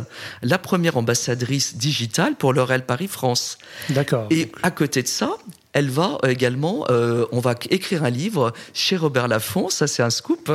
la 0.44 0.58
première 0.58 0.98
ambassadrice 0.98 1.76
digitale 1.76 2.36
pour 2.36 2.54
L'Oréal 2.54 2.86
Paris 2.86 3.08
France. 3.08 3.58
D'accord. 3.90 4.28
Et 4.30 4.52
à 4.62 4.72
côté 4.72 5.02
de 5.02 5.08
ça, 5.08 5.32
elle 5.74 5.90
va 5.90 6.18
également, 6.28 6.86
euh, 6.90 7.26
on 7.32 7.40
va 7.40 7.56
écrire 7.70 8.04
un 8.04 8.10
livre 8.10 8.52
chez 8.74 8.98
Robert 8.98 9.28
Laffont, 9.28 9.70
ça 9.70 9.88
c'est 9.88 10.04
un 10.04 10.10
scoop. 10.10 10.52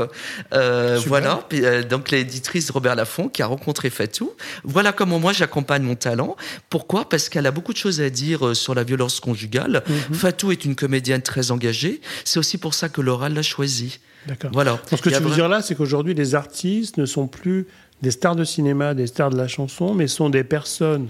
Euh, 0.52 1.00
voilà, 1.06 1.46
euh, 1.54 1.82
donc 1.82 2.10
l'éditrice 2.10 2.70
Robert 2.70 2.94
Laffont 2.94 3.28
qui 3.28 3.42
a 3.42 3.46
rencontré 3.46 3.88
Fatou. 3.88 4.32
Voilà 4.64 4.92
comment 4.92 5.18
moi 5.18 5.32
j'accompagne 5.32 5.82
mon 5.82 5.94
talent. 5.94 6.36
Pourquoi? 6.68 7.08
Parce 7.08 7.28
qu'elle 7.28 7.46
a 7.46 7.50
beaucoup 7.50 7.72
de 7.72 7.78
choses 7.78 8.00
à 8.00 8.10
dire 8.10 8.54
sur 8.54 8.74
la 8.74 8.84
violence 8.84 9.20
conjugale. 9.20 9.82
Mhm. 9.88 10.14
Fatou 10.14 10.52
est 10.52 10.64
une 10.64 10.74
comédienne 10.74 11.22
très 11.22 11.50
engagée. 11.50 12.00
C'est 12.24 12.38
aussi 12.38 12.58
pour 12.58 12.74
ça 12.74 12.90
que 12.90 13.00
Laura 13.00 13.30
l'a 13.30 13.42
choisie. 13.42 14.00
D'accord. 14.26 14.50
Voilà. 14.52 14.78
ce 14.90 14.96
que 14.96 15.08
tu 15.08 15.22
veux 15.22 15.34
dire 15.34 15.48
là, 15.48 15.62
c'est 15.62 15.74
qu'aujourd'hui 15.74 16.12
les 16.12 16.34
artistes 16.34 16.98
ne 16.98 17.06
sont 17.06 17.26
plus 17.26 17.66
des 18.02 18.10
stars 18.10 18.36
de 18.36 18.44
cinéma, 18.44 18.92
des 18.92 19.06
stars 19.06 19.30
de 19.30 19.38
la 19.38 19.48
chanson, 19.48 19.94
mais 19.94 20.08
sont 20.08 20.28
des 20.28 20.44
personnes 20.44 21.08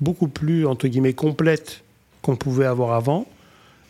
beaucoup 0.00 0.28
plus 0.28 0.66
entre 0.66 0.88
guillemets 0.88 1.12
complètes 1.12 1.82
qu'on 2.22 2.36
pouvait 2.36 2.64
avoir 2.64 2.94
avant 2.94 3.26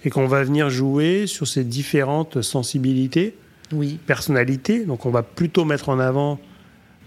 et 0.05 0.11
qu'on 0.11 0.27
va 0.27 0.45
venir 0.45 0.71
jouer 0.71 1.27
sur 1.27 1.47
ces 1.47 1.64
différentes 1.64 2.43
sensibilités, 2.43 3.35
oui. 3.73 3.99
personnalités. 4.07 4.85
Donc 4.85 5.07
on 5.07 5.11
va 5.11 5.23
plutôt 5.23 5.64
mettre 5.64 5.88
en 5.88 5.99
avant, 5.99 6.38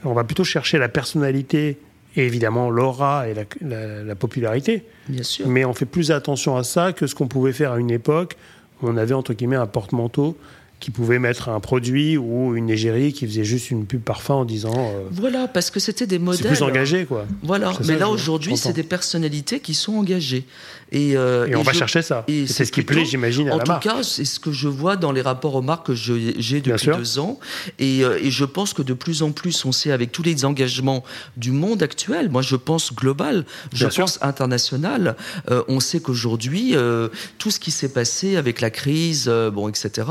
on 0.04 0.14
va 0.14 0.24
plutôt 0.24 0.44
chercher 0.44 0.78
la 0.78 0.90
personnalité 0.90 1.80
et 2.16 2.26
évidemment 2.26 2.70
l'aura 2.70 3.28
et 3.30 3.36
la, 3.62 4.16
popularité. 4.16 4.84
Bien 5.08 5.24
sûr. 5.24 5.48
Mais 5.48 5.66
on 5.66 5.74
fait 5.74 5.86
plus 5.86 6.12
attention 6.12 6.58
à 6.58 6.64
ça 6.64 6.92
que 6.92 7.06
ce 7.06 7.14
qu'on 7.14 7.28
pouvait 7.28 7.54
faire 7.54 7.74
à 7.74 7.80
une 7.80 7.92
époque 7.92 8.36
où 8.82 8.88
on 8.90 8.98
avait 8.98 9.14
entre 9.14 9.34
guillemets 9.34 9.56
un 9.56 9.68
porte-manteau 9.68 10.38
qui 10.80 10.92
pouvait 10.92 11.18
mettre 11.18 11.50
un 11.50 11.60
produit 11.60 12.18
ou 12.18 12.56
une 12.56 12.70
égérie 12.70 13.12
qui 13.12 13.26
faisait 13.26 13.44
juste 13.44 13.72
une 13.72 13.88
pub 13.88 14.02
parfum 14.02 14.36
en 14.36 14.46
disant. 14.46 14.74
Euh, 14.76 15.08
voilà, 15.12 15.48
parce 15.48 15.72
que 15.72 15.80
c'était 15.80 16.06
des 16.06 16.20
modèles. 16.20 16.42
C'est 16.44 16.48
plus 16.50 16.62
engagé, 16.62 17.06
quoi. 17.06 17.26
Voilà, 17.42 17.74
mais 17.86 17.98
là 17.98 18.10
aujourd'hui, 18.10 18.58
c'est 18.58 18.74
des 18.74 18.84
personnalités 18.84 19.60
qui 19.60 19.74
sont 19.74 19.96
engagées. 19.96 20.46
Et, 20.92 21.18
euh, 21.18 21.48
on 21.56 21.64
va 21.64 21.74
chercher 21.74 22.02
ça. 22.02 22.24
Et 22.28 22.48
c'est 22.48 22.64
ce 22.64 22.72
qui 22.72 22.84
plaît, 22.84 23.06
j'imagine, 23.06 23.48
à 23.50 23.58
la 23.58 23.66
marque. 23.66 23.86
En 23.86 23.90
tout 23.90 23.98
cas, 23.98 24.04
c'est 24.04 24.24
ce 24.24 24.40
que 24.40 24.52
je 24.52 24.68
vois 24.68 24.96
dans 24.96 25.12
les 25.12 25.22
rapports 25.22 25.56
aux 25.56 25.62
marques 25.62 25.88
que 25.88 25.96
j'ai 25.96 26.62
depuis 26.62 26.92
deux 26.96 27.20
ans. 27.20 27.40
Et, 27.80 28.04
euh, 28.04 28.20
et, 28.22 28.30
je 28.30 28.46
pense 28.46 28.74
que 28.74 28.84
de 28.84 28.94
plus 28.94 29.24
en 29.24 29.32
plus, 29.32 29.66
on 29.66 29.72
sait 29.72 29.92
avec 29.92 30.12
tous 30.12 30.24
les 30.24 30.46
engagements 30.46 31.04
du 31.36 31.52
monde 31.52 31.82
actuel, 31.82 32.30
moi 32.30 32.42
je 32.42 32.56
pense 32.56 32.94
global, 32.94 33.46
je 33.74 33.88
pense 33.88 34.20
international, 34.22 35.16
on 35.68 35.80
sait 35.80 36.00
qu'aujourd'hui, 36.00 36.76
tout 37.40 37.52
ce 37.52 37.60
qui 37.60 37.72
s'est 37.72 37.90
passé 37.90 38.38
avec 38.38 38.62
la 38.62 38.70
crise, 38.70 39.28
bon, 39.28 39.68
etc., 39.70 40.06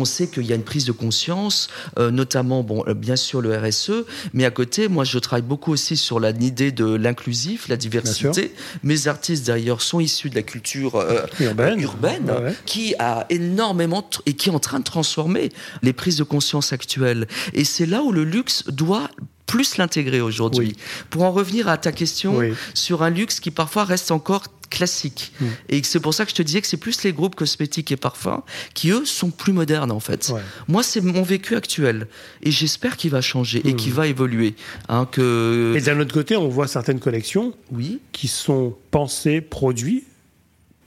on 0.00 0.04
sait 0.04 0.26
qu'il 0.26 0.44
y 0.46 0.52
a 0.52 0.56
une 0.56 0.64
prise 0.64 0.84
de 0.84 0.92
conscience, 0.92 1.68
euh, 1.98 2.10
notamment, 2.10 2.62
bon, 2.62 2.84
euh, 2.86 2.94
bien 2.94 3.16
sûr, 3.16 3.40
le 3.40 3.56
RSE, 3.56 4.04
mais 4.32 4.44
à 4.44 4.50
côté, 4.50 4.88
moi, 4.88 5.04
je 5.04 5.18
travaille 5.18 5.46
beaucoup 5.46 5.72
aussi 5.72 5.96
sur 5.96 6.20
l'idée 6.20 6.72
de 6.72 6.86
l'inclusif, 6.86 7.68
la 7.68 7.76
diversité. 7.76 8.52
Mes 8.82 9.08
artistes, 9.08 9.46
d'ailleurs, 9.46 9.82
sont 9.82 10.00
issus 10.00 10.30
de 10.30 10.34
la 10.34 10.42
culture 10.42 10.96
euh, 10.96 11.26
urbaine, 11.40 12.32
qui 12.66 12.94
a 12.98 13.26
énormément 13.30 14.08
et 14.26 14.34
qui 14.34 14.48
est 14.48 14.52
en 14.52 14.58
train 14.58 14.78
de 14.78 14.84
transformer 14.84 15.50
les 15.82 15.92
prises 15.92 16.16
de 16.16 16.24
conscience 16.24 16.72
actuelles. 16.72 17.26
Et 17.52 17.64
c'est 17.64 17.86
là 17.86 18.02
où 18.02 18.12
le 18.12 18.24
luxe 18.24 18.64
doit 18.68 19.10
plus 19.46 19.78
l'intégrer 19.78 20.20
aujourd'hui. 20.20 20.76
Pour 21.10 21.22
en 21.24 21.32
revenir 21.32 21.68
à 21.68 21.76
ta 21.76 21.90
question 21.90 22.40
sur 22.72 23.02
un 23.02 23.10
luxe 23.10 23.40
qui 23.40 23.50
parfois 23.50 23.84
reste 23.84 24.12
encore 24.12 24.44
classique. 24.70 25.32
Mm. 25.40 25.46
Et 25.68 25.82
c'est 25.82 26.00
pour 26.00 26.14
ça 26.14 26.24
que 26.24 26.30
je 26.30 26.36
te 26.36 26.42
disais 26.42 26.60
que 26.60 26.66
c'est 26.66 26.76
plus 26.76 27.02
les 27.02 27.12
groupes 27.12 27.34
cosmétiques 27.34 27.92
et 27.92 27.96
parfums 27.96 28.42
qui, 28.74 28.90
eux, 28.90 29.04
sont 29.04 29.30
plus 29.30 29.52
modernes, 29.52 29.92
en 29.92 30.00
fait. 30.00 30.32
Moi, 30.68 30.82
c'est 30.82 31.00
mon 31.00 31.22
vécu 31.22 31.56
actuel. 31.56 32.06
Et 32.42 32.50
j'espère 32.50 32.96
qu'il 32.96 33.10
va 33.10 33.20
changer 33.20 33.60
et 33.68 33.74
mm. 33.74 33.76
qu'il 33.76 33.92
va 33.92 34.06
évoluer. 34.06 34.54
Hein, 34.88 35.06
que... 35.10 35.74
Et 35.76 35.80
d'un 35.80 36.00
autre 36.00 36.14
côté, 36.14 36.36
on 36.36 36.48
voit 36.48 36.68
certaines 36.68 37.00
collections 37.00 37.52
oui. 37.72 38.00
qui 38.12 38.28
sont 38.28 38.76
pensées, 38.90 39.40
produites 39.40 40.04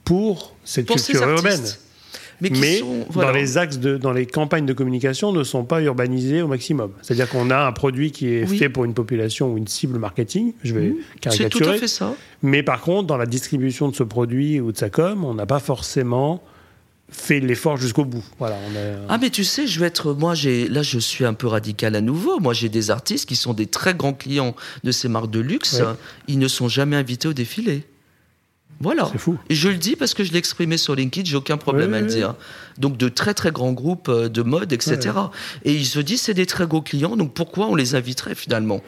pour 0.04 0.54
cette 0.64 0.86
culture 0.86 1.22
urbaine 1.28 1.62
mais, 2.50 2.80
dans 3.14 3.30
les 3.30 3.58
axes 3.58 3.78
de, 3.78 3.96
dans 3.96 4.12
les 4.12 4.26
campagnes 4.26 4.66
de 4.66 4.72
communication 4.72 5.32
ne 5.32 5.44
sont 5.44 5.64
pas 5.64 5.82
urbanisés 5.82 6.42
au 6.42 6.48
maximum. 6.48 6.92
C'est-à-dire 7.02 7.28
qu'on 7.28 7.50
a 7.50 7.66
un 7.66 7.72
produit 7.72 8.12
qui 8.12 8.28
est 8.28 8.46
fait 8.46 8.68
pour 8.68 8.84
une 8.84 8.94
population 8.94 9.52
ou 9.52 9.58
une 9.58 9.68
cible 9.68 9.98
marketing, 9.98 10.52
je 10.62 10.74
vais 10.74 10.94
caricaturer. 11.20 11.64
C'est 11.64 11.64
tout 11.64 11.70
à 11.70 11.78
fait 11.78 11.88
ça. 11.88 12.14
Mais 12.42 12.62
par 12.62 12.80
contre, 12.80 13.06
dans 13.06 13.16
la 13.16 13.26
distribution 13.26 13.88
de 13.88 13.94
ce 13.94 14.02
produit 14.02 14.60
ou 14.60 14.72
de 14.72 14.76
sa 14.76 14.90
com, 14.90 15.24
on 15.24 15.34
n'a 15.34 15.46
pas 15.46 15.60
forcément 15.60 16.42
fait 17.10 17.40
l'effort 17.40 17.76
jusqu'au 17.76 18.04
bout. 18.04 18.24
Voilà, 18.38 18.56
Ah 19.08 19.18
mais 19.18 19.30
tu 19.30 19.44
sais, 19.44 19.66
je 19.66 19.78
vais 19.78 19.86
être 19.86 20.12
moi 20.12 20.34
j'ai 20.34 20.68
là 20.68 20.82
je 20.82 20.98
suis 20.98 21.24
un 21.24 21.34
peu 21.34 21.46
radical 21.46 21.94
à 21.94 22.00
nouveau. 22.00 22.40
Moi 22.40 22.52
j'ai 22.54 22.68
des 22.68 22.90
artistes 22.90 23.28
qui 23.28 23.36
sont 23.36 23.54
des 23.54 23.66
très 23.66 23.94
grands 23.94 24.12
clients 24.14 24.54
de 24.82 24.90
ces 24.90 25.08
marques 25.08 25.30
de 25.30 25.40
luxe, 25.40 25.80
ils 26.28 26.38
ne 26.38 26.48
sont 26.48 26.68
jamais 26.68 26.96
invités 26.96 27.28
au 27.28 27.32
défilé. 27.32 27.84
Voilà. 28.80 29.08
C'est 29.10 29.18
fou. 29.18 29.38
Et 29.48 29.54
je 29.54 29.68
le 29.68 29.76
dis 29.76 29.96
parce 29.96 30.14
que 30.14 30.24
je 30.24 30.32
l'ai 30.32 30.38
exprimé 30.38 30.76
sur 30.76 30.94
LinkedIn, 30.94 31.28
j'ai 31.28 31.36
aucun 31.36 31.56
problème 31.56 31.94
à 31.94 32.00
le 32.00 32.06
dire. 32.06 32.34
Donc 32.78 32.96
de 32.96 33.08
très 33.08 33.34
très 33.34 33.52
grands 33.52 33.72
groupes 33.72 34.08
euh, 34.08 34.28
de 34.28 34.42
mode, 34.42 34.72
etc. 34.72 35.10
Et 35.64 35.72
ils 35.72 35.86
se 35.86 36.00
disent 36.00 36.22
c'est 36.22 36.34
des 36.34 36.46
très 36.46 36.66
gros 36.66 36.82
clients, 36.82 37.16
donc 37.16 37.32
pourquoi 37.32 37.66
on 37.66 37.74
les 37.74 37.94
inviterait 37.94 38.34
finalement? 38.34 38.82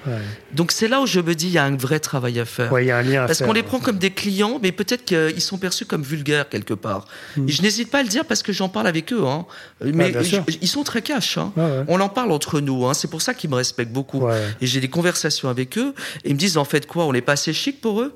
Donc 0.55 0.73
c'est 0.73 0.89
là 0.89 1.01
où 1.01 1.07
je 1.07 1.21
me 1.21 1.35
dis 1.35 1.47
il 1.47 1.53
y 1.53 1.59
a 1.59 1.65
un 1.65 1.77
vrai 1.77 2.01
travail 2.01 2.41
à 2.41 2.45
faire. 2.45 2.77
il 2.79 2.87
y 2.87 2.91
a 2.91 2.99
un 2.99 3.03
lien 3.03 3.27
parce 3.27 3.43
qu'on 3.43 3.53
les 3.53 3.63
prend 3.63 3.79
comme 3.79 3.99
des 3.99 4.11
clients, 4.11 4.59
mais 4.63 4.73
peut-être 4.73 5.05
qu'ils 5.05 5.41
sont 5.41 5.59
perçus 5.59 5.87
comme 5.87 6.03
vulgaires 6.03 6.49
quelque 6.49 6.75
part. 6.75 7.07
Hmm. 7.37 7.49
Et 7.49 7.53
je 7.53 7.63
n'hésite 7.63 7.91
pas 7.91 8.01
à 8.01 8.03
le 8.03 8.09
dire 8.09 8.25
parce 8.25 8.43
que 8.43 8.53
j'en 8.53 8.69
parle 8.69 8.87
avec 8.87 9.13
eux. 9.13 9.25
Hein. 9.27 9.47
Mais 9.81 10.13
ils 10.61 10.69
sont 10.69 10.83
très 10.83 11.03
cash. 11.03 11.39
Hein. 11.39 11.53
On 11.89 12.01
en 12.01 12.09
parle 12.09 12.33
entre 12.33 12.61
nous. 12.61 12.87
Hein. 12.87 12.95
C'est 12.95 13.09
pour 13.09 13.23
ça 13.23 13.35
qu'ils 13.35 13.51
me 13.51 13.57
respectent 13.57 13.93
beaucoup. 13.93 14.27
Et 14.61 14.67
j'ai 14.67 14.81
des 14.81 14.89
conversations 14.89 15.49
avec 15.49 15.79
eux. 15.79 15.95
Et 16.25 16.31
ils 16.31 16.35
me 16.35 16.39
disent 16.39 16.57
en 16.57 16.65
fait 16.65 16.87
quoi 16.87 17.05
On 17.07 17.13
n'est 17.13 17.21
pas 17.21 17.33
assez 17.33 17.53
chic 17.53 17.81
pour 17.81 18.01
eux? 18.01 18.15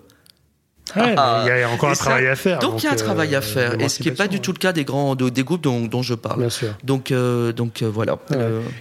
Ah, 0.96 1.44
il 1.46 1.61
y 1.61 1.62
a 1.62 1.68
encore 1.68 1.90
un 1.90 1.94
travail 1.94 2.26
à 2.26 2.37
faire. 2.37 2.59
Donc, 2.59 2.83
il 2.83 2.87
y 2.87 2.88
a 2.88 2.92
un 2.92 2.96
travail 2.96 3.35
à 3.35 3.38
euh, 3.38 3.42
faire, 3.42 3.81
et 3.81 3.88
ce 3.88 3.98
qui 4.03 4.09
n'est 4.09 4.14
pas 4.14 4.29
du 4.29 4.40
tout 4.40 4.53
le 4.53 4.59
cas 4.59 4.72
des 4.72 4.85
grands 4.85 5.14
des 5.14 5.44
groupes 5.44 5.62
dont, 5.62 5.87
dont 5.87 6.03
je 6.03 6.14
parle. 6.14 6.40
Bien 6.40 6.50
sûr. 6.50 6.76
Donc, 6.85 7.11
euh, 7.11 7.53
donc 7.53 7.83
euh, 7.83 7.90
voilà. 7.90 8.18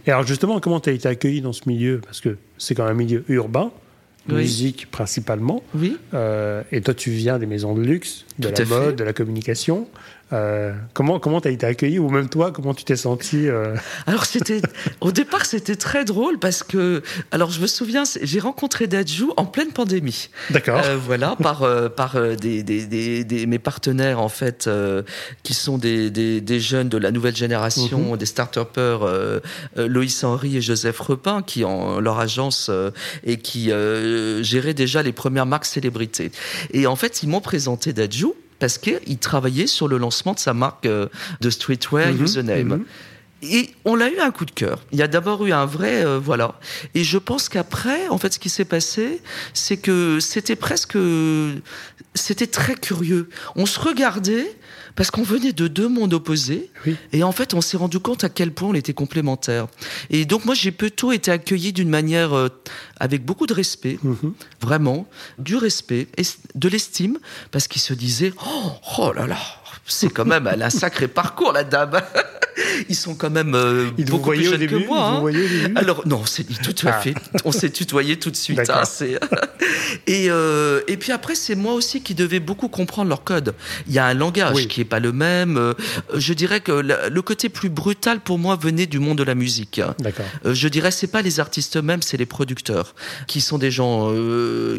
Et 0.05 0.11
alors 0.11 0.25
justement, 0.25 0.59
comment 0.59 0.79
tu 0.79 0.89
as 0.89 0.93
été 0.93 1.07
accueilli 1.07 1.41
dans 1.41 1.53
ce 1.53 1.61
milieu? 1.67 2.01
Parce 2.03 2.21
que 2.21 2.37
c'est 2.57 2.75
quand 2.75 2.83
même 2.83 2.93
un 2.93 2.97
milieu 2.97 3.23
urbain, 3.27 3.71
musique 4.27 4.89
principalement. 4.91 5.63
Oui. 5.75 5.97
et 6.71 6.81
toi, 6.81 6.93
tu 6.93 7.11
viens 7.11 7.39
des 7.39 7.45
maisons 7.45 7.73
de 7.73 7.81
luxe, 7.81 8.25
de 8.37 8.49
la 8.49 8.65
mode, 8.65 8.95
de 8.95 9.03
la 9.03 9.13
communication. 9.13 9.87
Euh, 10.31 10.73
comment 10.93 11.19
comment 11.19 11.41
t'as 11.41 11.49
été 11.49 11.65
accueilli 11.65 11.97
ou 11.97 12.07
même 12.09 12.29
toi 12.29 12.51
comment 12.51 12.75
tu 12.75 12.83
t'es 12.83 12.95
senti 12.95 13.47
euh 13.47 13.75
Alors 14.05 14.25
c'était 14.25 14.61
au 15.01 15.11
départ 15.11 15.45
c'était 15.45 15.75
très 15.75 16.05
drôle 16.05 16.37
parce 16.37 16.61
que 16.61 17.01
alors 17.31 17.49
je 17.49 17.59
me 17.59 17.65
souviens 17.65 18.03
j'ai 18.21 18.39
rencontré 18.39 18.85
Dadju 18.85 19.25
en 19.37 19.45
pleine 19.45 19.71
pandémie. 19.71 20.29
D'accord. 20.51 20.81
Euh, 20.85 20.97
voilà 21.03 21.35
par 21.41 21.65
par 21.95 22.15
des, 22.37 22.61
des, 22.61 23.23
des, 23.23 23.45
mes 23.47 23.59
partenaires 23.59 24.19
en 24.19 24.29
fait 24.29 24.69
qui 25.41 25.53
sont 25.55 25.79
des, 25.79 26.11
des, 26.11 26.59
jeunes 26.59 26.89
de 26.89 26.97
la 26.97 27.11
nouvelle 27.11 27.35
génération 27.35 28.11
mhm. 28.11 28.17
des 28.17 28.25
start-upers 28.25 29.41
Loïs 29.75 30.23
Henry 30.23 30.57
et 30.57 30.61
Joseph 30.61 30.99
Repin 30.99 31.41
qui 31.41 31.63
ont 31.63 31.99
leur 31.99 32.19
agence 32.19 32.69
et 33.23 33.37
qui 33.37 33.71
géraient 34.41 34.73
déjà 34.75 35.01
les 35.01 35.13
premières 35.13 35.47
marques 35.47 35.65
célébrités. 35.65 36.31
Et 36.71 36.85
en 36.85 36.95
fait 36.95 37.23
ils 37.23 37.29
m'ont 37.29 37.41
présenté 37.41 37.93
Dadju 37.93 38.27
parce 38.59 38.77
qu'il 38.77 39.17
travaillait 39.17 39.67
sur 39.67 39.87
le 39.87 39.97
lancement 39.97 40.33
de 40.33 40.39
sa 40.39 40.53
marque 40.53 40.85
euh, 40.85 41.07
de 41.41 41.49
streetwear 41.49 42.13
mhm, 42.13 42.23
Username. 42.23 42.67
Mhm. 42.67 42.85
Et 43.41 43.69
on 43.85 44.01
a 44.01 44.09
eu 44.09 44.19
un 44.19 44.31
coup 44.31 44.43
de 44.43 44.51
cœur. 44.51 44.83
Il 44.91 44.99
y 44.99 45.01
a 45.01 45.07
d'abord 45.07 45.45
eu 45.45 45.53
un 45.53 45.65
vrai 45.65 46.03
euh, 46.03 46.19
voilà. 46.19 46.55
Et 46.93 47.05
je 47.05 47.17
pense 47.17 47.47
qu'après, 47.47 48.09
en 48.09 48.17
fait, 48.17 48.33
ce 48.33 48.39
qui 48.39 48.49
s'est 48.49 48.65
passé, 48.65 49.21
c'est 49.53 49.77
que 49.77 50.19
c'était 50.19 50.57
presque, 50.57 50.97
c'était 52.15 52.47
très 52.47 52.75
curieux. 52.75 53.29
On 53.55 53.65
se 53.65 53.79
regardait 53.79 54.57
parce 54.95 55.11
qu'on 55.11 55.23
venait 55.23 55.53
de 55.53 55.67
deux 55.67 55.87
mondes 55.87 56.13
opposés. 56.13 56.69
Et 57.13 57.23
en 57.23 57.31
fait, 57.31 57.53
on 57.53 57.61
s'est 57.61 57.77
rendu 57.77 57.99
compte 57.99 58.23
à 58.23 58.29
quel 58.29 58.51
point 58.51 58.69
on 58.69 58.73
était 58.73 58.93
complémentaires. 58.93 59.67
Et 60.09 60.25
donc, 60.25 60.45
moi, 60.45 60.55
j'ai 60.55 60.71
plutôt 60.71 61.11
été 61.11 61.31
accueilli 61.31 61.73
d'une 61.73 61.89
manière 61.89 62.33
euh, 62.33 62.49
avec 62.99 63.25
beaucoup 63.25 63.47
de 63.47 63.53
respect, 63.53 63.99
mhm. 64.03 64.33
vraiment, 64.61 65.07
du 65.37 65.55
respect, 65.55 66.07
et 66.17 66.23
de 66.55 66.69
l'estime, 66.69 67.19
parce 67.51 67.67
qu'ils 67.67 67.81
se 67.81 67.93
disaient 67.93 68.33
oh, 68.45 68.71
oh 68.97 69.13
là 69.13 69.27
là, 69.27 69.37
c'est 69.85 70.09
quand 70.09 70.25
même 70.25 70.47
elle 70.47 70.61
a 70.61 70.67
un 70.67 70.69
sacré 70.69 71.07
parcours 71.07 71.51
la 71.51 71.63
dame. 71.63 72.01
Ils 72.87 72.95
sont 72.95 73.15
quand 73.15 73.29
même 73.29 73.53
euh, 73.55 73.89
beaucoup 74.07 74.31
plus 74.31 74.45
jeunes 74.45 74.67
que 74.67 74.87
moi. 74.87 75.21
Hein. 75.29 75.73
Alors 75.75 76.07
non, 76.07 76.23
c'est 76.25 76.43
tout 76.43 76.87
à 76.87 76.91
ah. 76.91 76.99
fait. 76.99 77.13
On 77.45 77.51
s'est 77.51 77.69
tutoyé 77.69 78.17
tout 78.17 78.31
de 78.31 78.35
suite. 78.35 78.59
Hein, 78.69 78.83
et 80.07 80.27
euh, 80.29 80.81
et 80.87 80.97
puis 80.97 81.11
après 81.11 81.35
c'est 81.35 81.55
moi 81.55 81.73
aussi 81.73 82.01
qui 82.01 82.15
devais 82.15 82.39
beaucoup 82.39 82.69
comprendre 82.69 83.09
leur 83.09 83.23
code. 83.23 83.55
Il 83.87 83.93
y 83.93 83.99
a 83.99 84.05
un 84.05 84.13
langage 84.13 84.67
qui 84.67 84.81
est 84.81 84.85
pas 84.85 84.99
le 84.99 85.11
même. 85.11 85.57
Euh, 85.57 85.73
je 86.15 86.33
dirais 86.33 86.61
que 86.61 86.71
le 86.71 87.21
côté 87.21 87.49
plus 87.49 87.69
brutal 87.69 88.19
pour 88.19 88.39
moi 88.39 88.55
venait 88.55 88.85
du 88.85 88.99
monde 88.99 89.17
de 89.17 89.23
la 89.23 89.35
musique. 89.35 89.81
D'accord. 89.99 90.25
Je 90.45 90.67
dirais 90.67 90.91
c'est 90.91 91.07
pas 91.07 91.21
les 91.21 91.39
artistes 91.39 91.77
eux-mêmes, 91.77 92.01
c'est 92.01 92.17
les 92.17 92.25
producteurs 92.25 92.95
qui 93.27 93.41
sont 93.41 93.57
des 93.57 93.71
gens 93.71 94.13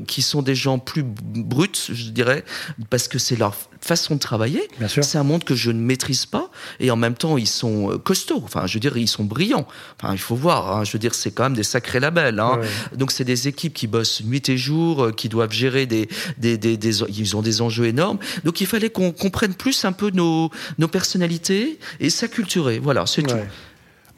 qui 0.07 0.23
sont 0.23 0.43
des 0.43 0.55
gens 0.55 0.79
plus 0.79 1.03
bruts, 1.05 1.71
je 1.93 2.11
dirais, 2.11 2.45
parce 2.89 3.09
que 3.09 3.19
c'est 3.19 3.37
leur 3.37 3.55
façon 3.81 4.15
de 4.15 4.21
travailler. 4.21 4.63
C'est 4.89 5.19
un 5.19 5.25
monde 5.25 5.45
que 5.45 5.55
je 5.55 5.71
ne 5.71 5.81
maîtrise 5.81 6.27
pas 6.27 6.51
et 6.79 6.91
en 6.91 6.97
même 6.97 7.15
temps 7.15 7.37
ils 7.39 7.47
sont 7.47 7.90
euh, 7.91 7.99
costauds. 7.99 8.43
Enfin, 8.45 8.67
je 8.67 8.75
veux 8.75 8.81
dire, 8.81 8.97
ils 8.97 9.09
sont 9.09 9.25
brillants. 9.25 9.67
Enfin, 10.01 10.13
il 10.13 10.19
faut 10.19 10.35
voir. 10.35 10.77
Hein. 10.77 10.85
Je 10.85 10.93
veux 10.93 10.99
dire, 10.99 11.15
c'est 11.15 11.31
quand 11.31 11.45
même 11.45 11.55
des 11.55 11.63
sacrés 11.63 12.01
labels. 12.01 12.41
Hein. 12.41 12.61
Donc, 12.95 13.13
c'est 13.13 13.25
des 13.25 13.49
équipes 13.49 13.75
qui 13.75 13.87
bossent 13.87 14.23
nuit 14.25 14.49
et 14.49 14.57
jour, 14.57 15.05
euh, 15.05 15.13
qui 15.13 15.29
doivent 15.29 15.53
gérer 15.53 15.87
des, 15.87 16.09
des, 16.39 16.59
des, 16.59 16.77
des, 16.77 17.03
ils 17.03 17.37
ont 17.37 17.43
des 17.43 17.61
enjeux 17.63 17.87
énormes. 17.87 18.19
Donc, 18.45 18.61
il 18.61 18.67
fallait 18.67 18.91
qu'on 18.91 19.13
comprenne 19.13 19.55
plus 19.55 19.85
un 19.85 19.93
peu 19.93 20.11
nos, 20.11 20.51
nos 20.79 20.89
personnalités 20.89 21.79
et 22.01 22.11
s'acculturer. 22.11 22.79
Voilà, 22.79 23.07
c'est 23.07 23.23
tout. 23.23 23.37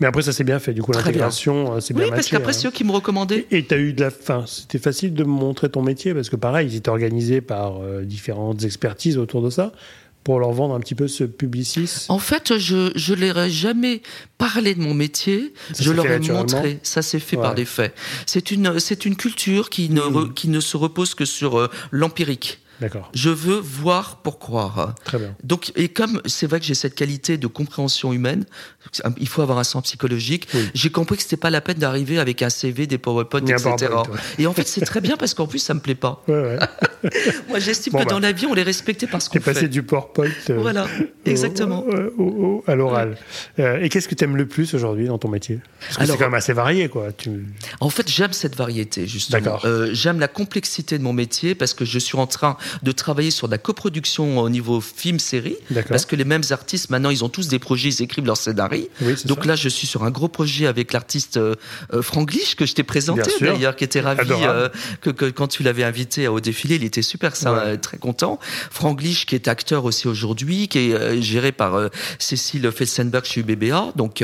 Mais 0.02 0.08
après, 0.08 0.22
ça 0.22 0.32
s'est 0.32 0.42
bien 0.42 0.58
fait. 0.58 0.74
Du 0.74 0.82
coup, 0.82 0.90
l'intégration, 0.90 1.76
euh, 1.76 1.80
c'est 1.80 1.94
bien 1.94 2.06
Oui, 2.06 2.10
parce 2.10 2.28
qu'après, 2.28 2.50
hein. 2.50 2.58
c'est 2.58 2.66
eux 2.66 2.72
qui 2.72 2.82
me 2.82 2.90
recommandaient. 2.90 3.46
Et 3.52 3.64
tu 3.64 3.72
as 3.72 3.78
eu 3.78 3.92
de 3.92 4.00
la 4.00 4.10
fin. 4.10 4.44
C'était 4.48 4.78
facile 4.78 5.14
de 5.14 5.22
montrer 5.22 5.68
ton 5.68 5.80
métier 5.80 6.12
parce 6.12 6.28
que, 6.28 6.34
pareil, 6.34 6.68
ils 6.68 6.76
étaient 6.76 6.88
organisés 6.88 7.40
par 7.40 7.80
euh, 7.80 8.02
différentes 8.02 8.64
expertises 8.64 9.16
autour 9.16 9.42
de 9.42 9.50
ça 9.50 9.72
pour 10.24 10.38
leur 10.40 10.52
vendre 10.52 10.74
un 10.74 10.80
petit 10.80 10.94
peu 10.94 11.08
ce 11.08 11.24
publicis 11.24 12.06
En 12.08 12.18
fait, 12.18 12.58
je 12.58 12.92
je 12.94 13.14
leur 13.14 13.38
ai 13.38 13.50
jamais 13.50 14.02
parlé 14.38 14.74
de 14.74 14.80
mon 14.80 14.94
métier, 14.94 15.52
je 15.78 15.90
leur 15.90 16.06
ai 16.06 16.18
montré. 16.18 16.78
Ça 16.82 17.02
s'est 17.02 17.20
fait 17.20 17.36
par 17.36 17.54
des 17.54 17.64
faits. 17.64 17.94
C'est 18.26 18.50
une 18.50 18.78
c'est 18.78 19.04
une 19.04 19.16
culture 19.16 19.70
qui 19.70 19.88
ne 19.88 20.28
qui 20.32 20.48
ne 20.48 20.60
se 20.60 20.76
repose 20.76 21.14
que 21.14 21.24
sur 21.24 21.58
euh, 21.58 21.68
l'empirique. 21.90 22.58
D'accord. 22.82 23.10
Je 23.14 23.30
veux 23.30 23.58
voir 23.58 24.16
pour 24.16 24.40
croire. 24.40 24.94
Très 25.04 25.18
bien. 25.18 25.34
Donc, 25.44 25.72
et 25.76 25.88
comme 25.88 26.20
c'est 26.26 26.46
vrai 26.46 26.58
que 26.58 26.66
j'ai 26.66 26.74
cette 26.74 26.96
qualité 26.96 27.38
de 27.38 27.46
compréhension 27.46 28.12
humaine, 28.12 28.44
il 29.18 29.28
faut 29.28 29.40
avoir 29.40 29.58
un 29.58 29.64
sens 29.64 29.84
psychologique. 29.84 30.48
J'ai 30.74 30.90
compris 30.90 31.16
que 31.16 31.22
c'était 31.22 31.36
pas 31.36 31.50
la 31.50 31.60
peine 31.60 31.78
d'arriver 31.78 32.18
avec 32.18 32.42
un 32.42 32.50
CV, 32.50 32.88
des 32.88 32.98
PowerPoint, 32.98 33.46
etc. 33.46 33.88
Et 34.38 34.46
en 34.46 34.52
fait, 34.52 34.66
c'est 34.66 34.80
très 34.80 35.00
bien 35.00 35.16
parce 35.16 35.34
qu'en 35.34 35.46
plus, 35.46 35.60
ça 35.60 35.74
me 35.74 35.80
plaît 35.80 35.94
pas. 35.94 36.22
Ouais, 36.26 36.58
Moi, 37.48 37.58
j'estime 37.58 37.92
que 37.92 37.98
bah. 37.98 38.04
dans 38.04 38.18
la 38.18 38.32
vie, 38.32 38.46
on 38.46 38.54
les 38.54 38.62
respectait 38.62 39.06
parce 39.06 39.28
qu'on 39.28 39.40
fait. 39.40 39.52
passé 39.52 39.68
du 39.68 39.82
PowerPoint. 39.82 40.26
Euh, 40.50 40.58
voilà, 40.58 40.86
exactement. 41.24 41.84
à 42.66 42.74
l'oral. 42.74 43.16
Euh, 43.58 43.80
et 43.80 43.88
qu'est-ce 43.88 44.08
que 44.08 44.14
tu 44.14 44.24
aimes 44.24 44.36
le 44.36 44.46
plus 44.46 44.74
aujourd'hui 44.74 45.06
dans 45.06 45.18
ton 45.18 45.28
métier? 45.28 45.60
Parce 45.80 45.98
que 45.98 46.06
c'est 46.06 46.18
quand 46.18 46.24
même 46.24 46.34
assez 46.34 46.52
varié, 46.52 46.88
quoi. 46.88 47.08
En 47.80 47.90
fait, 47.90 48.08
j'aime 48.08 48.32
cette 48.32 48.56
variété, 48.56 49.06
justement. 49.06 49.58
Euh, 49.64 49.90
j'aime 49.92 50.18
la 50.18 50.28
complexité 50.28 50.98
de 50.98 51.02
mon 51.02 51.12
métier 51.12 51.54
parce 51.54 51.74
que 51.74 51.84
je 51.84 51.98
suis 51.98 52.18
en 52.18 52.26
train 52.26 52.56
de 52.82 52.92
travailler 52.92 53.30
sur 53.30 53.48
de 53.48 53.52
la 53.52 53.58
coproduction 53.58 54.38
au 54.38 54.48
niveau 54.48 54.80
film-série. 54.80 55.56
Parce 55.88 56.06
que 56.06 56.16
les 56.16 56.24
mêmes 56.24 56.42
artistes, 56.50 56.90
maintenant, 56.90 57.10
ils 57.10 57.24
ont 57.24 57.28
tous 57.28 57.48
des 57.48 57.58
projets, 57.58 57.88
ils 57.88 58.02
écrivent 58.02 58.26
leur 58.26 58.36
scénario. 58.36 58.88
Donc 59.24 59.44
là, 59.44 59.56
je 59.56 59.68
suis 59.68 59.86
sur 59.86 60.04
un 60.04 60.10
gros 60.10 60.28
projet 60.28 60.66
avec 60.66 60.92
l'artiste 60.92 61.36
euh, 61.36 61.54
euh, 61.92 62.02
Franglish 62.02 62.54
que 62.56 62.66
je 62.66 62.74
t'ai 62.74 62.82
présenté 62.82 63.30
d'ailleurs, 63.40 63.76
qui 63.76 63.84
était 63.84 64.00
ravi 64.00 64.30
que, 65.00 65.10
quand 65.10 65.48
tu 65.48 65.62
l'avais 65.62 65.84
invité 65.84 66.28
au 66.28 66.40
défilé, 66.40 66.76
il 66.76 66.84
était 66.84 67.02
super 67.02 67.36
ça, 67.36 67.76
très 67.76 67.98
content. 67.98 68.38
Franglish 68.70 69.26
qui 69.26 69.34
est 69.34 69.48
acteur 69.48 69.84
aussi 69.84 70.08
aujourd'hui, 70.08 70.68
qui 70.68 70.78
est 70.78 71.22
géré 71.22 71.52
par 71.52 71.90
Cécile 72.18 72.70
Felsenberg 72.70 73.24
chez 73.24 73.40
UBBA. 73.40 73.92
Donc, 73.96 74.22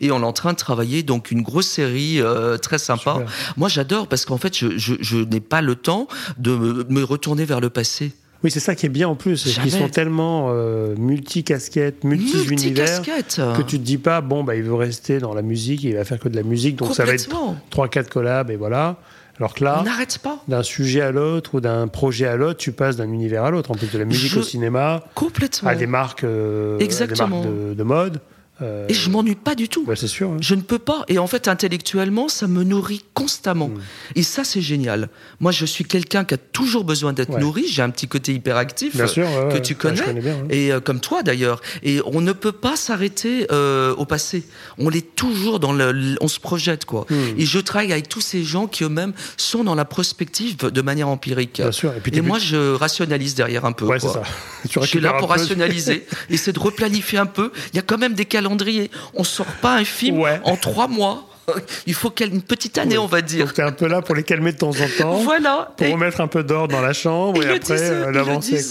et 0.00 0.10
on 0.10 0.20
est 0.20 0.24
en 0.24 0.32
train 0.32 0.52
de 0.52 0.58
travailler 0.58 1.02
donc 1.02 1.30
une 1.30 1.42
grosse 1.42 1.68
série 1.68 2.20
très 2.62 2.78
sympa. 2.78 3.24
Moi, 3.56 3.68
j'adore 3.68 4.06
parce 4.06 4.24
qu'en 4.24 4.38
fait, 4.38 4.56
je, 4.56 4.78
je, 4.78 4.94
je 5.00 5.18
n'ai 5.18 5.40
pas 5.40 5.60
le 5.60 5.74
temps 5.74 6.08
de 6.38 6.86
me 6.88 7.02
retourner 7.02 7.44
vers 7.44 7.60
le 7.60 7.70
passé. 7.70 7.89
Oui, 8.42 8.50
c'est 8.50 8.60
ça 8.60 8.74
qui 8.74 8.86
est 8.86 8.90
bien 8.90 9.06
en 9.08 9.16
plus, 9.16 9.36
c'est 9.36 9.60
qu'ils 9.60 9.70
sont 9.70 9.88
tellement 9.88 10.48
euh, 10.50 10.94
multi-casquettes, 10.96 12.04
multi-univers, 12.04 13.02
que 13.02 13.62
tu 13.62 13.78
te 13.78 13.84
dis 13.84 13.98
pas, 13.98 14.22
bon, 14.22 14.44
bah, 14.44 14.56
il 14.56 14.62
veut 14.62 14.74
rester 14.74 15.18
dans 15.18 15.34
la 15.34 15.42
musique, 15.42 15.82
il 15.84 15.94
va 15.94 16.04
faire 16.04 16.18
que 16.18 16.28
de 16.28 16.36
la 16.36 16.42
musique, 16.42 16.76
donc 16.76 16.94
ça 16.94 17.04
va 17.04 17.14
être 17.14 17.28
3-4 17.70 18.08
collabs, 18.08 18.50
et 18.50 18.56
voilà. 18.56 18.96
Alors 19.38 19.54
que 19.54 19.64
là, 19.64 19.82
d'un 20.48 20.62
sujet 20.62 21.00
à 21.00 21.12
l'autre 21.12 21.54
ou 21.54 21.60
d'un 21.60 21.88
projet 21.88 22.26
à 22.26 22.36
l'autre, 22.36 22.58
tu 22.58 22.72
passes 22.72 22.96
d'un 22.96 23.10
univers 23.10 23.44
à 23.44 23.50
l'autre, 23.50 23.70
en 23.70 23.74
plus 23.74 23.90
de 23.90 23.98
la 23.98 24.04
musique 24.04 24.36
au 24.36 24.42
cinéma, 24.42 25.02
complètement. 25.14 25.70
à 25.70 25.74
des 25.74 25.86
marques, 25.86 26.24
euh, 26.24 26.78
Exactement. 26.78 27.42
de, 27.42 27.82
mode. 27.82 28.20
Euh, 28.62 28.86
et 28.88 28.94
je 28.94 29.10
m'ennuie 29.10 29.34
pas 29.34 29.54
du 29.54 29.68
tout. 29.68 29.84
Bah, 29.84 29.94
c'est 29.96 30.06
sûr. 30.06 30.30
Hein. 30.30 30.36
Je 30.40 30.54
ne 30.54 30.60
peux 30.60 30.78
pas. 30.78 31.04
Et 31.08 31.18
en 31.18 31.26
fait, 31.26 31.48
intellectuellement, 31.48 32.28
ça 32.28 32.46
me 32.46 32.62
nourrit 32.62 33.04
constamment. 33.14 33.68
Hmm. 33.68 33.80
Et 34.16 34.22
ça, 34.22 34.44
c'est 34.44 34.60
génial. 34.60 35.08
Moi, 35.40 35.52
je 35.52 35.64
suis 35.64 35.84
quelqu'un 35.84 36.24
qui 36.24 36.34
a 36.34 36.36
toujours 36.36 36.84
besoin 36.84 37.12
d'être 37.12 37.38
nourri. 37.38 37.66
J'ai 37.68 37.82
un 37.82 37.90
petit 37.90 38.08
côté 38.08 38.32
hyperactif 38.34 38.96
que 38.96 39.58
tu 39.58 39.74
connais. 39.74 40.02
et 40.50 40.72
euh, 40.72 40.80
comme 40.80 41.00
toi, 41.00 41.22
d'ailleurs. 41.22 41.60
Et 41.82 42.00
on 42.04 42.20
ne 42.20 42.32
peut 42.32 42.52
pas 42.52 42.76
s'arrêter 42.76 43.46
euh, 43.50 43.94
au 43.94 44.04
passé. 44.04 44.44
On 44.78 44.88
l'est 44.88 45.14
toujours 45.14 45.60
dans 45.60 45.72
le. 45.72 46.16
On 46.20 46.28
se 46.28 46.40
projette, 46.40 46.84
quoi. 46.84 47.06
Hmm. 47.08 47.38
Et 47.38 47.46
je 47.46 47.58
travaille 47.58 47.92
avec 47.92 48.08
tous 48.08 48.20
ces 48.20 48.42
gens 48.42 48.66
qui 48.66 48.84
eux-mêmes 48.84 49.12
sont 49.36 49.64
dans 49.64 49.74
la 49.74 49.84
prospective 49.84 50.56
de 50.56 50.82
manière 50.82 51.08
empirique. 51.08 51.60
Bien 51.60 51.72
sûr. 51.72 51.92
Et, 51.96 52.00
puis, 52.00 52.20
moi, 52.20 52.38
je 52.38 52.74
rationalise 52.74 53.34
derrière 53.34 53.64
un 53.64 53.72
peu. 53.72 53.86
Ça. 53.98 54.22
je 54.70 54.80
suis 54.80 55.00
là 55.00 55.14
pour 55.14 55.30
rationaliser. 55.30 56.06
essayer 56.30 56.52
de 56.52 56.58
replanifier 56.58 57.18
un 57.18 57.26
peu. 57.26 57.52
Il 57.72 57.76
y 57.76 57.78
a 57.78 57.82
quand 57.82 57.98
même 57.98 58.14
des 58.14 58.24
calendriers 58.24 58.49
calendrier. 58.50 58.90
On 59.14 59.24
sort 59.24 59.46
pas 59.62 59.76
un 59.76 59.84
film 59.84 60.22
en 60.44 60.56
trois 60.56 60.88
mois. 60.88 61.26
Il 61.86 61.94
faut 61.94 62.12
une 62.20 62.42
petite 62.42 62.78
année, 62.78 62.98
on 62.98 63.06
va 63.06 63.22
dire. 63.22 63.46
Donc 63.46 63.54
tu 63.54 63.60
es 63.60 63.64
un 63.64 63.72
peu 63.72 63.86
là 63.86 64.02
pour 64.02 64.14
les 64.14 64.22
calmer 64.22 64.52
de 64.52 64.58
temps 64.58 64.70
en 64.70 64.98
temps. 64.98 65.16
Voilà. 65.18 65.72
Pour 65.76 65.88
remettre 65.88 66.20
un 66.20 66.26
peu 66.26 66.42
d'ordre 66.42 66.74
dans 66.74 66.82
la 66.82 66.92
chambre 66.92 67.42
et, 67.42 67.48
après 67.48 67.80
euh, 67.80 68.10
l'avancer. 68.10 68.64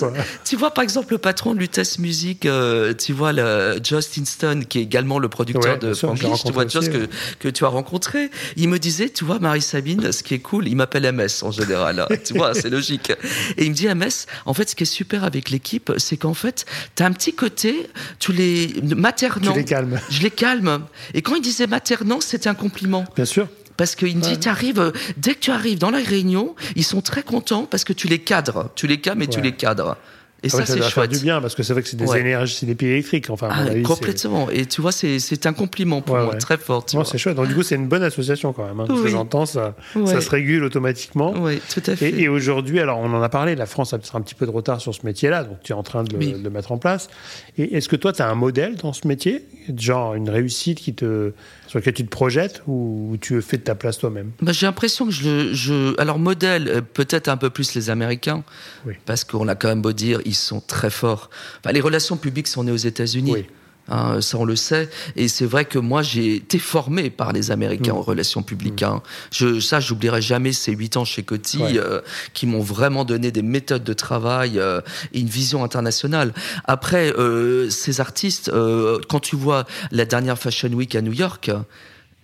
Tu 0.45 0.55
vois, 0.55 0.71
par 0.71 0.84
exemple, 0.84 1.13
le 1.13 1.17
patron 1.17 1.53
de 1.53 1.59
Lutèce 1.59 1.99
Music, 1.99 2.45
euh, 2.45 2.93
tu 2.93 3.13
vois, 3.13 3.34
le 3.34 3.80
Jost 3.84 4.17
Inston, 4.17 4.61
qui 4.67 4.80
est 4.80 4.84
également 4.84 5.19
le 5.19 5.30
producteur 5.30 5.80
de 5.80 5.93
Franglish, 5.93 6.43
tu 6.45 6.51
vois, 6.51 6.67
Jost 6.67 6.91
que, 6.91 7.07
que 7.39 7.49
tu 7.49 7.65
as 7.65 7.69
rencontré, 7.69 8.30
il 8.55 8.69
me 8.69 8.80
disait, 8.80 9.09
tu 9.09 9.25
vois, 9.25 9.39
Marie-Sabine, 9.39 10.11
ce 10.11 10.23
qui 10.23 10.36
est 10.36 10.39
cool, 10.39 10.67
il 10.67 10.75
m'appelle 10.75 11.11
MS 11.11 11.43
en 11.43 11.51
général. 11.51 11.99
Hein. 11.99 12.15
tu 12.23 12.34
vois, 12.34 12.53
c'est 12.53 12.69
logique. 12.69 13.11
Et 13.57 13.65
il 13.65 13.71
me 13.71 13.75
dit, 13.75 13.88
MS, 13.88 14.27
en 14.45 14.53
fait, 14.53 14.69
ce 14.69 14.75
qui 14.75 14.84
est 14.84 14.86
super 14.86 15.23
avec 15.23 15.49
l'équipe, 15.49 15.91
c'est 15.97 16.17
qu'en 16.17 16.34
fait, 16.34 16.65
tu 16.95 17.03
as 17.03 17.05
un 17.05 17.11
petit 17.11 17.34
côté, 17.34 17.89
tu 18.19 18.32
les 18.34 18.73
maternant. 18.84 19.53
Tu 19.53 19.59
les 19.59 19.65
calmes. 19.65 19.99
Je 20.09 20.21
les 20.21 20.32
calme. 20.32 20.86
Et 21.13 21.21
quand 21.21 21.36
il 21.36 21.41
disait 21.41 21.67
maternant, 21.67 22.21
c'était 22.21 22.49
un 22.49 22.55
compliment. 22.70 23.05
Bien 23.15 23.26
sûr. 23.26 23.47
Parce 23.78 23.95
qu'il 23.95 24.17
me 24.17 24.22
dit, 24.22 24.49
arrives, 24.49 24.91
dès 25.15 25.36
que 25.36 25.39
tu 25.39 25.51
arrives 25.51 25.80
dans 25.80 25.89
la 25.89 25.99
réunion, 25.99 26.53
ils 26.76 26.84
sont 26.84 27.01
très 27.01 27.24
contents 27.24 27.65
parce 27.65 27.86
que 27.86 27.93
tu 27.93 28.07
les 28.07 28.20
cadres. 28.20 28.70
Tu 28.76 28.88
les 28.88 28.99
calmes 28.99 29.22
et 29.22 29.28
tu 29.28 29.39
les 29.39 29.53
cadres. 29.53 29.95
Et 30.41 30.47
ah 30.47 30.49
ça, 30.49 30.65
c'est 30.65 30.77
chouette. 30.77 30.89
faire 30.91 31.07
du 31.07 31.19
bien 31.19 31.41
parce 31.41 31.53
que 31.53 31.63
c'est 31.63 31.73
vrai 31.73 31.81
que 31.81 31.89
c'est 31.89 31.97
des 31.97 32.15
énergies, 32.15 32.55
c'est 32.59 32.65
des 32.65 32.75
pieds 32.75 32.91
électriques. 32.91 33.29
Enfin, 33.29 33.49
ah, 33.51 33.65
complètement. 33.83 34.49
Et 34.49 34.65
tu 34.65 34.81
vois, 34.81 34.91
c'est 34.91 35.45
un 35.45 35.53
compliment 35.53 36.01
pour 36.01 36.17
moi, 36.17 36.35
très 36.35 36.57
fort. 36.57 36.85
c'est 36.87 37.17
chouette. 37.17 37.35
Donc, 37.35 37.47
du 37.47 37.55
coup, 37.55 37.63
c'est 37.63 37.75
une 37.75 37.87
bonne 37.87 38.03
association 38.03 38.53
quand 38.53 38.65
même. 38.65 38.79
Hein, 38.79 38.85
que 38.87 39.07
j'entends, 39.07 39.45
ça, 39.45 39.75
ça 40.05 40.21
se 40.21 40.29
régule 40.29 40.63
automatiquement. 40.63 41.33
Oui, 41.37 41.61
tout 41.73 41.83
à 41.85 41.95
fait. 41.95 42.11
Et, 42.11 42.29
aujourd'hui, 42.29 42.79
alors, 42.79 42.99
on 42.99 43.13
en 43.13 43.21
a 43.21 43.29
parlé, 43.29 43.55
la 43.55 43.65
France 43.65 43.93
a 43.93 43.97
peut-être 43.97 44.15
un 44.15 44.21
petit 44.21 44.35
peu 44.35 44.45
de 44.45 44.51
retard 44.51 44.79
sur 44.79 44.93
ce 44.93 45.05
métier-là, 45.05 45.43
donc 45.43 45.57
tu 45.63 45.73
es 45.73 45.75
en 45.75 45.83
train 45.83 46.03
de 46.03 46.15
le, 46.15 46.49
mettre 46.49 46.71
en 46.71 46.77
place. 46.77 47.09
Et 47.57 47.75
est-ce 47.75 47.89
que 47.89 47.95
toi, 47.95 48.13
tu 48.13 48.21
as 48.21 48.29
un 48.29 48.35
modèle 48.35 48.75
dans 48.77 48.93
ce 48.93 49.07
métier? 49.07 49.45
Genre 49.77 50.15
une 50.15 50.29
réussite 50.29 50.79
qui 50.79 50.93
te, 50.93 51.33
sur 51.67 51.79
lequel 51.79 51.93
tu 51.93 52.05
te 52.05 52.09
projettes 52.09 52.63
ou 52.67 53.17
tu 53.21 53.41
fais 53.41 53.57
de 53.57 53.63
ta 53.63 53.75
place 53.75 53.97
toi-même? 53.97 54.31
Bah, 54.41 54.51
J'ai 54.51 54.65
l'impression 54.65 55.05
que 55.05 55.11
je, 55.11 55.53
je, 55.53 55.99
Alors, 55.99 56.17
modèle, 56.17 56.67
euh, 56.67 56.81
peut-être 56.81 57.27
un 57.27 57.37
peu 57.37 57.49
plus 57.49 57.75
les 57.75 57.89
Américains, 57.89 58.43
parce 59.05 59.23
qu'on 59.23 59.47
a 59.47 59.55
quand 59.55 59.67
même 59.67 59.81
beau 59.81 59.93
dire, 59.93 60.21
ils 60.30 60.36
sont 60.36 60.61
très 60.61 60.89
forts. 60.89 61.30
les 61.71 61.82
relations 61.82 62.17
publiques 62.17 62.47
sont 62.47 62.63
nées 62.63 62.71
aux 62.71 62.77
États-Unis. 62.77 63.45
Hein, 63.89 64.21
ça, 64.21 64.38
on 64.38 64.45
le 64.45 64.55
sait. 64.55 64.89
Et 65.15 65.27
c'est 65.27 65.45
vrai 65.45 65.65
que 65.65 65.80
moi, 65.80 66.01
j'ai 66.01 66.36
été 66.36 66.59
formé 66.59 67.09
par 67.09 67.34
les 67.34 67.51
Américains 67.51 67.93
mm. 67.93 67.97
en 67.97 68.01
relations 68.01 68.43
publiques. 68.43 68.84
Hein. 68.84 69.01
Je, 69.32 69.59
ça, 69.59 69.80
j'oublierai 69.80 70.21
jamais 70.21 70.53
ces 70.53 70.73
huit 70.73 70.95
ans 70.97 71.05
chez 71.05 71.23
Coty 71.23 71.59
euh, 71.61 72.01
qui 72.34 72.45
m'ont 72.45 72.61
vraiment 72.61 73.03
donné 73.03 73.32
des 73.32 73.41
méthodes 73.41 73.84
de 73.84 73.93
travail 73.93 74.59
euh, 74.59 74.82
et 75.13 75.19
une 75.19 75.27
vision 75.27 75.63
internationale. 75.63 76.34
Après, 76.65 77.11
euh, 77.17 77.69
ces 77.69 77.99
artistes, 77.99 78.51
quand 79.09 79.19
tu 79.19 79.36
vois 79.36 79.65
la 79.91 80.05
dernière 80.05 80.38
Fashion 80.38 80.69
Week 80.69 80.95
à 80.95 81.01
New 81.01 81.13
York, 81.13 81.51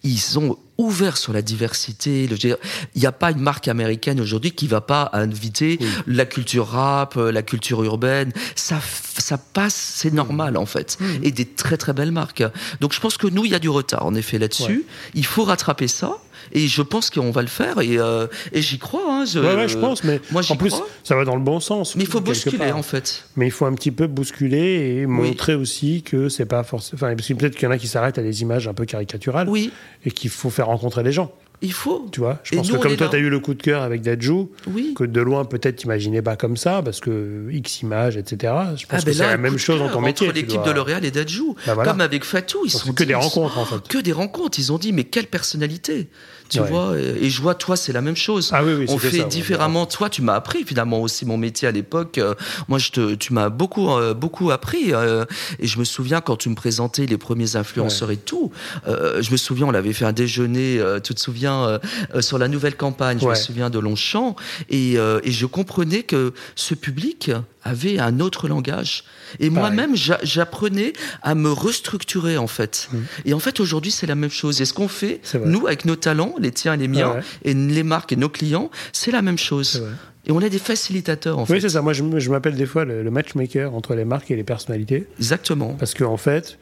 ils 0.05 0.37
ont 0.37 0.57
ouvert 0.77 1.17
sur 1.17 1.33
la 1.33 1.41
diversité. 1.41 2.25
Il 2.25 2.57
n'y 2.95 3.05
a 3.05 3.11
pas 3.11 3.31
une 3.31 3.39
marque 3.39 3.67
américaine 3.67 4.21
aujourd'hui 4.21 4.51
qui 4.51 4.67
va 4.67 4.79
pas 4.79 5.09
inviter 5.13 5.79
la 6.05 6.25
culture 6.25 6.67
rap, 6.67 7.17
euh, 7.17 7.31
la 7.31 7.41
culture 7.41 7.83
urbaine. 7.83 8.31
Ça, 8.55 8.79
ça 9.17 9.37
passe, 9.37 9.73
c'est 9.73 10.13
normal 10.13 10.57
en 10.57 10.65
fait. 10.65 10.97
Et 11.23 11.31
des 11.31 11.45
très 11.45 11.77
très 11.77 11.93
belles 11.93 12.11
marques. 12.11 12.43
Donc 12.81 12.93
je 12.93 12.99
pense 12.99 13.17
que 13.17 13.27
nous, 13.27 13.45
il 13.45 13.51
y 13.51 13.55
a 13.55 13.59
du 13.59 13.69
retard 13.69 14.05
en 14.05 14.13
effet 14.15 14.37
là-dessus. 14.37 14.85
Il 15.15 15.25
faut 15.25 15.43
rattraper 15.43 15.87
ça. 15.87 16.17
Et 16.51 16.67
je 16.67 16.81
pense 16.81 17.09
qu'on 17.09 17.31
va 17.31 17.41
le 17.41 17.47
faire 17.47 17.79
et, 17.81 17.97
euh, 17.97 18.27
et 18.51 18.61
j'y 18.61 18.77
crois. 18.77 19.03
Hein, 19.07 19.25
je, 19.25 19.39
ouais, 19.39 19.67
je 19.67 19.77
pense, 19.77 20.03
mais 20.03 20.21
moi, 20.31 20.41
en 20.49 20.55
plus, 20.55 20.75
ça 21.03 21.15
va 21.15 21.25
dans 21.25 21.35
le 21.35 21.41
bon 21.41 21.59
sens. 21.59 21.95
Mais 21.95 22.03
il 22.03 22.09
faut 22.09 22.21
bousculer 22.21 22.71
en 22.71 22.83
fait. 22.83 23.25
Mais 23.35 23.47
il 23.47 23.51
faut 23.51 23.65
un 23.65 23.73
petit 23.73 23.91
peu 23.91 24.07
bousculer 24.07 24.99
et 24.99 25.05
montrer 25.05 25.55
aussi 25.55 26.03
que 26.03 26.29
c'est 26.29 26.45
pas 26.45 26.63
forcément. 26.63 26.97
Enfin, 26.97 27.15
parce 27.15 27.27
que 27.27 27.33
peut-être 27.33 27.55
qu'il 27.55 27.63
y 27.63 27.67
en 27.67 27.71
a 27.71 27.77
qui 27.77 27.87
s'arrêtent 27.87 28.17
à 28.17 28.23
des 28.23 28.41
images 28.41 28.67
un 28.67 28.73
peu 28.73 28.85
caricaturales. 28.85 29.49
Oui. 29.49 29.71
Et 30.05 30.11
qu'il 30.11 30.29
faut 30.29 30.49
faire 30.49 30.67
rencontrer 30.67 31.03
les 31.03 31.11
gens. 31.11 31.31
Il 31.61 31.73
faut. 31.73 32.07
Tu 32.11 32.19
vois, 32.19 32.39
je 32.43 32.55
pense 32.55 32.69
que 32.69 32.77
comme 32.77 32.95
toi, 32.95 33.07
tu 33.07 33.15
as 33.15 33.19
eu 33.19 33.29
le 33.29 33.39
coup 33.39 33.53
de 33.53 33.61
cœur 33.61 33.81
avec 33.81 34.01
Dajou, 34.01 34.51
que 34.95 35.03
de 35.03 35.21
loin, 35.21 35.45
peut-être, 35.45 35.77
t'imaginais 35.77 36.21
pas 36.21 36.35
comme 36.35 36.57
ça, 36.57 36.81
parce 36.83 36.99
que 36.99 37.47
X 37.51 37.81
images, 37.81 38.17
etc. 38.17 38.53
Je 38.75 38.85
pense 38.85 39.01
ah, 39.01 39.05
que 39.05 39.13
c'est 39.13 39.25
la 39.25 39.37
même 39.37 39.57
chose 39.57 39.79
dans 39.79 39.89
ton 39.89 40.01
métier. 40.01 40.27
Entre 40.27 40.35
l'équipe 40.35 40.63
de 40.63 40.71
L'Oréal 40.71 41.05
et 41.05 41.11
Dajou, 41.11 41.55
bah, 41.65 41.75
comme 41.83 42.01
avec 42.01 42.23
Fatou, 42.23 42.59
ils 42.65 42.71
sont. 42.71 42.93
que 42.93 43.03
des 43.03 43.15
rencontres, 43.15 43.57
en 43.57 43.65
fait. 43.65 43.87
Que 43.87 43.97
des 43.97 44.11
rencontres. 44.11 44.59
Ils 44.59 44.71
ont 44.71 44.77
dit, 44.77 44.93
mais 44.93 45.05
quelle 45.05 45.27
personnalité 45.27 46.09
tu 46.49 46.59
vois 46.59 46.97
et 46.97 47.29
je 47.29 47.41
vois 47.41 47.55
toi 47.55 47.75
c'est 47.75 47.93
la 47.93 48.01
même 48.01 48.15
chose. 48.15 48.51
Ah, 48.53 48.63
oui, 48.63 48.73
oui, 48.73 48.85
on 48.89 48.97
fait 48.97 49.23
différemment. 49.25 49.85
toi 49.85 50.09
tu 50.09 50.21
m'as 50.21 50.35
appris 50.35 50.63
finalement 50.63 51.01
aussi 51.01 51.25
mon 51.25 51.37
métier 51.37 51.67
à 51.67 51.71
l'époque. 51.71 52.17
Euh, 52.17 52.33
moi 52.67 52.79
je 52.79 52.91
te 52.91 53.15
tu 53.15 53.33
m'as 53.33 53.49
beaucoup 53.49 53.89
euh, 53.89 54.13
beaucoup 54.13 54.51
appris 54.51 54.93
euh, 54.93 55.25
et 55.59 55.67
je 55.67 55.79
me 55.79 55.83
souviens 55.83 56.21
quand 56.21 56.35
tu 56.35 56.49
me 56.49 56.55
présentais 56.55 57.05
les 57.05 57.17
premiers 57.17 57.55
influenceurs 57.55 58.11
et 58.11 58.17
tout 58.17 58.51
je 58.85 59.31
me 59.31 59.37
souviens 59.37 59.67
on 59.67 59.73
avait 59.73 59.93
fait 59.93 60.05
un 60.05 60.13
déjeuner 60.13 60.81
tu 61.03 61.13
te 61.13 61.19
souviens 61.19 61.79
sur 62.19 62.37
la 62.37 62.47
nouvelle 62.47 62.75
campagne 62.75 63.19
je 63.19 63.27
me 63.27 63.35
souviens 63.35 63.69
de 63.69 63.79
Longchamp 63.79 64.35
et, 64.69 64.93
et 64.93 65.31
je 65.31 65.45
comprenais 65.45 66.03
que 66.03 66.33
ce 66.55 66.73
public 66.73 67.31
avait 67.65 67.99
un 67.99 68.19
autre 68.19 68.47
langage. 68.47 69.03
Et 69.39 69.49
moi-même, 69.49 69.95
j'apprenais 69.95 70.93
à 71.21 71.35
me 71.35 71.51
restructurer, 71.51 72.37
en 72.37 72.47
fait. 72.47 72.87
Mmh. 72.91 72.97
Et 73.25 73.33
en 73.33 73.39
fait, 73.39 73.59
aujourd'hui, 73.59 73.91
c'est 73.91 74.07
la 74.07 74.15
même 74.15 74.29
chose. 74.29 74.61
Et 74.61 74.65
ce 74.65 74.73
qu'on 74.73 74.87
fait, 74.87 75.19
nous, 75.43 75.67
avec 75.67 75.83
nos 75.83 75.95
talents, 75.97 76.35
les 76.39 76.51
tiens 76.51 76.75
et 76.75 76.77
les 76.77 76.87
miens, 76.87 77.17
et 77.43 77.53
les 77.53 77.83
marques 77.83 78.13
et 78.13 78.15
nos 78.15 78.29
clients, 78.29 78.69
c'est 78.93 79.11
la 79.11 79.21
même 79.21 79.37
chose. 79.37 79.83
Et 80.27 80.31
on 80.31 80.41
est 80.41 80.49
des 80.49 80.59
facilitateurs, 80.59 81.37
en 81.37 81.45
fait. 81.45 81.53
Oui, 81.53 81.61
c'est 81.61 81.69
ça. 81.69 81.81
Moi, 81.81 81.93
je, 81.93 82.29
m'appelle 82.29 82.55
des 82.55 82.65
fois 82.65 82.85
le, 82.85 83.09
matchmaker 83.11 83.73
entre 83.75 83.95
les 83.95 84.05
marques 84.05 84.31
et 84.31 84.35
les 84.35 84.43
personnalités. 84.43 85.07
Exactement. 85.19 85.75
Parce 85.77 85.93
qu'en 85.93 86.13
en 86.13 86.17
fait, 86.17 86.57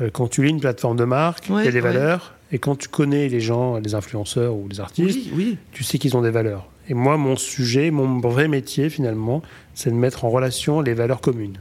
euh, 0.00 0.10
quand 0.12 0.28
tu 0.28 0.42
lis 0.42 0.50
une 0.50 0.60
plateforme 0.60 0.96
de 0.96 1.04
marque, 1.04 1.48
il 1.48 1.64
y 1.64 1.68
a 1.68 1.72
des 1.72 1.80
valeurs. 1.80 2.34
Et 2.52 2.58
quand 2.58 2.76
tu 2.76 2.88
connais 2.88 3.28
les 3.28 3.40
gens, 3.40 3.78
les 3.78 3.94
influenceurs 3.94 4.54
ou 4.54 4.68
les 4.68 4.80
artistes, 4.80 5.30
tu 5.72 5.84
sais 5.84 5.98
qu'ils 5.98 6.16
ont 6.16 6.22
des 6.22 6.30
valeurs. 6.30 6.68
Et 6.88 6.94
moi, 6.94 7.16
mon 7.16 7.36
sujet, 7.36 7.90
mon 7.90 8.20
vrai 8.20 8.48
métier 8.48 8.90
finalement, 8.90 9.42
c'est 9.74 9.90
de 9.90 9.94
mettre 9.94 10.24
en 10.24 10.30
relation 10.30 10.80
les 10.80 10.94
valeurs 10.94 11.20
communes. 11.20 11.58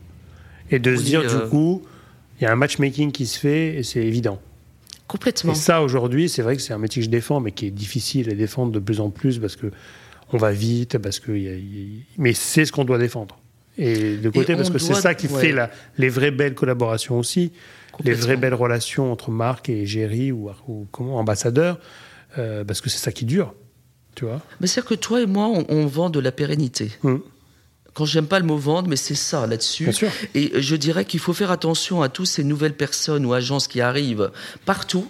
Et 0.70 0.80
de 0.80 0.96
se 0.96 1.04
dire, 1.04 1.22
du 1.22 1.36
euh, 1.36 1.48
coup, 1.48 1.84
il 2.40 2.44
y 2.44 2.48
a 2.48 2.52
un 2.52 2.56
matchmaking 2.56 3.12
qui 3.12 3.26
se 3.26 3.40
fait 3.40 3.76
et 3.76 3.84
c'est 3.84 4.04
évident. 4.06 4.40
Complètement. 5.08 5.54
Et 5.54 5.56
ça, 5.56 5.82
aujourd'hui, 5.82 6.30
c'est 6.30 6.42
vrai 6.42 6.56
que 6.56 6.62
c'est 6.62 6.74
un 6.74 6.78
métier 6.78 7.02
que 7.02 7.06
je 7.06 7.12
défends, 7.12 7.40
mais 7.40 7.52
qui 7.52 7.68
est 7.68 7.72
difficile 7.72 8.30
à 8.30 8.34
défendre 8.34 8.72
de 8.72 8.80
plus 8.80 9.00
en 9.00 9.10
plus 9.10 9.40
parce 9.40 9.56
que 9.56 9.68
on 10.32 10.38
va 10.38 10.52
vite, 10.52 10.98
parce 10.98 11.20
que. 11.20 11.32
Mais 12.18 12.34
c'est 12.34 12.66
ce 12.66 12.72
qu'on 12.72 12.86
doit 12.86 12.98
défendre. 12.98 13.38
Et 13.78 14.18
de 14.18 14.30
côté, 14.30 14.56
parce 14.56 14.70
que 14.70 14.78
c'est 14.78 14.94
ça 14.94 15.16
qui 15.16 15.28
fait 15.28 15.52
la, 15.52 15.70
les 15.98 16.10
vraies 16.10 16.32
belles 16.32 16.54
collaborations 16.54 17.18
aussi, 17.18 17.52
les 18.04 18.14
vraies 18.14 18.38
belles 18.38 18.54
relations 18.54 19.12
entre 19.12 19.32
marques 19.32 19.70
et 19.70 19.82
égérie 19.82 20.32
ou, 20.32 20.50
ou 20.68 20.88
comment, 20.92 21.18
ambassadeurs, 21.18 21.80
euh, 22.38 22.64
parce 22.64 22.82
que 22.82 22.90
c'est 22.90 23.00
ça 23.00 23.12
qui 23.12 23.26
dure. 23.26 23.54
Tu 24.16 24.26
vois 24.26 24.42
Mais 24.62 24.68
c'est 24.68 24.86
que 24.86 24.94
toi 24.94 25.22
et 25.22 25.26
moi, 25.26 25.48
on, 25.48 25.86
vend 25.86 26.10
de 26.10 26.20
la 26.20 26.32
pérennité. 26.32 26.92
Hum 27.04 27.22
quand 27.94 28.06
j'aime 28.06 28.26
pas 28.26 28.40
le 28.40 28.46
mot 28.46 28.58
vendre, 28.58 28.90
mais 28.90 28.96
c'est 28.96 29.16
ça 29.16 29.46
là-dessus. 29.46 29.92
Et 30.34 30.62
je 30.62 30.76
dirais 30.76 31.06
qu'il 31.06 31.20
faut 31.20 31.34
faire 31.34 31.52
attention 31.52 32.02
à 32.02 32.10
toutes 32.10 32.26
ces 32.26 32.44
nouvelles 32.44 32.76
personnes 32.76 33.26
ou 33.26 33.34
agences 33.34 33.68
qui 33.68 33.82
arrivent 33.82 34.32
partout. 34.66 35.08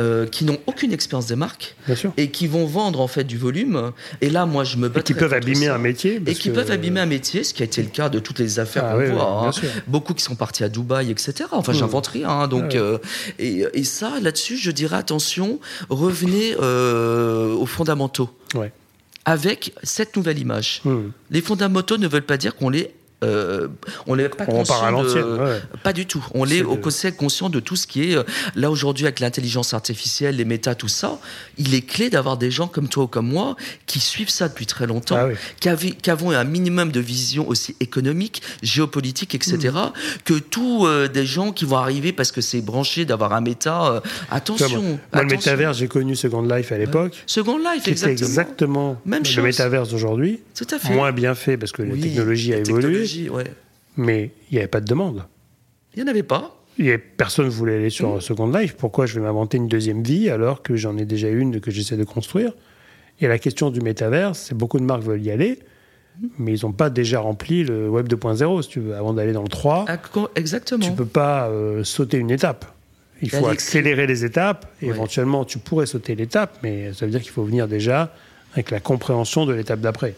Euh, 0.00 0.26
qui 0.26 0.44
n'ont 0.44 0.58
aucune 0.66 0.92
expérience 0.92 1.26
des 1.26 1.36
marques 1.36 1.76
et 2.16 2.28
qui 2.32 2.48
vont 2.48 2.66
vendre 2.66 3.00
en 3.00 3.06
fait 3.06 3.22
du 3.22 3.38
volume. 3.38 3.92
Et 4.20 4.28
là, 4.28 4.44
moi, 4.44 4.64
je 4.64 4.76
me 4.76 4.88
bats. 4.88 4.98
Et 4.98 5.02
qui 5.04 5.14
peuvent 5.14 5.32
abîmer 5.32 5.68
un 5.68 5.78
métier. 5.78 6.20
Et 6.26 6.34
qui 6.34 6.50
peuvent 6.50 6.72
abîmer 6.72 6.98
un 6.98 7.06
métier, 7.06 7.44
ce 7.44 7.54
qui 7.54 7.62
a 7.62 7.64
été 7.64 7.80
le 7.80 7.90
cas 7.90 8.08
de 8.08 8.18
toutes 8.18 8.40
les 8.40 8.58
affaires 8.58 8.86
ah 8.86 8.94
qu'on 8.94 9.14
voit. 9.14 9.48
Hein. 9.48 9.68
Beaucoup 9.86 10.12
qui 10.12 10.24
sont 10.24 10.34
partis 10.34 10.64
à 10.64 10.68
Dubaï, 10.68 11.12
etc. 11.12 11.44
Enfin, 11.52 11.70
mmh. 11.70 11.76
j'invente 11.76 12.08
rien. 12.08 12.28
Hein, 12.28 12.48
donc, 12.48 12.72
ah 12.74 12.78
euh, 12.78 12.98
et, 13.38 13.66
et, 13.72 13.84
ça, 13.84 14.18
là-dessus, 14.20 14.56
je 14.56 14.72
dirais 14.72 14.96
attention, 14.96 15.60
revenez 15.90 16.56
euh, 16.60 17.54
aux 17.54 17.66
fondamentaux. 17.66 18.30
Ouais 18.56 18.72
avec 19.26 19.72
cette 19.82 20.16
nouvelle 20.16 20.38
image. 20.38 20.82
Hmm. 20.84 21.08
Les 21.30 21.40
fondamentaux 21.40 21.96
ne 21.96 22.06
veulent 22.06 22.26
pas 22.26 22.36
dire 22.36 22.54
qu'on 22.56 22.68
les 22.68 22.94
euh, 23.22 23.68
on 24.06 24.16
n'est 24.16 24.28
pas 24.28 24.44
conscient 24.44 25.02
de... 25.02 25.60
Pas 25.82 25.92
du 25.92 26.06
tout. 26.06 26.24
On 26.34 26.46
est, 26.46 26.62
au 26.62 26.76
conseil 26.76 27.12
conscient 27.12 27.48
de 27.48 27.60
tout 27.60 27.76
ce 27.76 27.86
qui 27.86 28.10
est 28.10 28.16
euh, 28.16 28.22
là 28.54 28.70
aujourd'hui 28.70 29.06
avec 29.06 29.20
l'intelligence 29.20 29.72
artificielle, 29.72 30.36
les 30.36 30.44
méta, 30.44 30.74
tout 30.74 30.88
ça. 30.88 31.18
Il 31.56 31.74
est 31.74 31.82
clé 31.82 32.10
d'avoir 32.10 32.36
des 32.36 32.50
gens 32.50 32.66
comme 32.66 32.88
toi 32.88 33.04
ou 33.04 33.06
comme 33.06 33.28
moi 33.28 33.56
qui 33.86 34.00
suivent 34.00 34.30
ça 34.30 34.48
depuis 34.48 34.66
très 34.66 34.86
longtemps, 34.86 35.16
ah 35.16 35.28
qui, 35.60 36.10
avons 36.10 36.30
un 36.32 36.44
minimum 36.44 36.92
de 36.92 37.00
vision 37.00 37.48
aussi 37.48 37.76
économique, 37.80 38.42
géopolitique, 38.62 39.34
etc. 39.34 39.70
Hmm. 39.72 39.90
Que 40.24 40.34
tous 40.34 40.86
euh, 40.86 41.08
des 41.08 41.24
gens 41.24 41.52
qui 41.52 41.64
vont 41.64 41.76
arriver 41.76 42.12
parce 42.12 42.32
que 42.32 42.40
c'est 42.40 42.60
branché 42.60 43.04
d'avoir 43.04 43.32
un 43.32 43.40
méta. 43.40 44.02
attention. 44.30 44.98
Moi, 45.12 45.22
le 45.22 45.28
métaverse, 45.28 45.78
j'ai 45.78 45.88
connu 45.88 46.16
Second 46.16 46.42
Life 46.42 46.72
à 46.72 46.78
l'époque. 46.78 47.14
Second 47.26 47.58
Life, 47.58 47.88
exactement. 47.88 48.28
exactement 48.28 49.00
Même 49.06 49.22
le 49.36 49.42
métaverse 49.42 49.92
aujourd'hui. 49.92 50.40
Tout 50.54 50.66
à 50.70 50.78
fait. 50.78 50.92
Moins 50.92 51.12
bien 51.12 51.34
fait 51.34 51.56
parce 51.56 51.72
que 51.72 51.82
la 51.82 51.96
technologie 51.96 52.52
a 52.52 52.58
évolué. 52.58 53.03
Mais 53.96 54.30
il 54.50 54.54
n'y 54.54 54.58
avait 54.58 54.68
pas 54.68 54.80
de 54.80 54.86
demande. 54.86 55.24
Il 55.94 56.02
n'y 56.02 56.08
en 56.08 56.10
avait 56.10 56.22
pas. 56.22 56.56
personne 57.16 57.46
ne 57.46 57.50
voulait 57.50 57.76
aller 57.76 57.90
sur 57.90 58.22
Second 58.22 58.50
Life. 58.50 58.74
Pourquoi 58.76 59.06
je 59.06 59.14
vais 59.14 59.20
m'inventer 59.20 59.56
une 59.56 59.68
deuxième 59.68 60.02
vie 60.02 60.28
alors 60.28 60.62
que 60.62 60.76
j'en 60.76 60.96
ai 60.98 61.04
déjà 61.04 61.28
une 61.28 61.60
que 61.60 61.70
j'essaie 61.70 61.96
de 61.96 62.04
construire? 62.04 62.52
Et 63.20 63.28
la 63.28 63.38
question 63.38 63.70
du 63.70 63.80
métaverse, 63.80 64.46
c'est 64.48 64.56
beaucoup 64.56 64.78
de 64.78 64.84
marques 64.84 65.04
veulent 65.04 65.22
y 65.22 65.30
aller, 65.30 65.60
mais 66.38 66.58
ils 66.58 66.64
n'ont 66.64 66.72
pas 66.72 66.90
déjà 66.90 67.20
rempli 67.20 67.62
le 67.62 67.88
Web 67.88 68.08
2.0, 68.08 68.62
si 68.62 68.68
tu 68.68 68.80
veux, 68.80 68.96
avant 68.96 69.12
d'aller 69.12 69.32
dans 69.32 69.42
le 69.42 69.48
3. 69.48 69.84
Exactement. 70.34 70.84
Tu 70.84 70.90
ne 70.90 70.96
peux 70.96 71.06
pas 71.06 71.48
euh, 71.48 71.84
sauter 71.84 72.18
une 72.18 72.32
étape. 72.32 72.64
Il 73.22 73.30
faut 73.30 73.46
accélérer 73.46 74.08
les 74.08 74.24
étapes. 74.24 74.66
Et 74.82 74.86
Éventuellement, 74.86 75.44
tu 75.44 75.58
pourrais 75.58 75.86
sauter 75.86 76.16
l'étape, 76.16 76.58
mais 76.62 76.92
ça 76.92 77.06
veut 77.06 77.12
dire 77.12 77.22
qu'il 77.22 77.30
faut 77.30 77.44
venir 77.44 77.68
déjà 77.68 78.12
avec 78.52 78.70
la 78.70 78.80
compréhension 78.80 79.46
de 79.46 79.52
l'étape 79.52 79.80
d'après 79.80 80.14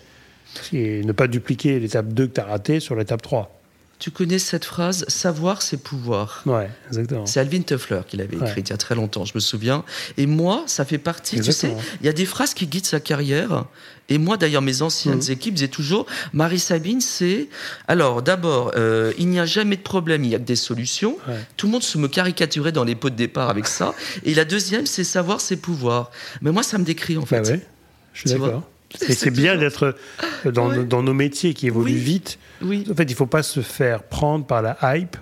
et 0.72 1.02
ne 1.02 1.12
pas 1.12 1.26
dupliquer 1.26 1.78
l'étape 1.80 2.08
2 2.08 2.26
que 2.26 2.32
tu 2.34 2.40
as 2.40 2.44
ratée 2.44 2.80
sur 2.80 2.94
l'étape 2.94 3.22
3. 3.22 3.52
Tu 3.98 4.10
connais 4.10 4.38
cette 4.38 4.66
phrase 4.66 5.06
Savoir, 5.08 5.62
c'est 5.62 5.78
pouvoir. 5.78 6.42
Ouais, 6.44 6.68
exactement. 6.88 7.24
C'est 7.24 7.40
Alvin 7.40 7.62
Toffler 7.62 8.00
qui 8.06 8.18
l'avait 8.18 8.36
écrite 8.36 8.68
il 8.68 8.72
y 8.72 8.74
a 8.74 8.76
très 8.76 8.94
longtemps, 8.94 9.24
je 9.24 9.32
me 9.34 9.40
souviens. 9.40 9.84
Et 10.18 10.26
moi, 10.26 10.64
ça 10.66 10.84
fait 10.84 10.98
partie, 10.98 11.40
tu 11.40 11.50
sais, 11.50 11.74
il 12.00 12.06
y 12.06 12.08
a 12.08 12.12
des 12.12 12.26
phrases 12.26 12.52
qui 12.52 12.66
guident 12.66 12.84
sa 12.84 13.00
carrière. 13.00 13.64
Et 14.08 14.18
moi, 14.18 14.36
d'ailleurs, 14.36 14.62
mes 14.62 14.82
anciennes 14.82 15.16
mhm. 15.16 15.30
équipes 15.30 15.54
disaient 15.54 15.68
toujours 15.68 16.06
Marie 16.34 16.58
Sabine, 16.58 17.00
c'est. 17.00 17.48
Alors, 17.88 18.22
d'abord, 18.22 18.72
euh, 18.76 19.12
il 19.18 19.28
n'y 19.28 19.40
a 19.40 19.46
jamais 19.46 19.76
de 19.76 19.82
problème, 19.82 20.24
il 20.24 20.28
n'y 20.28 20.34
a 20.34 20.38
que 20.38 20.44
des 20.44 20.56
solutions. 20.56 21.16
Tout 21.56 21.66
le 21.66 21.72
monde 21.72 21.82
se 21.82 21.96
me 21.96 22.06
caricaturait 22.06 22.72
dans 22.72 22.84
les 22.84 22.94
pots 22.94 23.10
de 23.10 23.16
départ 23.16 23.48
avec 23.48 23.66
ça. 23.66 23.94
Et 24.24 24.34
la 24.34 24.44
deuxième, 24.44 24.84
c'est 24.84 25.04
savoir, 25.04 25.40
c'est 25.40 25.56
pouvoir. 25.56 26.10
Mais 26.42 26.52
moi, 26.52 26.62
ça 26.62 26.76
me 26.76 26.84
décrit, 26.84 27.16
en 27.16 27.22
bah 27.22 27.26
fait. 27.26 27.50
ouais, 27.50 27.66
je 28.12 28.28
suis 28.28 28.38
d'accord. 28.38 28.62
Et 29.08 29.12
c'est 29.12 29.30
bien 29.30 29.56
d'être 29.56 29.96
dans, 30.44 30.82
dans, 30.82 31.02
nos 31.02 31.14
métiers 31.14 31.54
qui 31.54 31.66
évoluent 31.66 31.94
vite. 31.94 32.38
Oui. 32.62 32.86
En 32.90 32.94
fait, 32.94 33.04
il 33.04 33.10
ne 33.10 33.16
faut 33.16 33.26
pas 33.26 33.42
se 33.42 33.60
faire 33.60 34.02
prendre 34.02 34.46
par 34.46 34.62
la 34.62 34.76
hype, 34.82 35.16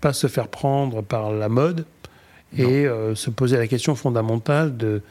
pas 0.00 0.12
se 0.12 0.26
faire 0.26 0.48
prendre 0.48 1.02
par 1.02 1.32
la 1.32 1.48
mode 1.48 1.84
et 2.56 2.86
euh, 2.86 3.14
se 3.14 3.30
poser 3.30 3.56
la 3.56 3.66
question 3.66 3.94
fondamentale 3.94 4.76
de 4.76 5.02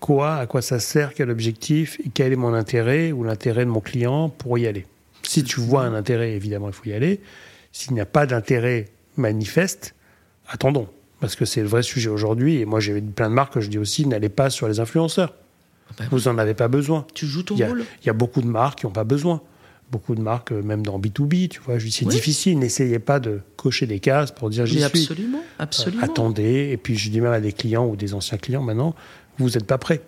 quoi, 0.00 0.36
à 0.36 0.46
quoi 0.46 0.62
ça 0.62 0.78
sert, 0.78 1.14
quel 1.14 1.30
objectif 1.30 2.00
et 2.04 2.10
quel 2.12 2.32
est 2.32 2.36
mon 2.36 2.54
intérêt 2.54 3.12
ou 3.12 3.24
l'intérêt 3.24 3.64
de 3.64 3.70
mon 3.70 3.80
client 3.80 4.28
pour 4.28 4.58
y 4.58 4.66
aller. 4.66 4.86
Si 5.22 5.42
tu 5.42 5.60
vois 5.60 5.82
un 5.82 5.94
intérêt, 5.94 6.32
évidemment, 6.32 6.68
il 6.68 6.72
faut 6.72 6.86
y 6.86 6.92
aller. 6.92 7.20
S'il 7.72 7.94
n'y 7.94 8.00
a 8.00 8.06
pas 8.06 8.26
d'intérêt 8.26 8.86
manifeste, 9.16 9.94
attendons. 10.48 10.88
Parce 11.20 11.34
que 11.34 11.44
c'est 11.44 11.62
le 11.62 11.66
vrai 11.66 11.82
sujet 11.82 12.10
aujourd'hui. 12.10 12.60
Et 12.60 12.64
moi, 12.66 12.78
j'ai 12.78 13.00
plein 13.00 13.28
de 13.28 13.34
marques 13.34 13.54
que 13.54 13.60
je 13.60 13.68
dis 13.68 13.78
aussi, 13.78 14.06
n'allez 14.06 14.28
pas 14.28 14.50
sur 14.50 14.68
les 14.68 14.80
influenceurs. 14.80 15.34
Bah 15.98 16.04
vous 16.10 16.20
n'en 16.20 16.38
avez 16.38 16.54
pas 16.54 16.68
besoin. 16.68 17.06
Tu 17.14 17.26
joues 17.26 17.42
ton 17.42 17.56
rôle. 17.56 17.84
Il 18.02 18.06
y 18.06 18.10
a 18.10 18.14
beaucoup 18.14 18.42
de 18.42 18.46
marques 18.46 18.80
qui 18.80 18.86
n'ont 18.86 18.92
pas 18.92 19.04
besoin. 19.04 19.40
Beaucoup 19.90 20.16
de 20.16 20.20
marques, 20.20 20.50
euh, 20.50 20.62
même 20.62 20.84
dans 20.84 20.98
B2B, 20.98 21.48
tu 21.48 21.60
vois, 21.60 21.78
c'est 21.78 22.08
difficile. 22.08 22.58
N'essayez 22.58 22.98
pas 22.98 23.20
de 23.20 23.40
cocher 23.56 23.86
des 23.86 24.00
cases 24.00 24.32
pour 24.32 24.50
dire 24.50 24.66
j'y 24.66 24.82
suis. 24.82 24.84
Absolument, 24.84 25.42
absolument. 25.60 26.02
Euh, 26.02 26.06
attendez. 26.06 26.70
Et 26.72 26.76
puis 26.76 26.96
je 26.96 27.08
dis 27.08 27.20
même 27.20 27.32
à 27.32 27.40
des 27.40 27.52
clients 27.52 27.86
ou 27.86 27.94
des 27.94 28.12
anciens 28.12 28.36
clients 28.36 28.62
maintenant, 28.62 28.96
vous 29.38 29.50
n'êtes 29.50 29.66
pas 29.66 29.78
prêts. 29.78 30.02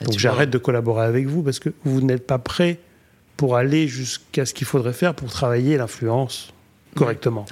Ah, 0.00 0.06
Donc 0.06 0.18
j'arrête 0.18 0.48
de 0.48 0.56
collaborer 0.56 1.04
avec 1.04 1.26
vous 1.26 1.42
parce 1.42 1.58
que 1.58 1.68
vous 1.84 2.00
n'êtes 2.00 2.26
pas 2.26 2.38
prêts 2.38 2.78
pour 3.36 3.56
aller 3.56 3.88
jusqu'à 3.88 4.46
ce 4.46 4.54
qu'il 4.54 4.66
faudrait 4.66 4.94
faire 4.94 5.14
pour 5.14 5.28
travailler 5.28 5.76
l'influence 5.76 6.54
correctement. 6.94 7.44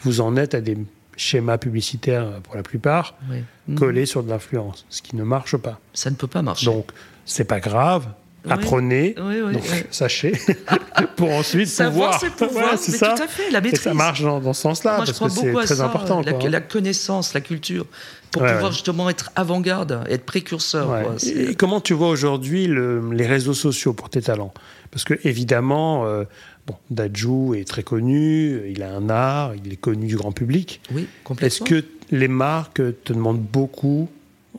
Vous 0.00 0.20
en 0.20 0.36
êtes 0.36 0.54
à 0.54 0.60
des 0.60 0.76
schémas 1.16 1.58
publicitaires 1.58 2.40
pour 2.42 2.56
la 2.56 2.62
plupart, 2.62 3.14
mhm. 3.68 3.78
collés 3.78 4.06
sur 4.06 4.22
de 4.22 4.30
l'influence, 4.30 4.86
ce 4.88 5.02
qui 5.02 5.16
ne 5.16 5.24
marche 5.24 5.56
pas. 5.56 5.80
Ça 5.92 6.10
ne 6.10 6.16
peut 6.16 6.26
pas 6.26 6.42
marcher. 6.42 6.66
Donc, 6.66 6.90
c'est 7.24 7.44
pas 7.44 7.60
grave. 7.60 8.06
Apprenez, 8.48 9.14
donc, 9.14 9.62
sachez, 9.90 10.32
pour 11.16 11.30
ensuite 11.30 11.66
Savoir, 11.66 12.20
pouvoir. 12.36 12.78
c'est 12.78 12.92
ça. 12.92 13.14
Tout 13.16 13.22
à 13.22 13.26
fait, 13.26 13.50
la 13.50 13.62
maîtrise. 13.62 13.80
Et 13.80 13.82
ça 13.84 13.94
marche 13.94 14.22
dans, 14.22 14.52
ce 14.52 14.60
sens-là, 14.60 14.98
parce 14.98 15.18
que 15.18 15.28
c'est 15.30 15.52
très 15.52 15.80
important. 15.80 16.20
La, 16.20 16.32
la, 16.32 16.60
connaissance, 16.60 17.32
la 17.32 17.40
culture, 17.40 17.86
pour 18.30 18.42
pouvoir 18.42 18.72
justement 18.72 19.08
être 19.08 19.30
avant-garde, 19.34 20.04
être 20.10 20.26
précurseur. 20.26 21.16
et 21.24 21.54
comment 21.54 21.80
tu 21.80 21.94
vois 21.94 22.08
aujourd'hui 22.08 22.66
les 22.66 23.26
réseaux 23.26 23.54
sociaux 23.54 23.94
pour 23.94 24.10
tes 24.10 24.20
talents? 24.20 24.52
Parce 24.90 25.04
que 25.04 25.14
évidemment, 25.24 26.06
euh, 26.06 26.24
Bon, 26.66 26.76
Dajou 26.90 27.54
est 27.54 27.68
très 27.68 27.82
connu, 27.82 28.62
il 28.70 28.82
a 28.82 28.94
un 28.94 29.10
art, 29.10 29.54
il 29.54 29.72
est 29.72 29.76
connu 29.76 30.06
du 30.06 30.16
grand 30.16 30.32
public. 30.32 30.80
Oui, 30.92 31.06
complètement. 31.22 31.46
Est-ce 31.46 31.62
que 31.62 31.84
les 32.10 32.28
marques 32.28 32.80
te 33.04 33.12
demandent 33.12 33.42
beaucoup 33.42 34.08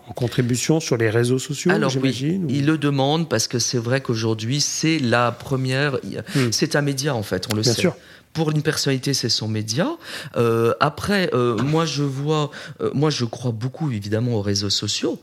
en 0.07 0.13
contribution 0.13 0.79
sur 0.79 0.97
les 0.97 1.09
réseaux 1.09 1.39
sociaux, 1.39 1.71
Alors 1.71 1.91
oui, 2.01 2.39
ils 2.49 2.65
le 2.65 2.77
demandent 2.77 3.27
parce 3.27 3.47
que 3.47 3.57
c'est 3.57 3.77
vrai 3.77 4.01
qu'aujourd'hui 4.01 4.61
c'est 4.61 4.99
la 4.99 5.31
première, 5.31 5.95
hmm. 5.95 6.51
c'est 6.51 6.75
un 6.75 6.81
média 6.81 7.15
en 7.15 7.23
fait, 7.23 7.47
on 7.51 7.55
le 7.55 7.61
Bien 7.61 7.73
sait. 7.73 7.81
Sûr 7.81 7.95
pour 8.35 8.51
une 8.51 8.61
personnalité, 8.61 9.13
c'est 9.13 9.29
son 9.29 9.47
média. 9.47 9.95
Euh, 10.35 10.73
après, 10.81 11.29
euh, 11.33 11.57
moi, 11.57 11.85
je 11.85 12.03
vois, 12.03 12.51
euh, 12.81 12.91
moi, 12.93 13.09
je 13.09 13.23
crois 13.23 13.51
beaucoup 13.51 13.91
évidemment 13.91 14.33
aux 14.33 14.41
réseaux 14.41 14.69
sociaux, 14.69 15.19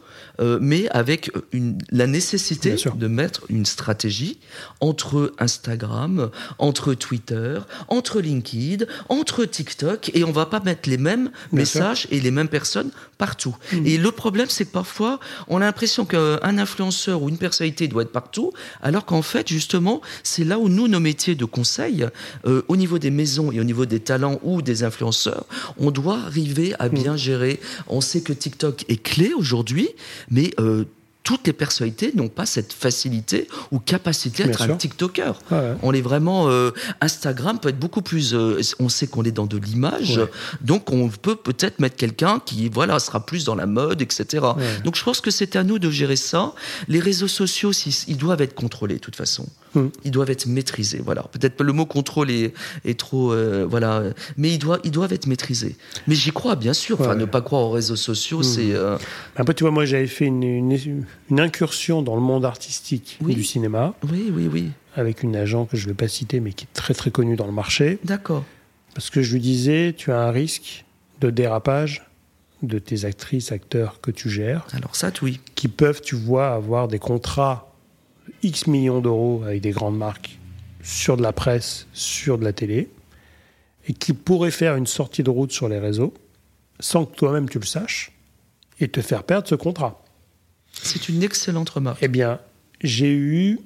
mais 0.60 0.88
avec 0.88 1.30
une, 1.52 1.76
la 1.90 2.06
nécessité 2.06 2.74
de 2.96 3.06
mettre 3.06 3.42
une 3.50 3.66
stratégie 3.66 4.40
entre 4.80 5.34
Instagram, 5.38 6.30
entre 6.58 6.94
Twitter, 6.94 7.60
entre 7.88 8.20
LinkedIn, 8.20 8.86
entre 9.10 9.44
TikTok, 9.44 10.10
et 10.14 10.24
on 10.24 10.32
va 10.32 10.46
pas 10.46 10.60
mettre 10.60 10.88
les 10.88 10.96
mêmes 10.96 11.30
messages 11.52 12.08
et 12.10 12.18
les 12.18 12.30
mêmes 12.30 12.48
personnes 12.48 12.90
partout. 13.18 13.54
Mmh. 13.72 13.86
Et 13.86 13.98
le 13.98 14.10
problème, 14.10 14.48
c'est 14.48 14.64
que 14.64 14.72
parfois, 14.72 15.20
on 15.48 15.58
a 15.58 15.66
l'impression 15.66 16.06
qu'un 16.06 16.58
influenceur 16.58 17.22
ou 17.22 17.28
une 17.28 17.38
personnalité 17.38 17.86
doit 17.86 18.02
être 18.02 18.10
partout, 18.10 18.52
alors 18.82 19.04
qu'en 19.04 19.22
fait, 19.22 19.46
justement, 19.48 20.00
c'est 20.22 20.44
là 20.44 20.58
où 20.58 20.70
nous, 20.70 20.88
nos 20.88 21.00
métiers 21.00 21.34
de 21.34 21.44
conseil, 21.44 22.06
au 22.68 22.76
niveau 22.76 22.98
des 23.02 23.10
maisons 23.10 23.52
et 23.52 23.60
au 23.60 23.64
niveau 23.64 23.84
des 23.84 24.00
talents 24.00 24.38
ou 24.42 24.62
des 24.62 24.84
influenceurs, 24.84 25.44
on 25.76 25.90
doit 25.90 26.18
arriver 26.18 26.74
à 26.78 26.88
bien 26.88 27.14
mm. 27.14 27.18
gérer. 27.18 27.60
On 27.88 28.00
sait 28.00 28.22
que 28.22 28.32
TikTok 28.32 28.84
est 28.88 29.02
clé 29.02 29.32
aujourd'hui, 29.36 29.88
mais 30.30 30.52
euh, 30.58 30.84
toutes 31.22 31.46
les 31.46 31.52
personnalités 31.52 32.12
n'ont 32.14 32.28
pas 32.28 32.46
cette 32.46 32.72
facilité 32.72 33.48
ou 33.70 33.78
capacité 33.78 34.44
d'être 34.44 34.62
un 34.62 34.76
TikToker. 34.76 35.38
On 35.82 35.92
est 35.92 36.00
vraiment 36.00 36.48
euh, 36.48 36.70
Instagram 37.00 37.58
peut 37.60 37.68
être 37.68 37.78
beaucoup 37.78 38.02
plus. 38.02 38.34
Euh, 38.34 38.60
on 38.80 38.88
sait 38.88 39.06
qu'on 39.06 39.22
est 39.24 39.32
dans 39.32 39.46
de 39.46 39.56
l'image, 39.56 40.20
donc 40.60 40.90
on 40.90 41.08
peut 41.08 41.36
peut-être 41.36 41.78
mettre 41.78 41.96
quelqu'un 41.96 42.40
qui 42.44 42.68
voilà 42.68 42.98
sera 42.98 43.24
plus 43.24 43.44
dans 43.44 43.54
la 43.54 43.66
mode, 43.66 44.02
etc. 44.02 44.44
Donc 44.84 44.96
je 44.96 45.04
pense 45.04 45.20
que 45.20 45.30
c'est 45.30 45.56
à 45.56 45.64
nous 45.64 45.78
de 45.78 45.90
gérer 45.90 46.16
ça. 46.16 46.54
Les 46.88 47.00
réseaux 47.00 47.28
sociaux, 47.28 47.72
ils 47.72 48.16
doivent 48.16 48.42
être 48.42 48.54
contrôlés 48.54 48.94
de 48.94 49.00
toute 49.00 49.16
façon. 49.16 49.46
Hmm. 49.74 49.88
Ils 50.04 50.10
doivent 50.10 50.30
être 50.30 50.46
maîtrisés. 50.46 51.00
Voilà. 51.02 51.22
Peut-être 51.32 51.62
le 51.62 51.72
mot 51.72 51.86
contrôle 51.86 52.30
est, 52.30 52.52
est 52.84 52.98
trop 52.98 53.32
euh, 53.32 53.66
voilà, 53.68 54.02
mais 54.36 54.50
ils 54.50 54.58
doivent 54.58 54.80
ils 54.84 54.90
doivent 54.90 55.12
être 55.12 55.26
maîtrisés. 55.26 55.76
Mais 56.06 56.14
j'y 56.14 56.30
crois 56.30 56.56
bien 56.56 56.74
sûr. 56.74 57.00
Enfin, 57.00 57.14
ne 57.14 57.24
pas 57.24 57.40
croire 57.40 57.62
aux 57.62 57.70
réseaux 57.70 57.96
sociaux, 57.96 58.40
hmm. 58.40 58.44
c'est. 58.44 58.72
Après, 59.36 59.54
tu 59.54 59.64
vois, 59.64 59.70
moi 59.70 59.84
j'avais 59.84 60.06
fait 60.06 60.26
une, 60.26 60.42
une 60.42 60.72
une 61.30 61.40
incursion 61.40 62.02
dans 62.02 62.14
le 62.14 62.20
monde 62.20 62.44
artistique 62.44 63.18
du 63.20 63.44
cinéma. 63.44 63.94
Oui, 64.10 64.30
oui, 64.32 64.48
oui. 64.52 64.70
Avec 64.94 65.22
une 65.22 65.36
agent 65.36 65.64
que 65.64 65.76
je 65.76 65.84
ne 65.84 65.90
vais 65.90 65.96
pas 65.96 66.08
citer, 66.08 66.40
mais 66.40 66.52
qui 66.52 66.64
est 66.64 66.72
très 66.74 66.94
très 66.94 67.10
connue 67.10 67.36
dans 67.36 67.46
le 67.46 67.52
marché. 67.52 67.98
D'accord. 68.04 68.44
Parce 68.94 69.10
que 69.10 69.22
je 69.22 69.32
lui 69.34 69.40
disais, 69.40 69.94
tu 69.96 70.12
as 70.12 70.20
un 70.20 70.30
risque 70.30 70.84
de 71.20 71.30
dérapage 71.30 72.06
de 72.62 72.78
tes 72.78 73.04
actrices, 73.04 73.50
acteurs 73.52 74.00
que 74.00 74.10
tu 74.10 74.30
gères. 74.30 74.66
Alors 74.72 74.94
ça, 74.94 75.10
oui. 75.22 75.40
Qui 75.54 75.68
peuvent, 75.68 76.00
tu 76.00 76.14
vois, 76.14 76.52
avoir 76.52 76.88
des 76.88 76.98
contrats 76.98 77.72
X 78.42 78.66
millions 78.66 79.00
d'euros 79.00 79.42
avec 79.44 79.62
des 79.62 79.70
grandes 79.70 79.96
marques 79.96 80.38
sur 80.82 81.16
de 81.16 81.22
la 81.22 81.32
presse, 81.32 81.86
sur 81.92 82.38
de 82.38 82.44
la 82.44 82.52
télé, 82.52 82.88
et 83.88 83.94
qui 83.94 84.12
pourraient 84.12 84.50
faire 84.50 84.76
une 84.76 84.86
sortie 84.86 85.22
de 85.22 85.30
route 85.30 85.52
sur 85.52 85.68
les 85.68 85.78
réseaux 85.78 86.14
sans 86.80 87.06
que 87.06 87.14
toi-même 87.14 87.48
tu 87.48 87.58
le 87.58 87.64
saches 87.64 88.12
et 88.80 88.88
te 88.88 89.00
faire 89.00 89.24
perdre 89.24 89.48
ce 89.48 89.54
contrat. 89.54 90.01
C'est 90.72 91.08
une 91.08 91.22
excellente 91.22 91.70
remarque. 91.70 91.98
Eh 92.02 92.08
bien, 92.08 92.40
j'ai 92.82 93.12
eu 93.12 93.60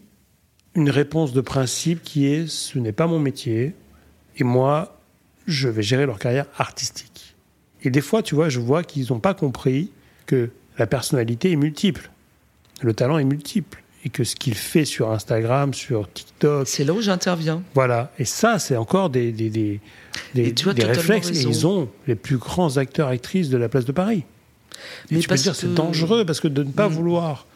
une 0.74 0.90
réponse 0.90 1.32
de 1.32 1.40
principe 1.40 2.02
qui 2.02 2.26
est 2.26 2.46
ce 2.46 2.78
n'est 2.78 2.92
pas 2.92 3.06
mon 3.06 3.18
métier 3.18 3.74
et 4.36 4.44
moi, 4.44 5.00
je 5.46 5.68
vais 5.68 5.82
gérer 5.82 6.06
leur 6.06 6.18
carrière 6.18 6.46
artistique. 6.58 7.34
Et 7.82 7.90
des 7.90 8.00
fois, 8.00 8.22
tu 8.22 8.34
vois, 8.34 8.48
je 8.48 8.60
vois 8.60 8.82
qu'ils 8.82 9.06
n'ont 9.10 9.20
pas 9.20 9.34
compris 9.34 9.90
que 10.26 10.50
la 10.78 10.86
personnalité 10.86 11.52
est 11.52 11.56
multiple, 11.56 12.10
le 12.82 12.92
talent 12.92 13.18
est 13.18 13.24
multiple 13.24 13.82
et 14.04 14.08
que 14.08 14.22
ce 14.22 14.36
qu'il 14.36 14.54
fait 14.54 14.84
sur 14.84 15.10
Instagram, 15.10 15.74
sur 15.74 16.12
TikTok. 16.12 16.68
C'est 16.68 16.84
là 16.84 16.92
où 16.92 17.00
j'interviens. 17.00 17.62
Voilà. 17.74 18.12
Et 18.18 18.24
ça, 18.24 18.58
c'est 18.58 18.76
encore 18.76 19.10
des, 19.10 19.32
des, 19.32 19.50
des, 19.50 19.80
des, 20.34 20.84
réflexes. 20.84 21.30
Et 21.30 21.42
ils 21.42 21.66
ont 21.66 21.88
les 22.06 22.14
plus 22.14 22.36
grands 22.36 22.76
acteurs, 22.76 23.08
actrices 23.08 23.48
de 23.48 23.56
la 23.56 23.68
place 23.68 23.84
de 23.84 23.92
Paris. 23.92 24.24
Mais 25.10 25.18
tu 25.18 25.28
peux 25.28 25.34
dire 25.36 25.54
c'est 25.54 25.74
dangereux 25.74 26.24
parce 26.24 26.40
que 26.40 26.48
de 26.48 26.62
ne 26.62 26.70
pas 26.70 26.88
mm. 26.88 26.92
vouloir 26.92 27.46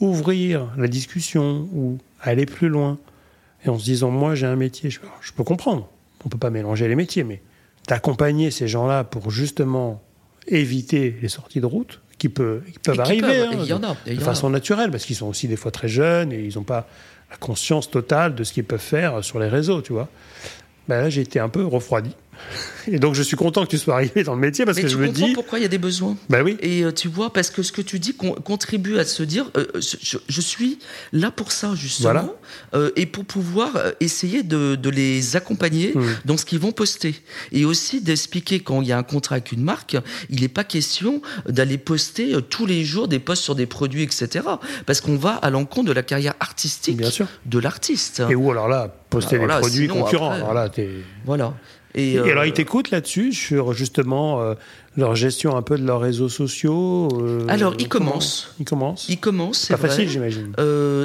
ouvrir 0.00 0.68
la 0.76 0.88
discussion 0.88 1.68
ou 1.72 1.98
aller 2.20 2.46
plus 2.46 2.68
loin 2.68 2.98
et 3.64 3.68
en 3.68 3.78
se 3.78 3.84
disant 3.84 4.10
moi 4.10 4.34
j'ai 4.34 4.46
un 4.46 4.56
métier, 4.56 4.90
je, 4.90 5.00
peux 5.34 5.44
comprendre, 5.44 5.88
on 6.24 6.28
peut 6.28 6.38
pas 6.38 6.50
mélanger 6.50 6.88
les 6.88 6.96
métiers, 6.96 7.24
mais 7.24 7.40
d'accompagner 7.88 8.50
ces 8.50 8.68
gens-là 8.68 9.04
pour 9.04 9.30
justement 9.30 10.02
éviter 10.48 11.16
les 11.22 11.28
sorties 11.28 11.60
de 11.60 11.66
route 11.66 12.00
qui, 12.18 12.28
peut, 12.28 12.62
peuvent 12.84 13.00
arriver 13.00 13.40
hein, 13.40 13.96
de, 14.06 14.20
façon 14.20 14.50
naturelle 14.50 14.90
parce 14.90 15.04
qu'ils 15.04 15.16
sont 15.16 15.26
aussi 15.26 15.48
des 15.48 15.56
fois 15.56 15.70
très 15.70 15.88
jeunes 15.88 16.32
et 16.32 16.44
ils 16.44 16.56
n'ont 16.56 16.64
pas 16.64 16.88
la 17.30 17.36
conscience 17.36 17.90
totale 17.90 18.34
de 18.34 18.44
ce 18.44 18.52
qu'ils 18.52 18.64
peuvent 18.64 18.80
faire 18.80 19.24
sur 19.24 19.38
les 19.38 19.48
réseaux, 19.48 19.82
tu 19.82 19.92
vois. 19.92 20.08
Ben 20.88 21.00
là, 21.00 21.10
j'ai 21.10 21.22
été 21.22 21.40
un 21.40 21.48
peu 21.48 21.64
refroidi. 21.64 22.14
Et 22.88 22.98
donc, 22.98 23.14
je 23.14 23.22
suis 23.22 23.36
content 23.36 23.64
que 23.64 23.70
tu 23.70 23.78
sois 23.78 23.94
arrivé 23.94 24.24
dans 24.24 24.34
le 24.34 24.40
métier 24.40 24.64
parce 24.64 24.78
que 24.78 24.88
je 24.88 24.96
me 24.96 25.08
dis. 25.08 25.32
pourquoi 25.32 25.58
il 25.58 25.62
y 25.62 25.64
a 25.64 25.68
des 25.68 25.78
besoins. 25.78 26.16
Ben 26.28 26.42
oui. 26.42 26.56
Et 26.60 26.82
euh, 26.82 26.92
tu 26.92 27.08
vois, 27.08 27.32
parce 27.32 27.50
que 27.50 27.62
ce 27.62 27.72
que 27.72 27.82
tu 27.82 27.98
dis 27.98 28.14
contribue 28.14 28.98
à 28.98 29.04
se 29.04 29.22
dire, 29.22 29.50
euh, 29.56 29.66
je, 29.74 30.40
suis 30.40 30.78
là 31.12 31.30
pour 31.30 31.52
ça 31.52 31.74
justement, 31.74 32.34
euh, 32.74 32.90
et 32.96 33.06
pour 33.06 33.24
pouvoir 33.24 33.70
essayer 34.00 34.42
de, 34.42 34.78
les 34.90 35.36
accompagner 35.36 35.94
dans 36.24 36.36
ce 36.36 36.44
qu'ils 36.44 36.58
vont 36.58 36.72
poster, 36.72 37.14
et 37.52 37.64
aussi 37.64 38.00
d'expliquer 38.00 38.60
quand 38.60 38.82
il 38.82 38.88
y 38.88 38.92
a 38.92 38.98
un 38.98 39.02
contrat 39.02 39.36
avec 39.36 39.52
une 39.52 39.62
marque, 39.62 39.96
il 40.28 40.40
n'est 40.40 40.48
pas 40.48 40.64
question 40.64 41.22
d'aller 41.48 41.78
poster 41.78 42.36
tous 42.50 42.66
les 42.66 42.84
jours 42.84 43.08
des 43.08 43.18
posts 43.18 43.42
sur 43.42 43.54
des 43.54 43.66
produits, 43.66 44.02
etc. 44.02 44.44
Parce 44.86 45.00
qu'on 45.00 45.16
va 45.16 45.34
à 45.34 45.50
l'encontre 45.50 45.88
de 45.88 45.92
la 45.92 46.02
carrière 46.02 46.34
artistique 46.40 47.00
de 47.46 47.58
l'artiste. 47.58 48.22
Et 48.28 48.34
où 48.34 48.50
alors 48.50 48.68
là, 48.68 48.94
poster 49.10 49.38
des 49.38 49.46
produits 49.46 49.88
concurrents. 49.88 50.32
alors 50.32 50.54
là, 50.54 50.70
voilà. 51.24 51.54
Et, 51.94 52.18
alors, 52.18 52.44
ils 52.44 52.50
euh, 52.50 52.54
t'écoutent 52.54 52.90
là-dessus, 52.90 53.32
sur 53.32 53.72
justement 53.72 54.40
euh, 54.40 54.54
leur 54.96 55.14
gestion 55.14 55.56
un 55.56 55.62
peu 55.62 55.76
de 55.76 55.84
leurs 55.84 56.00
réseaux 56.00 56.28
sociaux 56.28 57.08
euh, 57.20 57.44
Alors, 57.48 57.74
ils 57.78 57.88
commencent. 57.88 58.54
Ils 58.58 58.64
commencent. 58.64 59.08
Ils 59.08 59.18
commencent, 59.18 59.58
c'est 59.58 59.74
pas 59.76 59.88
facile, 59.88 60.08
j'imagine. 60.08 60.52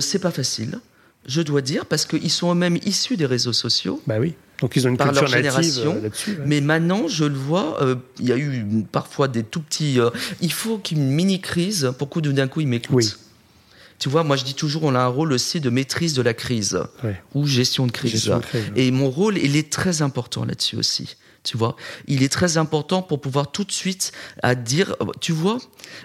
c'est 0.01 0.19
pas 0.19 0.31
facile, 0.31 0.79
je 1.25 1.41
dois 1.41 1.61
dire, 1.61 1.85
parce 1.85 2.05
qu'ils 2.05 2.31
sont 2.31 2.51
eux-mêmes 2.53 2.77
issus 2.85 3.17
des 3.17 3.25
réseaux 3.25 3.53
sociaux. 3.53 4.01
Bah 4.07 4.15
oui. 4.19 4.35
Donc 4.61 4.75
ils 4.75 4.88
ont 4.88 4.89
une 4.89 4.97
par 4.97 5.07
culture 5.07 5.23
leur 5.23 5.31
génération. 5.31 5.99
là-dessus. 6.01 6.39
Mais 6.45 6.61
maintenant, 6.61 7.07
je 7.07 7.25
le 7.25 7.35
vois, 7.35 7.79
il 8.19 8.27
y 8.27 8.31
a 8.31 8.38
eu 8.38 8.65
parfois 8.91 9.27
des 9.27 9.43
tout 9.43 9.61
petits. 9.61 9.99
il 10.41 10.51
faut 10.51 10.77
qu'il 10.77 10.97
y 10.97 11.01
ait 11.01 11.03
une 11.03 11.11
mini 11.11 11.41
crise 11.41 11.93
pour 11.97 12.09
que 12.09 12.19
d'un 12.19 12.47
coup 12.47 12.61
ils 12.61 12.67
m'écoutent. 12.67 12.95
Oui. 12.95 13.13
Tu 13.99 14.09
vois, 14.09 14.23
moi 14.23 14.35
je 14.35 14.43
dis 14.43 14.53
toujours, 14.53 14.83
on 14.83 14.95
a 14.95 14.99
un 14.99 15.07
rôle 15.07 15.33
aussi 15.33 15.59
de 15.59 15.69
maîtrise 15.69 16.13
de 16.13 16.21
la 16.21 16.33
crise 16.33 16.79
ou 17.33 17.45
gestion 17.47 17.87
de 17.87 17.91
crise. 17.91 18.31
Et 18.75 18.91
mon 18.91 19.09
rôle, 19.09 19.37
il 19.37 19.55
est 19.55 19.71
très 19.71 20.01
important 20.01 20.45
là-dessus 20.45 20.75
aussi. 20.75 21.15
Tu 21.43 21.55
vois, 21.55 21.77
il 22.07 22.23
est 22.23 22.29
très 22.29 22.57
important 22.57 23.01
pour 23.01 23.21
pouvoir 23.21 23.51
tout 23.51 23.63
de 23.63 23.71
suite 23.71 24.11
à 24.43 24.53
dire, 24.53 24.97
tu 25.21 25.31
vois, 25.31 25.59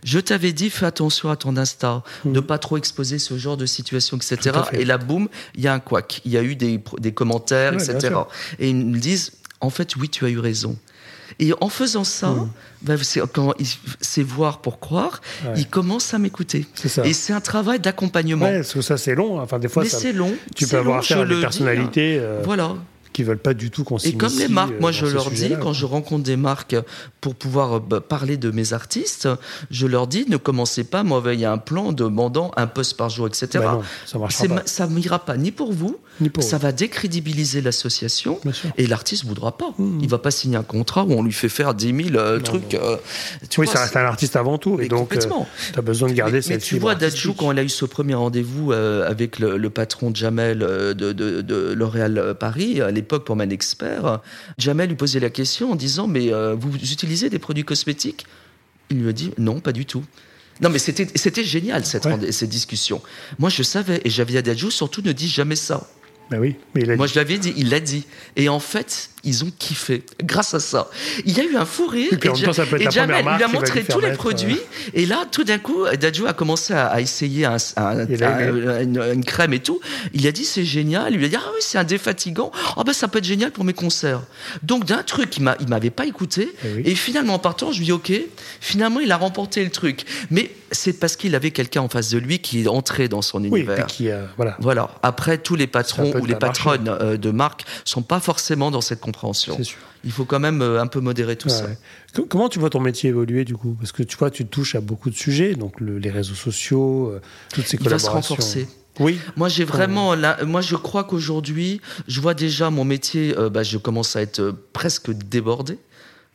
je 0.05 0.21
t'avais 0.21 0.53
dit, 0.53 0.71
fais 0.71 0.87
attention 0.87 1.31
à 1.31 1.37
ton 1.37 1.57
instinct, 1.57 2.05
de 2.25 2.31
mm. 2.31 2.33
ne 2.35 2.41
pas 2.41 2.59
trop 2.59 2.77
exposer 2.77 3.19
ce 3.19 3.37
genre 3.37 3.57
de 3.57 3.67
situation, 3.67 4.17
etc. 4.17 4.61
Et 4.73 4.85
là, 4.85 4.99
boum, 4.99 5.29
il 5.57 5.63
y 5.63 5.67
a 5.67 5.75
un 5.75 5.81
couac. 5.81 6.21
Il 6.25 6.31
y 6.31 6.37
a 6.37 6.45
eu 6.45 6.55
des, 6.55 6.81
des 6.99 7.13
commentaires, 7.13 7.75
etc. 7.75 8.15
Et 8.61 8.71
ils 8.71 8.77
me 8.77 8.99
disent, 8.99 9.33
en 9.61 9.71
fait, 9.71 9.97
oui, 9.97 10.09
tu 10.09 10.25
as 10.25 10.29
eu 10.29 10.39
raison. 10.39 10.77
Et 11.39 11.53
en 11.61 11.69
faisant 11.69 12.05
ça, 12.05 12.31
mmh. 12.31 12.51
bah, 12.83 12.95
c'est 14.01 14.23
voir 14.23 14.61
pour 14.61 14.81
croire, 14.81 15.21
il 15.57 15.69
commence 15.69 16.15
à 16.15 16.19
m'écouter. 16.19 16.67
Et 17.05 17.13
c'est 17.13 17.33
un 17.33 17.41
travail 17.41 17.81
d'accompagnement. 17.81 18.47
Ouais, 18.47 18.57
parce 18.57 18.75
que 18.75 18.81
ça 18.81 18.97
c'est 18.97 19.15
long. 19.15 19.41
Enfin, 19.41 19.59
des 19.59 19.69
fois, 19.69 19.85
c'est 19.85 20.13
long. 20.13 20.33
Tu 20.55 20.67
peux 20.67 20.79
avoir 20.79 20.99
affaire 20.99 21.21
à 21.21 21.27
des 21.27 21.41
personnalités. 21.41 22.19
Euh, 22.19 22.43
voilà 22.45 22.77
qui 23.13 23.23
veulent 23.23 23.39
pas 23.39 23.55
du 23.55 23.71
tout 23.71 23.85
qu'on 23.85 23.99
Et 23.99 24.15
comme 24.15 24.37
les 24.39 24.49
marques, 24.49 24.79
moi 24.81 24.91
euh, 24.91 24.93
je 24.93 25.07
leur 25.07 25.31
dis, 25.31 25.55
quand 25.61 25.73
je 25.73 25.87
rencontre 25.87 26.25
des 26.25 26.37
marques 26.37 26.77
pour 27.21 27.35
pouvoir 27.35 27.77
euh, 27.77 27.81
bah, 27.81 28.01
parler 28.01 28.37
de 28.37 28.51
mes 28.51 28.73
artistes, 28.73 29.29
je 29.71 29.87
leur 29.87 30.07
dis, 30.07 30.27
ne 30.29 30.37
commencez 30.37 30.85
pas, 30.85 31.03
moi, 31.03 31.23
il 31.33 31.41
y 31.41 31.45
a 31.45 31.53
un 31.53 31.59
plan 31.59 31.93
demandant 31.93 32.51
un 32.57 32.67
poste 32.67 32.97
par 32.97 33.11
jour, 33.11 33.27
etc. 33.27 33.49
Bah 33.55 33.73
non, 33.75 34.29
ça 34.29 34.49
ne 34.49 34.57
Ça 34.65 34.87
n'ira 34.87 35.19
pas 35.19 35.37
ni 35.37 35.53
pour 35.53 35.73
vous, 35.73 35.99
ni 36.21 36.31
pour 36.31 36.43
ça 36.43 36.59
va 36.59 36.73
décrédibiliser 36.73 37.61
l'association, 37.61 38.41
et 38.77 38.87
l'artiste 38.87 39.25
voudra 39.25 39.57
pas. 39.57 39.73
Mmh. 39.79 39.99
Il 40.03 40.09
va 40.09 40.19
pas 40.19 40.31
signer 40.31 40.57
un 40.57 40.63
contrat 40.63 41.05
où 41.05 41.13
on 41.13 41.23
lui 41.23 41.33
fait 41.33 41.49
faire 41.49 41.75
10 41.75 42.05
000 42.11 42.17
euh, 42.17 42.41
trucs. 42.41 42.77
oui, 43.59 43.67
ça 43.67 43.81
reste 43.81 43.97
un 43.97 44.01
artiste 44.01 44.37
avant 44.37 44.59
tout, 44.59 44.81
et 44.81 44.89
donc 44.89 45.17
tu 45.19 45.79
as 45.79 45.83
besoin 45.83 46.09
de 46.09 46.15
garder 46.15 46.41
cette 46.43 46.53
mais 46.53 46.59
tu 46.59 46.79
vois, 46.79 46.95
Dadjou, 46.95 47.35
quand 47.35 47.51
elle 47.53 47.59
a 47.59 47.63
eu 47.63 47.69
ce 47.69 47.85
premier 47.85 48.15
rendez-vous 48.15 48.73
avec 48.73 49.39
le, 49.39 49.71
patron 49.71 50.11
de 50.11 50.17
Jamel 50.17 50.59
de, 50.59 50.93
de, 50.93 51.41
de 51.41 51.73
L'Oréal 51.73 52.35
Paris, 52.39 52.81
l'époque 53.03 53.25
pour 53.25 53.37
Man 53.37 53.53
Expert, 53.53 54.21
Jamel 54.59 54.89
lui 54.89 54.97
posait 54.97 55.21
la 55.21 55.31
question 55.31 55.73
en 55.73 55.77
disant 55.77 56.07
Mais 56.07 56.33
euh, 56.33 56.55
vous 56.55 56.75
utilisez 56.77 57.29
des 57.29 57.39
produits 57.39 57.65
cosmétiques? 57.65 58.27
Il 58.91 59.03
lui 59.03 59.09
a 59.09 59.13
dit 59.13 59.33
Non, 59.39 59.61
pas 59.61 59.73
du 59.73 59.87
tout. 59.87 60.05
Non, 60.61 60.71
mais 60.71 60.79
c'était 60.79 61.45
génial 61.45 61.85
cette, 61.85 62.33
cette 62.33 62.49
discussion. 62.49 63.03
Moi, 63.39 63.51
je 63.51 63.63
savais, 63.63 64.01
et 64.05 64.11
j'avais 64.11 64.41
dit 64.43 64.51
à 64.51 64.55
surtout 64.71 65.03
ne 65.03 65.13
dis 65.13 65.29
jamais 65.29 65.57
ça. 65.57 65.89
Ben 66.31 66.39
oui, 66.39 66.57
mais 66.75 66.97
Moi, 66.97 67.07
je 67.07 67.15
l'avais 67.15 67.39
dit, 67.39 67.53
il 67.57 67.71
l'a 67.71 67.81
dit. 67.81 68.07
Et 68.37 68.49
en 68.49 68.61
fait, 68.61 69.11
ils 69.25 69.45
ont 69.45 69.53
kiffé 69.57 70.03
grâce 70.23 70.55
à 70.55 70.61
ça. 70.61 70.89
Il 71.25 71.37
y 71.37 71.41
a 71.41 71.45
eu 71.45 71.57
un 71.57 71.65
fou 71.65 71.87
rire. 71.87 72.11
Et, 72.13 72.83
et, 72.83 72.91
Jamel 72.91 73.25
lui 73.25 73.43
a 73.43 73.49
montré 73.49 73.85
tous 73.85 74.01
les 74.01 74.13
produits. 74.13 74.55
Euh, 74.55 74.91
et 74.95 75.07
là, 75.07 75.25
tout 75.31 75.45
d'un 75.45 75.59
coup, 75.59 75.85
Dadju 76.01 76.27
a 76.27 76.33
commencé 76.33 76.75
à, 76.75 77.01
essayer 77.01 77.45
un, 77.45 77.57
une, 78.81 79.25
crème 79.25 79.53
et 79.53 79.61
tout. 79.61 79.81
Il 80.13 80.27
a 80.27 80.33
dit 80.33 80.45
c'est 80.45 80.65
génial. 80.65 81.13
Il 81.13 81.19
lui 81.19 81.27
a 81.27 81.29
dit 81.29 81.37
ah 81.37 81.51
oui 81.53 81.61
c'est 81.61 81.79
un 81.79 81.85
défatigant. 81.85 82.51
Oh 82.77 82.85
ben 82.85 82.93
ça 82.93 83.09
peut 83.09 83.19
être 83.19 83.25
génial 83.25 83.53
pour 83.53 83.65
mes 83.65 83.75
concerts. 83.75 84.23
Donc 84.63 84.85
d'un 84.87 85.03
truc 85.03 85.37
il 85.37 85.55
il 85.61 85.69
m'avait 85.69 85.91
pas 85.91 86.07
écouté. 86.07 86.53
Eh 86.65 86.91
et, 86.91 86.95
finalement 86.95 87.35
en 87.35 87.39
partant 87.39 87.71
je 87.73 87.79
lui 87.79 87.87
dis 87.87 87.93
ok. 87.93 88.13
Finalement 88.61 89.01
il 89.01 89.13
a 89.13 89.17
remporté 89.17 89.63
le 89.63 89.71
truc. 89.71 90.05
Mais 90.31 90.51
c'est 90.73 90.95
parce 90.95 91.17
qu'il 91.17 91.35
avait 91.35 91.51
quelqu'un 91.51 91.83
en 91.83 91.89
face 91.89 92.11
de 92.11 92.19
lui 92.19 92.41
qui 92.41 92.63
est 92.63 92.69
entré 92.69 93.09
dans 93.09 93.23
son 93.23 93.45
univers. 93.45 93.87
Qui, 93.87 94.11
euh, 94.11 94.25
voilà. 94.37 94.57
Voilà. 94.59 94.91
Après 95.03 95.39
tous 95.39 95.55
les 95.55 95.67
patrons 95.67 96.13
ou 96.23 96.27
les 96.27 96.35
patronnes 96.35 96.89
euh, 96.89 97.17
de 97.17 97.31
marque 97.31 97.65
sont 97.85 98.03
pas 98.03 98.21
forcément 98.21 98.71
dans 98.71 98.81
cette 98.81 99.01
compréhension. 99.01 99.57
Il 100.05 100.13
faut 100.13 100.25
quand 100.25 100.41
même 100.41 100.63
euh, 100.63 100.81
un 100.81 100.87
peu 100.87 101.01
modérer 101.01 101.37
tout 101.37 101.49
ça. 101.49 101.67
Comment 102.29 102.49
tu 102.49 102.59
vois 102.59 102.71
ton 102.71 102.81
métier 102.81 103.11
évoluer 103.11 103.45
du 103.45 103.57
coup? 103.57 103.77
Parce 103.79 103.93
que 103.93 104.03
tu 104.03 104.17
vois, 104.17 104.31
tu 104.31 104.47
touches 104.47 104.75
à 104.75 104.81
beaucoup 104.81 105.11
de 105.11 105.15
sujets, 105.15 105.55
donc 105.55 105.81
les 105.81 106.11
réseaux 106.11 106.35
sociaux, 106.35 107.11
euh, 107.11 107.21
toutes 107.53 107.67
ces 107.67 107.79
collaborations. 107.79 108.09
Il 108.09 108.13
va 108.13 108.23
se 108.23 108.29
renforcer. 108.29 108.69
Oui. 109.01 109.19
Moi, 109.37 109.49
j'ai 109.49 109.65
vraiment. 109.65 110.15
moi, 110.47 110.61
je 110.61 110.77
crois 110.77 111.05
qu'aujourd'hui, 111.05 111.81
je 112.09 112.21
vois 112.21 112.35
déjà 112.35 112.71
mon 112.71 112.85
métier. 112.85 113.35
Euh, 113.39 113.49
bah, 113.49 113.63
je 113.63 113.79
commence 113.79 114.17
à 114.17 114.23
être 114.23 114.55
presque 114.73 115.11
débordé 115.11 115.79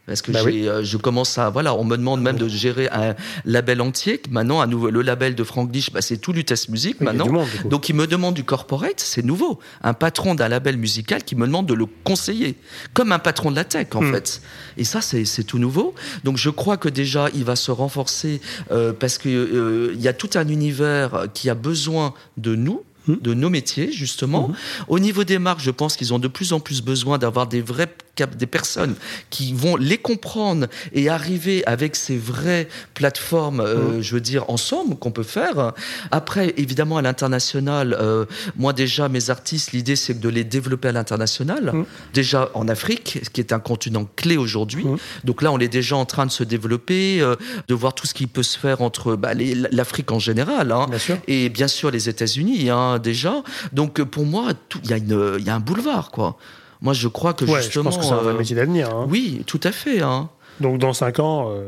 Parce 0.08 0.22
que 0.22 0.32
Bah 0.32 0.40
oui. 0.46 0.68
euh, 0.68 0.84
je 0.86 0.96
commence 0.98 1.38
à 1.38 1.50
voilà, 1.50 1.76
on 1.76 1.84
me 1.84 1.98
demande 1.98 2.22
même 2.22 2.38
de 2.38 2.48
gérer 2.48 2.88
un 2.92 3.14
label 3.44 3.82
entier. 3.82 4.22
Maintenant, 4.32 4.62
un 4.62 4.66
nouveau, 4.68 4.90
le 4.90 5.02
label 5.02 5.36
de 5.36 5.44
Frank 5.44 5.70
Dish, 5.70 5.92
bah, 5.92 6.02
c'est 6.02 6.16
tout 6.18 6.32
Lutèce 6.32 6.70
Musique 6.70 6.96
Oui, 7.02 7.06
maintenant. 7.08 7.28
monde. 7.30 7.48
Donc 7.66 7.90
il 7.90 7.96
me 7.96 8.08
demande 8.08 8.34
du 8.34 8.46
corporate, 8.46 9.00
c'est 9.02 9.24
nouveau. 9.24 9.60
Un 9.84 9.94
patron 9.94 10.34
d'un 10.34 10.48
label 10.48 10.78
musical 10.78 11.24
qui 11.24 11.36
me 11.36 11.46
demande 11.46 11.66
de 11.66 11.74
le 11.74 11.86
conseiller, 12.06 12.56
comme 12.94 13.12
un 13.12 13.20
patron 13.20 13.52
de 13.52 13.58
la 13.58 13.66
tech 13.66 13.88
en 13.96 14.02
Hmm. 14.02 14.14
fait. 14.14 14.42
Et 14.78 14.86
ça, 14.86 15.02
c'est 15.02 15.44
tout 15.44 15.60
nouveau. 15.60 15.94
Donc 16.24 16.38
je 16.38 16.50
crois 16.50 16.78
que 16.78 16.88
déjà, 16.90 17.28
il 17.34 17.44
va 17.44 17.58
se 17.58 17.72
renforcer 17.72 18.40
euh, 18.72 18.94
parce 18.94 19.18
que 19.18 19.28
euh, 19.28 19.92
il 19.94 20.02
y 20.02 20.08
a 20.08 20.14
tout 20.14 20.30
un 20.36 20.48
univers 20.48 21.26
qui 21.34 21.50
a 21.50 21.56
besoin 21.56 22.14
de 22.38 22.56
nous 22.56 22.82
Hmm. 23.08 23.16
de 23.22 23.34
nos 23.34 23.50
métiers 23.50 23.90
justement. 23.94 24.52
Au 24.90 25.00
niveau 25.00 25.24
des 25.24 25.40
marques, 25.40 25.62
je 25.62 25.72
pense 25.72 25.96
qu'ils 25.96 26.14
ont 26.14 26.20
de 26.20 26.28
plus 26.28 26.52
en 26.52 26.60
plus 26.60 26.82
besoin 26.82 27.18
d'avoir 27.18 27.48
des 27.48 27.62
vrais 27.62 27.88
des 28.26 28.48
personnes 28.48 28.96
qui 29.30 29.54
vont 29.54 29.76
les 29.76 29.98
comprendre 29.98 30.68
et 30.94 31.10
arriver 31.10 31.64
avec 31.66 31.96
ces 31.96 32.18
vraies 32.18 32.68
plateformes, 32.94 33.60
euh, 33.60 34.02
je 34.02 34.14
veux 34.16 34.22
dire 34.22 34.50
ensemble 34.50 34.96
qu'on 34.96 35.12
peut 35.12 35.24
faire. 35.24 35.74
Après, 36.12 36.54
évidemment, 36.58 36.98
à 36.98 37.02
l'international, 37.02 37.96
euh, 38.00 38.26
moi 38.56 38.74
déjà 38.74 39.10
mes 39.10 39.30
artistes, 39.30 39.72
l'idée 39.72 39.96
c'est 39.96 40.20
de 40.20 40.30
les 40.30 40.44
développer 40.44 40.88
à 40.90 40.92
l'international. 40.92 41.72
Mm. 41.74 41.86
Déjà 42.14 42.50
en 42.54 42.68
Afrique, 42.68 43.22
qui 43.34 43.42
est 43.42 43.54
un 43.54 43.60
continent 43.60 44.08
clé 44.16 44.38
aujourd'hui. 44.38 44.86
Mm. 44.86 44.98
Donc 45.24 45.42
là, 45.42 45.52
on 45.52 45.60
est 45.60 45.68
déjà 45.68 45.96
en 45.96 46.06
train 46.06 46.26
de 46.26 46.32
se 46.32 46.44
développer, 46.44 47.22
euh, 47.22 47.36
de 47.68 47.74
voir 47.74 47.94
tout 47.94 48.08
ce 48.08 48.14
qui 48.14 48.28
peut 48.28 48.44
se 48.44 48.58
faire 48.58 48.82
entre 48.82 49.16
bah, 49.16 49.32
l'Afrique 49.72 50.12
en 50.12 50.20
général. 50.20 50.72
Hein, 50.72 50.88
Bien 50.90 51.00
sûr. 51.00 51.18
et 51.28 51.50
bien 51.50 51.68
sûr 51.68 51.92
les 51.92 52.10
États-Unis 52.10 52.70
hein, 52.70 53.00
déjà. 53.00 53.44
Donc 53.74 54.00
euh, 54.00 54.06
pour 54.06 54.26
moi, 54.26 54.52
il 54.84 54.92
y, 54.92 55.44
y 55.44 55.50
a 55.50 55.56
un 55.56 55.60
boulevard 55.60 56.12
quoi. 56.12 56.38
Moi 56.82 56.94
je 56.94 57.08
crois 57.08 57.34
que 57.34 57.46
Ouais, 57.46 57.60
je 57.60 57.66
justement. 57.66 57.86
pense 57.86 57.98
que 57.98 58.04
c'est 58.04 58.12
un 58.12 58.18
vrai 58.18 58.34
euh, 58.34 58.38
métier 58.38 58.56
d'avenir. 58.56 58.90
hein. 58.94 59.08
Oui, 59.10 59.44
tout 59.48 59.60
à 59.64 59.72
fait. 59.72 60.02
Hein. 60.02 60.30
Donc 60.60 60.78
dans 60.80 60.94
5 60.94 61.20
ans, 61.20 61.52
euh, 61.52 61.68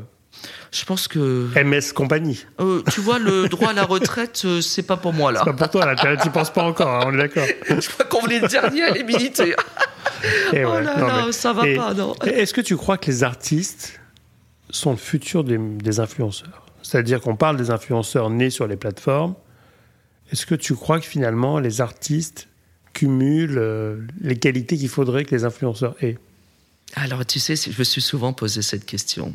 Je 0.71 0.85
pense 0.85 1.07
que 1.07 1.47
MS 1.55 1.93
Compagnie. 1.93 2.45
euh, 2.59 2.81
tu 2.91 3.01
vois 3.01 3.17
le 3.19 3.47
droit 3.49 3.69
à 3.69 3.73
la 3.73 3.83
retraite, 3.85 4.43
euh, 4.45 4.61
c'est 4.61 4.83
pas 4.83 4.97
pour 4.97 5.13
moi 5.13 5.31
là. 5.31 5.41
C'est 5.43 5.51
pas 5.51 5.57
pour 5.67 5.69
toi, 5.81 5.85
là, 5.85 5.95
t'y- 5.95 6.21
t'y 6.23 6.29
penses 6.29 6.51
pas 6.51 6.63
encore, 6.63 6.87
hein, 6.89 7.03
on 7.07 7.13
est 7.13 7.17
d'accord. 7.17 7.45
Je 7.69 7.89
crois 7.89 8.05
qu'on 8.05 8.27
est 8.27 8.39
le 8.39 8.47
dernier 8.47 8.83
à 8.83 8.91
les 8.91 9.03
militer. 9.03 9.55
Eh 10.51 10.65
oh 10.65 10.71
ouais, 10.71 10.83
là 10.83 10.97
non, 10.97 11.07
là, 11.07 11.23
mais- 11.27 11.31
ça 11.31 11.53
va 11.53 11.65
et- 11.67 11.75
pas 11.77 11.93
non. 11.93 12.13
et 12.25 12.29
Est-ce 12.41 12.53
que 12.53 12.59
tu 12.61 12.75
crois 12.75 12.97
que 12.97 13.05
les 13.09 13.23
artistes 13.23 13.99
sont 14.69 14.91
le 14.91 14.97
futur 14.97 15.43
des, 15.45 15.57
des 15.57 15.99
influenceurs? 16.01 16.65
C'est-à-dire 16.81 17.21
qu'on 17.21 17.37
parle 17.37 17.55
des 17.55 17.71
influenceurs 17.71 18.29
nés 18.29 18.49
sur 18.49 18.67
les 18.67 18.75
plateformes. 18.75 19.35
Est-ce 20.31 20.45
que 20.45 20.55
tu 20.55 20.75
crois 20.75 20.99
que 20.99 21.05
finalement 21.05 21.57
les 21.59 21.79
artistes 21.79 22.47
cumulent 22.93 23.57
euh, 23.57 23.97
les 24.21 24.37
qualités 24.37 24.77
qu'il 24.77 24.89
faudrait 24.89 25.25
que 25.25 25.35
les 25.35 25.43
influenceurs 25.45 25.95
aient 26.01 26.17
Alors, 26.95 27.25
tu 27.25 27.39
sais, 27.39 27.55
je 27.55 27.77
me 27.77 27.83
suis 27.83 28.01
souvent 28.01 28.33
posé 28.33 28.61
cette 28.61 28.85
question. 28.85 29.33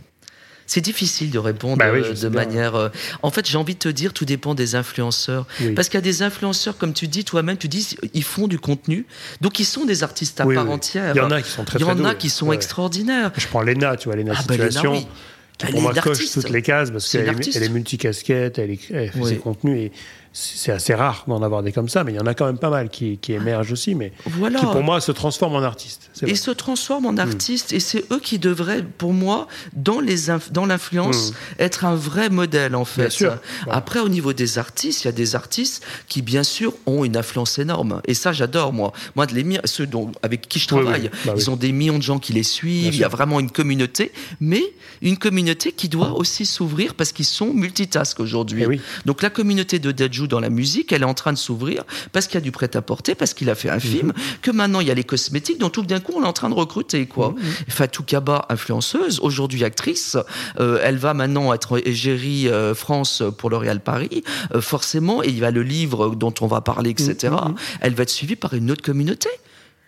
C'est 0.66 0.80
difficile 0.80 1.30
de 1.30 1.38
répondre 1.38 1.76
Bah 1.76 1.90
oui, 1.92 2.00
euh, 2.02 2.14
de 2.14 2.28
manière. 2.28 2.74
euh, 2.74 2.88
En 3.22 3.30
fait, 3.30 3.46
j'ai 3.46 3.58
envie 3.58 3.74
de 3.74 3.78
te 3.78 3.88
dire, 3.90 4.14
tout 4.14 4.24
dépend 4.24 4.54
des 4.54 4.74
influenceurs. 4.76 5.46
Oui. 5.60 5.72
Parce 5.72 5.88
qu'il 5.90 5.98
y 5.98 5.98
a 5.98 6.00
des 6.00 6.22
influenceurs, 6.22 6.78
comme 6.78 6.94
tu 6.94 7.06
dis 7.06 7.22
toi-même, 7.24 7.58
tu 7.58 7.68
dis, 7.68 7.96
ils 8.14 8.22
font 8.24 8.48
du 8.48 8.58
contenu. 8.58 9.04
Donc, 9.42 9.60
ils 9.60 9.66
sont 9.66 9.84
des 9.84 10.02
artistes 10.02 10.40
à 10.40 10.46
Oui, 10.46 10.54
part 10.54 10.70
entière. 10.70 11.12
Il 11.14 11.18
y 11.18 11.20
en 11.20 11.30
a 11.30 11.42
qui 11.42 11.50
sont 11.50 11.64
très 11.64 11.78
Il 11.78 11.82
y 11.82 11.84
en 11.84 12.02
a 12.04 12.14
qui 12.14 12.30
sont 12.30 12.46
Ouais. 12.48 12.56
extraordinaires. 12.56 13.30
Je 13.36 13.46
prends 13.46 13.60
Léna, 13.60 13.96
tu 13.96 14.08
vois, 14.08 14.16
Léna 14.16 14.32
Ah, 14.36 14.42
bah, 14.48 14.54
Léna, 14.56 14.68
Situation, 14.70 14.92
oui. 14.92 15.06
qui 15.58 15.66
Elle 15.66 15.70
pour 15.72 15.78
est 15.80 15.82
moi 15.82 15.94
coche 15.94 16.30
toutes 16.32 16.48
les 16.48 16.62
cases 16.62 16.90
parce 16.90 17.10
qu'elle 17.12 17.28
est, 17.28 17.56
elle 17.56 17.62
est 17.62 17.68
multicasquette, 17.68 18.58
elle, 18.58 18.70
est- 18.70 18.90
elle 18.90 19.12
fait 19.12 19.22
ses 19.24 19.36
contenus 19.36 19.78
et 19.78 19.92
c'est 20.36 20.72
assez 20.72 20.94
rare 20.94 21.24
d'en 21.28 21.40
avoir 21.42 21.62
des 21.62 21.70
comme 21.70 21.88
ça, 21.88 22.02
mais 22.02 22.12
il 22.12 22.16
y 22.16 22.20
en 22.20 22.26
a 22.26 22.34
quand 22.34 22.46
même 22.46 22.58
pas 22.58 22.68
mal 22.68 22.90
qui, 22.90 23.18
qui 23.18 23.32
émergent 23.34 23.70
aussi, 23.72 23.94
mais 23.94 24.12
Voilà. 24.26 24.58
qui 24.58 24.66
pour 24.66 24.82
moi 24.82 25.00
se 25.00 25.12
transforment 25.12 25.54
en 25.56 25.62
artistes. 25.62 26.10
Et 26.26 26.34
se 26.34 26.50
transforment 26.50 27.04
Hmm. 27.04 27.06
en 27.06 27.18
artistes. 27.18 27.72
Et 27.72 27.80
c'est 27.80 28.04
eux 28.12 28.18
qui 28.20 28.38
devraient, 28.40 28.82
pour 28.82 29.12
moi, 29.12 29.46
dans 29.74 30.00
l'influence, 30.66 31.32
être 31.58 31.84
un 31.84 31.94
vrai 31.94 32.30
modèle 32.30 32.74
en 32.74 32.84
fait. 32.84 33.02
Hmm. 33.02 33.04
Bien 33.04 33.10
sûr. 33.10 33.36
Après, 33.70 34.00
au 34.00 34.08
niveau 34.08 34.32
des 34.32 34.58
artistes, 34.58 35.04
il 35.04 35.06
y 35.06 35.08
a 35.08 35.12
des 35.12 35.36
artistes 35.36 35.84
qui, 36.08 36.20
bien 36.22 36.42
sûr, 36.42 36.74
ont 36.86 37.04
une 37.04 37.16
influence 37.16 37.58
énorme. 37.58 38.00
Et 38.06 38.14
ça, 38.14 38.32
j'adore 38.32 38.72
moi. 38.72 38.92
Moi, 39.14 39.26
les 39.32 39.44
ceux 39.66 39.86
dont, 39.86 40.10
avec 40.22 40.48
qui 40.48 40.58
je 40.58 40.66
Oui, 40.74 40.78
oui. 40.80 40.82
travaille, 40.84 41.10
Bah 41.26 41.34
ils 41.36 41.42
oui. 41.44 41.48
ont 41.50 41.56
des 41.56 41.70
millions 41.72 41.98
de 41.98 42.02
gens 42.02 42.18
qui 42.18 42.32
les 42.32 42.42
suivent. 42.42 42.82
Bien 42.82 42.90
Il 42.92 42.98
y 42.98 43.04
a 43.04 43.08
sûr. 43.08 43.16
vraiment 43.16 43.38
une 43.40 43.50
communauté, 43.50 44.10
mais 44.40 44.62
une 45.02 45.16
communauté 45.18 45.70
qui 45.72 45.88
doit 45.88 46.12
aussi 46.12 46.44
s'ouvrir 46.46 46.94
parce 46.94 47.12
qu'ils 47.12 47.24
sont 47.26 47.52
multitask 47.54 48.18
aujourd'hui. 48.20 48.64
Eh. 48.68 48.80
Donc 49.04 49.22
la 49.22 49.30
communauté 49.30 49.78
de 49.78 49.92
Dajou 49.92 50.23
dans 50.26 50.40
la 50.40 50.50
musique, 50.50 50.92
elle 50.92 51.02
est 51.02 51.06
en 51.06 51.14
train 51.14 51.32
de 51.32 51.38
s'ouvrir 51.38 51.84
parce 52.12 52.26
qu'il 52.26 52.34
y 52.34 52.38
a 52.38 52.40
du 52.40 52.52
prêt-à-porter, 52.52 53.14
parce 53.14 53.34
qu'il 53.34 53.48
a 53.50 53.54
fait 53.54 53.70
un 53.70 53.78
film, 53.80 54.08
Mhm. 54.08 54.12
que 54.42 54.50
maintenant 54.50 54.80
il 54.80 54.88
y 54.88 54.90
a 54.90 54.94
les 54.94 55.04
cosmétiques, 55.04 55.58
donc 55.58 55.72
tout 55.72 55.82
d'un 55.82 56.00
coup 56.00 56.12
on 56.16 56.22
est 56.22 56.26
en 56.26 56.32
train 56.32 56.48
de 56.50 56.54
recruter 56.54 57.06
quoi. 57.06 57.30
Mhm. 57.30 57.42
Fatou 57.68 58.02
Kaba, 58.02 58.46
influenceuse, 58.48 59.20
aujourd'hui 59.20 59.64
actrice, 59.64 60.16
euh, 60.60 60.78
elle 60.82 60.96
va 60.96 61.14
maintenant 61.14 61.52
être 61.52 61.80
égérie 61.86 62.48
euh, 62.48 62.74
France 62.74 63.22
pour 63.38 63.50
L'Oréal 63.50 63.80
Paris, 63.80 64.22
euh, 64.54 64.60
forcément, 64.60 65.22
et 65.22 65.28
il 65.28 65.38
y 65.38 65.44
a 65.44 65.50
le 65.50 65.62
livre 65.62 66.14
dont 66.14 66.34
on 66.40 66.46
va 66.46 66.60
parler, 66.60 66.90
etc. 66.90 67.34
Mhm. 67.46 67.54
Elle 67.80 67.94
va 67.94 68.02
être 68.04 68.10
suivie 68.10 68.36
par 68.36 68.54
une 68.54 68.70
autre 68.70 68.82
communauté 68.82 69.28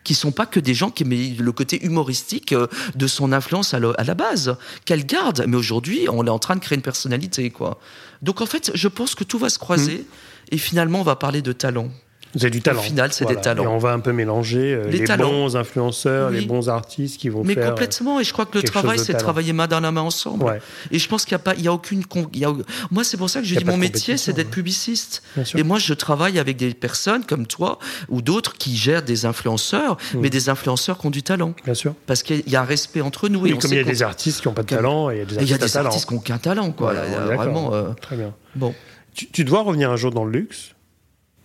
qui 0.07 0.15
sont 0.15 0.31
pas 0.31 0.47
que 0.47 0.61
des 0.61 0.73
gens 0.73 0.91
qui 0.91 1.05
mais 1.05 1.35
le 1.37 1.53
côté 1.53 1.85
humoristique 1.85 2.53
euh, 2.53 2.69
de 2.95 3.07
son 3.09 3.33
influence 3.33 3.75
à, 3.75 3.81
la 3.81 4.15
base. 4.15 4.57
Qu'elle 4.85 5.05
garde. 5.05 5.45
Mais 5.49 5.57
aujourd'hui 5.57 6.07
on 6.09 6.25
est 6.27 6.31
en 6.31 6.39
train 6.39 6.55
de 6.55 6.61
créer 6.61 6.77
une 6.77 6.83
personnalité 6.83 7.51
quoi. 7.51 7.81
Donc 8.23 8.41
en 8.41 8.47
fait 8.47 8.71
je 8.73 8.89
pense 8.89 9.15
que 9.17 9.25
tout 9.25 9.39
va 9.39 9.49
se 9.49 9.59
croiser 9.59 10.07
et 10.51 10.59
finalement 10.59 11.01
on 11.01 11.05
va 11.05 11.17
parler 11.17 11.43
de 11.43 11.53
talent 11.53 11.91
C'est 12.35 12.51
du 12.51 12.61
talent. 12.61 12.83
final, 12.83 13.13
c'est 13.13 13.25
des 13.25 13.37
talents. 13.37 13.63
Et 13.63 13.67
on 13.67 13.79
va 13.79 13.93
un 13.93 14.01
peu 14.01 14.13
mélanger 14.13 14.75
euh, 14.75 14.89
Les 14.91 14.99
les, 15.07 15.17
bons 15.17 15.57
influenceurs, 15.57 16.31
Oui. 16.31 16.41
les 16.41 16.47
bons 16.47 16.69
artistes 16.69 17.19
qui 17.19 17.29
vont 17.31 17.43
mais 17.45 17.55
faire. 17.55 17.65
euh, 17.65 17.69
complètement 17.71 18.21
et 18.21 18.25
je 18.25 18.33
crois 18.33 18.45
que 18.45 18.59
le 18.59 18.63
travail 18.65 18.99
c'est 18.99 19.15
de 19.15 19.19
travailler 19.19 19.53
main 19.53 19.67
dans 19.67 19.81
la 19.81 19.91
main 19.93 20.03
ensemble 20.03 20.45
Ouais. 20.45 20.61
et 20.91 20.99
je 20.99 21.09
pense 21.09 21.25
qu'il 21.25 21.33
y 21.33 21.37
a 21.37 21.39
pas 21.39 21.55
il 21.55 21.63
y 21.63 21.69
a 21.69 21.73
aucune 21.73 22.05
con- 22.05 22.29
il 22.35 22.41
y 22.41 22.45
a, 22.45 22.53
moi 22.91 23.05
c'est 23.05 23.17
pour 23.17 23.31
ça 23.31 23.41
que 23.41 23.47
je 23.47 23.55
dis 23.55 23.65
mon 23.65 23.77
métier 23.79 24.17
c'est 24.17 24.33
d'être 24.35 24.49
ouais. 24.49 24.53
publiciste 24.53 25.23
et 25.55 25.63
moi 25.63 25.79
je 25.79 25.95
travaille 25.95 26.39
avec 26.39 26.57
des 26.59 26.75
personnes 26.75 27.25
comme 27.25 27.47
toi 27.47 27.79
ou 28.09 28.21
d'autres 28.23 28.55
qui 28.59 28.77
gèrent 28.77 29.03
des 29.03 29.25
influenceurs 29.25 29.97
Mm. 30.15 30.21
mais 30.21 30.31
des 30.31 30.49
influenceurs 30.49 30.99
qui 30.99 31.07
ont 31.07 31.11
du 31.11 31.23
talent 31.23 31.55
Bien 31.65 31.75
sûr. 31.75 31.95
parce 32.07 32.23
qu'il 32.23 32.43
y 32.49 32.57
a 32.57 32.61
un 32.61 32.65
respect 32.65 33.01
entre 33.01 33.29
nous 33.29 33.41
Oui, 33.41 33.51
et 33.53 33.59
comme 33.59 33.73
il 33.73 33.77
y 33.77 33.81
a 33.81 33.85
des 33.85 34.03
artistes 34.03 34.41
qui 34.43 34.49
n'ont 34.49 34.55
pas 34.55 34.63
de 34.63 34.69
talent 34.69 35.11
et 35.11 35.15
il 35.15 35.19
y 35.19 35.23
a 35.23 35.25
des 35.25 35.35
il 35.37 35.49
y 35.49 35.53
artistes 35.55 35.77
a 35.77 35.81
des 35.81 35.87
artistes 35.87 36.07
qui 36.09 36.15
n'ont 36.15 36.21
aucun 36.21 36.39
talent, 36.39 36.71
quoi. 36.73 36.93
Vraiment. 36.93 37.73
euh, 37.75 37.91
Très 38.01 38.17
bien. 38.17 38.35
Bon. 38.55 38.75
Tu 39.15 39.45
dois 39.45 39.63
revenir 39.63 39.91
un 39.91 39.97
jour 39.97 40.11
dans 40.11 40.25
le 40.25 40.31
luxe 40.33 40.73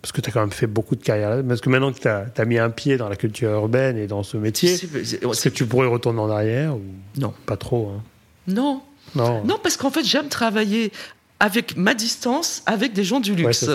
parce 0.02 0.10
que 0.12 0.20
tu 0.20 0.28
as 0.28 0.32
quand 0.32 0.40
même 0.40 0.50
fait 0.50 0.66
beaucoup 0.66 0.96
de 0.96 1.02
carrière 1.02 1.30
là. 1.30 1.42
Parce 1.42 1.60
que 1.60 1.70
maintenant 1.70 1.92
que 1.92 2.00
tu 2.00 2.08
as, 2.08 2.44
mis 2.44 2.58
un 2.58 2.70
pied 2.70 2.96
dans 2.96 3.08
la 3.08 3.14
culture 3.16 3.50
urbaine 3.50 3.96
et 3.96 4.08
dans 4.08 4.24
ce 4.24 4.36
métier, 4.36 4.72
est-ce 4.72 5.44
que 5.44 5.48
tu 5.48 5.64
pourrais 5.64 5.86
retourner 5.86 6.20
en 6.20 6.28
arrière 6.28 6.74
ou 6.74 6.82
Non. 7.16 7.32
pas 7.46 7.56
trop 7.56 7.90
hein? 7.96 8.02
Non. 8.48 8.82
Non. 9.14 9.44
Non, 9.44 9.58
parce 9.62 9.76
qu'en 9.76 9.90
fait, 9.90 10.04
j'aime 10.04 10.28
travailler 10.28 10.90
avec 11.38 11.76
ma 11.76 11.94
distance, 11.94 12.62
avec 12.66 12.92
des 12.92 13.04
gens 13.04 13.20
du 13.20 13.34
luxe. 13.34 13.68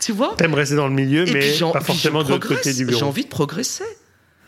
tu 0.00 0.12
vois? 0.12 0.34
T'aimes 0.36 0.54
rester 0.54 0.74
dans 0.74 0.88
le 0.88 0.94
milieu, 0.94 1.28
Et 1.28 1.32
mais 1.32 1.72
pas 1.72 1.80
forcément 1.80 2.24
de 2.24 2.30
l'autre 2.30 2.48
côté 2.48 2.74
du 2.74 2.84
bureau. 2.84 2.98
J'ai 2.98 3.04
envie 3.04 3.24
de 3.24 3.28
progresser. 3.28 3.84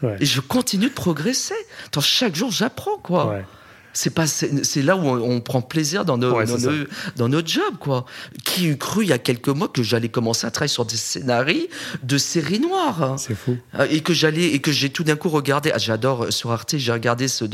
Ouais. 0.03 0.17
Et 0.21 0.27
je 0.27 0.41
continue 0.41 0.89
de 0.89 0.95
progresser. 0.95 1.55
Attends, 1.87 2.01
chaque 2.01 2.35
jour, 2.35 2.51
j'apprends, 2.51 2.99
quoi. 2.99 3.29
Ouais. 3.29 3.45
C'est 3.93 4.11
pas, 4.11 4.27
c'est 4.27 4.65
c'est 4.65 4.83
là 4.83 4.97
où 4.97 5.01
on, 5.01 5.21
on 5.37 5.41
prend 5.41 5.61
plaisir 5.63 6.05
dans 6.05 6.17
nos, 6.17 6.33
Ouais, 6.35 6.47
dans, 6.47 6.59
c'est 6.59 6.67
nos, 6.67 6.85
dans 7.17 7.29
notre 7.29 7.49
job, 7.49 7.75
quoi. 7.79 8.07
Qui 8.45 8.67
eût 8.69 8.77
cru 8.79 9.05
il 9.05 9.09
y 9.09 9.13
a 9.13 9.19
quelques 9.19 9.49
mois 9.49 9.69
que 9.69 9.83
j'allais 9.83 10.09
commencer 10.09 10.47
à 10.47 10.51
travailler 10.51 10.73
sur 10.73 10.85
des 10.85 10.97
scénarios 10.97 11.67
de 12.03 12.19
séries 12.19 12.61
noires? 12.61 13.17
C'est 13.19 13.35
fou. 13.35 13.57
Euh, 13.79 13.87
et 13.91 14.01
que 14.01 14.15
j'allais 14.15 14.47
et 14.47 14.61
que 14.61 14.73
j'ai 14.73 14.91
tout 14.91 15.05
d'un 15.05 15.17
coup 15.17 15.29
regardé. 15.29 15.71
Ah, 15.75 15.79
j'adore 15.79 16.25
euh, 16.25 16.31
sur 16.31 16.53
Arte, 16.53 16.77
j'ai 16.79 16.93
regardé 16.93 17.29
ce 17.29 17.45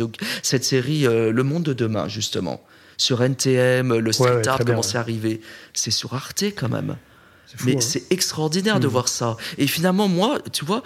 cette 0.43 0.65
série 0.65 1.07
euh, 1.07 1.33
Le 1.33 1.43
Monde 1.43 1.65
de 1.65 1.73
demain 1.73 2.09
justement 2.09 2.63
sur 2.97 3.23
NTM, 3.23 3.97
le 3.97 4.13
street 4.13 4.29
ouais, 4.29 4.49
art 4.49 4.61
ouais. 4.61 4.97
à 4.97 4.99
arriver. 5.01 5.41
C'est 5.73 5.91
sur 5.93 6.15
Arte 6.15 6.43
quand 6.57 6.69
même. 6.69 6.97
C'est 7.47 7.59
fou. 7.59 7.67
Mais 7.67 7.77
hein. 7.77 7.81
c'est 7.81 8.13
extraordinaire 8.13 8.81
de 8.81 8.87
Mm. 8.87 8.91
voir 8.91 9.09
ça. 9.09 9.37
Et 9.57 9.67
finalement, 9.67 10.09
moi, 10.09 10.39
tu 10.53 10.65
vois. 10.65 10.83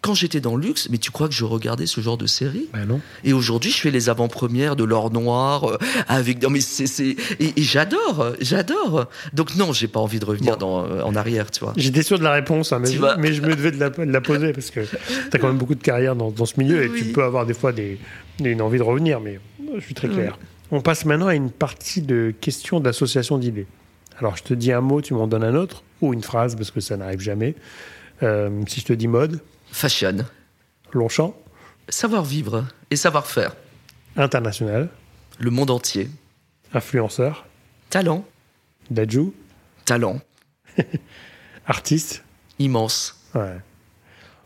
Quand 0.00 0.14
j'étais 0.14 0.40
dans 0.40 0.54
le 0.56 0.66
luxe, 0.66 0.88
mais 0.90 0.98
tu 0.98 1.10
crois 1.10 1.28
que 1.28 1.34
je 1.34 1.44
regardais 1.44 1.86
ce 1.86 2.00
genre 2.00 2.16
de 2.16 2.26
série? 2.26 2.68
Ben 2.72 2.84
non. 2.86 3.00
Et 3.24 3.32
aujourd'hui, 3.32 3.70
je 3.70 3.78
fais 3.78 3.90
les 3.90 4.08
avant-premières 4.08 4.76
de 4.76 4.84
l'or 4.84 5.10
noir 5.10 5.64
euh, 5.68 5.76
avec. 6.06 6.42
Non, 6.42 6.50
mais 6.50 6.60
c'est. 6.60 7.02
Et, 7.08 7.16
et 7.40 7.62
j'adore, 7.62 8.32
j'adore. 8.40 9.06
Donc 9.32 9.56
non, 9.56 9.72
j'ai 9.72 9.88
pas 9.88 10.00
envie 10.00 10.20
de 10.20 10.24
revenir 10.24 10.56
dans, 10.56 10.84
euh, 10.84 11.02
en 11.02 11.14
arrière, 11.16 11.50
tu 11.50 11.60
vois. 11.60 11.72
J'étais 11.76 12.02
sûr 12.02 12.18
de 12.18 12.24
la 12.24 12.32
réponse, 12.32 12.72
hein, 12.72 12.78
mais, 12.80 12.92
je, 12.92 12.98
vas- 12.98 13.16
mais 13.16 13.32
je 13.32 13.42
me 13.42 13.54
devais 13.56 13.70
de 13.72 13.78
la, 13.80 13.90
de 13.90 14.02
la 14.04 14.20
poser 14.20 14.52
parce 14.52 14.70
que 14.70 14.80
tu 14.80 14.96
as 15.32 15.38
quand 15.38 15.48
même 15.48 15.58
beaucoup 15.58 15.74
de 15.74 15.82
carrière 15.82 16.14
dans, 16.16 16.30
dans 16.30 16.46
ce 16.46 16.58
milieu 16.60 16.84
et 16.84 16.88
Oui. 16.88 16.98
tu 17.02 17.12
peux 17.12 17.24
avoir 17.24 17.44
des 17.46 17.54
fois 17.54 17.72
des, 17.72 17.98
une 18.42 18.62
envie 18.62 18.78
de 18.78 18.82
revenir, 18.84 19.20
mais 19.20 19.40
je 19.76 19.80
suis 19.80 19.94
très 19.94 20.08
clair. 20.08 20.38
On 20.70 20.80
passe 20.80 21.04
maintenant 21.06 21.26
à 21.28 21.34
une 21.34 21.50
partie 21.50 22.02
de 22.02 22.32
questions 22.40 22.78
d'association 22.78 23.38
d'idées. 23.38 23.66
Alors, 24.20 24.36
je 24.36 24.42
te 24.42 24.54
dis 24.54 24.70
un 24.72 24.80
mot, 24.80 25.00
tu 25.00 25.14
m'en 25.14 25.26
donnes 25.26 25.44
un 25.44 25.54
autre, 25.54 25.82
ou 26.02 26.12
une 26.12 26.22
phrase, 26.22 26.56
parce 26.56 26.70
que 26.70 26.80
ça 26.80 26.96
n'arrive 26.96 27.20
jamais. 27.20 27.54
Euh, 28.22 28.50
si 28.66 28.80
je 28.80 28.84
te 28.86 28.92
dis 28.92 29.06
mode, 29.08 29.40
Fashion, 29.70 30.18
Longchamp, 30.92 31.34
savoir 31.88 32.24
vivre 32.24 32.66
et 32.90 32.96
savoir 32.96 33.26
faire. 33.26 33.54
international, 34.16 34.88
Le 35.38 35.50
monde 35.50 35.70
entier. 35.70 36.08
influenceur, 36.74 37.46
Talent, 37.90 38.24
Dajou, 38.90 39.34
talent, 39.84 40.20
artiste. 41.66 42.24
immense. 42.58 43.18
Ouais. 43.34 43.56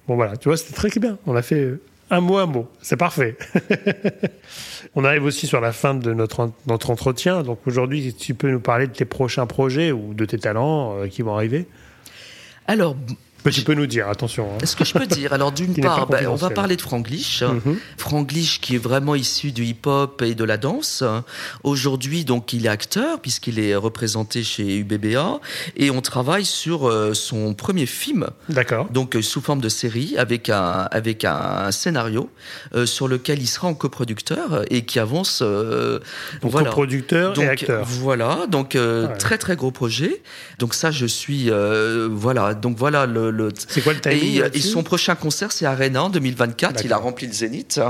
Bon, 0.09 0.17
voilà, 0.17 0.37
tu 0.37 0.49
vois, 0.49 0.57
c'était 0.57 0.75
très 0.75 1.01
bien. 1.01 1.19
On 1.27 1.35
a 1.37 1.43
fait 1.43 1.75
Un 2.11 2.21
mot, 2.21 2.37
un 2.39 2.47
mot. 2.47 2.69
C'est 2.83 2.97
parfait. 2.97 3.37
On 4.95 5.05
arrive 5.05 5.25
aussi 5.25 5.47
sur 5.47 5.61
la 5.61 5.73
fin 5.73 5.95
de 5.95 6.13
notre, 6.13 6.51
notre 6.67 6.91
entretien. 6.91 7.43
Donc 7.43 7.61
aujourd'hui, 7.67 8.13
tu 8.15 8.35
peux 8.35 8.51
nous 8.51 8.61
parler 8.61 8.87
de 8.89 8.93
tes 8.93 9.05
prochains 9.05 9.47
projets 9.47 9.93
ou 9.93 10.13
de 10.15 10.25
tes 10.25 10.39
talents 10.39 10.97
euh, 10.99 11.07
qui 11.09 11.23
vont 11.23 11.35
arriver? 11.35 11.67
Alors, 12.67 12.97
tu 13.51 13.63
peux 13.63 13.75
nous 13.75 13.87
dire, 13.87 14.09
attention. 14.09 14.49
Hein. 14.55 14.67
Ce 14.67 14.77
que 14.77 14.85
je 14.85 14.93
peux 14.93 15.07
dire, 15.07 15.33
alors 15.33 15.53
d'une 15.63 15.75
part, 15.75 16.07
ben, 16.07 16.27
on 16.29 16.37
va 16.37 16.51
parler 16.51 16.77
de 16.77 16.83
Franglish. 16.83 17.43
Mm 17.43 17.73
Franglish 17.97 18.61
qui 18.61 18.75
est 18.75 18.79
vraiment 18.79 19.15
issu 19.15 19.53
du 19.53 19.65
hip-hop 19.65 20.23
et 20.23 20.35
de 20.35 20.45
la 20.45 20.57
danse. 20.57 21.05
Aujourd'hui, 21.63 22.25
donc, 22.25 22.53
il 22.53 22.67
est 22.67 22.69
acteur 22.69 23.21
puisqu'il 23.21 23.59
est 23.59 23.75
représenté 23.75 24.43
chez 24.43 24.79
UBBA 24.79 25.41
et 25.77 25.91
on 25.91 26.01
travaille 26.01 26.45
sur 26.45 26.89
euh, 26.89 27.15
son 27.15 27.55
premier 27.55 27.87
film. 27.87 28.29
D'accord. 28.49 28.89
Donc, 28.91 29.17
euh, 29.17 29.23
sous 29.23 29.41
forme 29.41 29.61
de 29.61 29.69
série 29.69 30.15
avec 30.19 30.51
un, 30.51 30.89
avec 30.91 31.25
un 31.25 31.71
scénario 31.71 32.31
euh, 32.75 32.87
sur 32.87 33.09
lequel 33.09 33.41
il 33.41 33.47
sera 33.47 33.69
en 33.69 33.75
coproducteur 33.75 34.65
et 34.71 34.85
qui 34.85 34.99
avance. 34.99 35.43
donc, 35.43 36.01
voilà. 36.43 36.69
coproducteur 36.69 37.39
et 37.41 37.49
acteur. 37.49 37.85
Voilà, 37.87 38.47
donc 38.49 38.77
très 39.19 39.39
très 39.39 39.57
gros 39.57 39.71
projet. 39.71 40.23
Donc 40.59 40.75
ça, 40.75 40.91
je 40.91 41.07
suis 41.07 41.51
voilà. 42.11 42.55
Donc 42.55 42.77
voilà 42.77 43.07
le 43.07 43.32
c'est 43.69 43.83
quoi 43.83 43.93
le 43.93 44.01
timing 44.01 44.43
et, 44.53 44.61
son 44.61 44.83
prochain 44.83 45.15
concert, 45.15 45.53
c'est 45.53 45.67
Arena 45.67 46.05
en 46.05 46.11
2024. 46.11 46.85
Il 46.85 46.93
a 46.93 46.97
rempli 46.97 47.27
le 47.27 47.33
Zénith. 47.33 47.81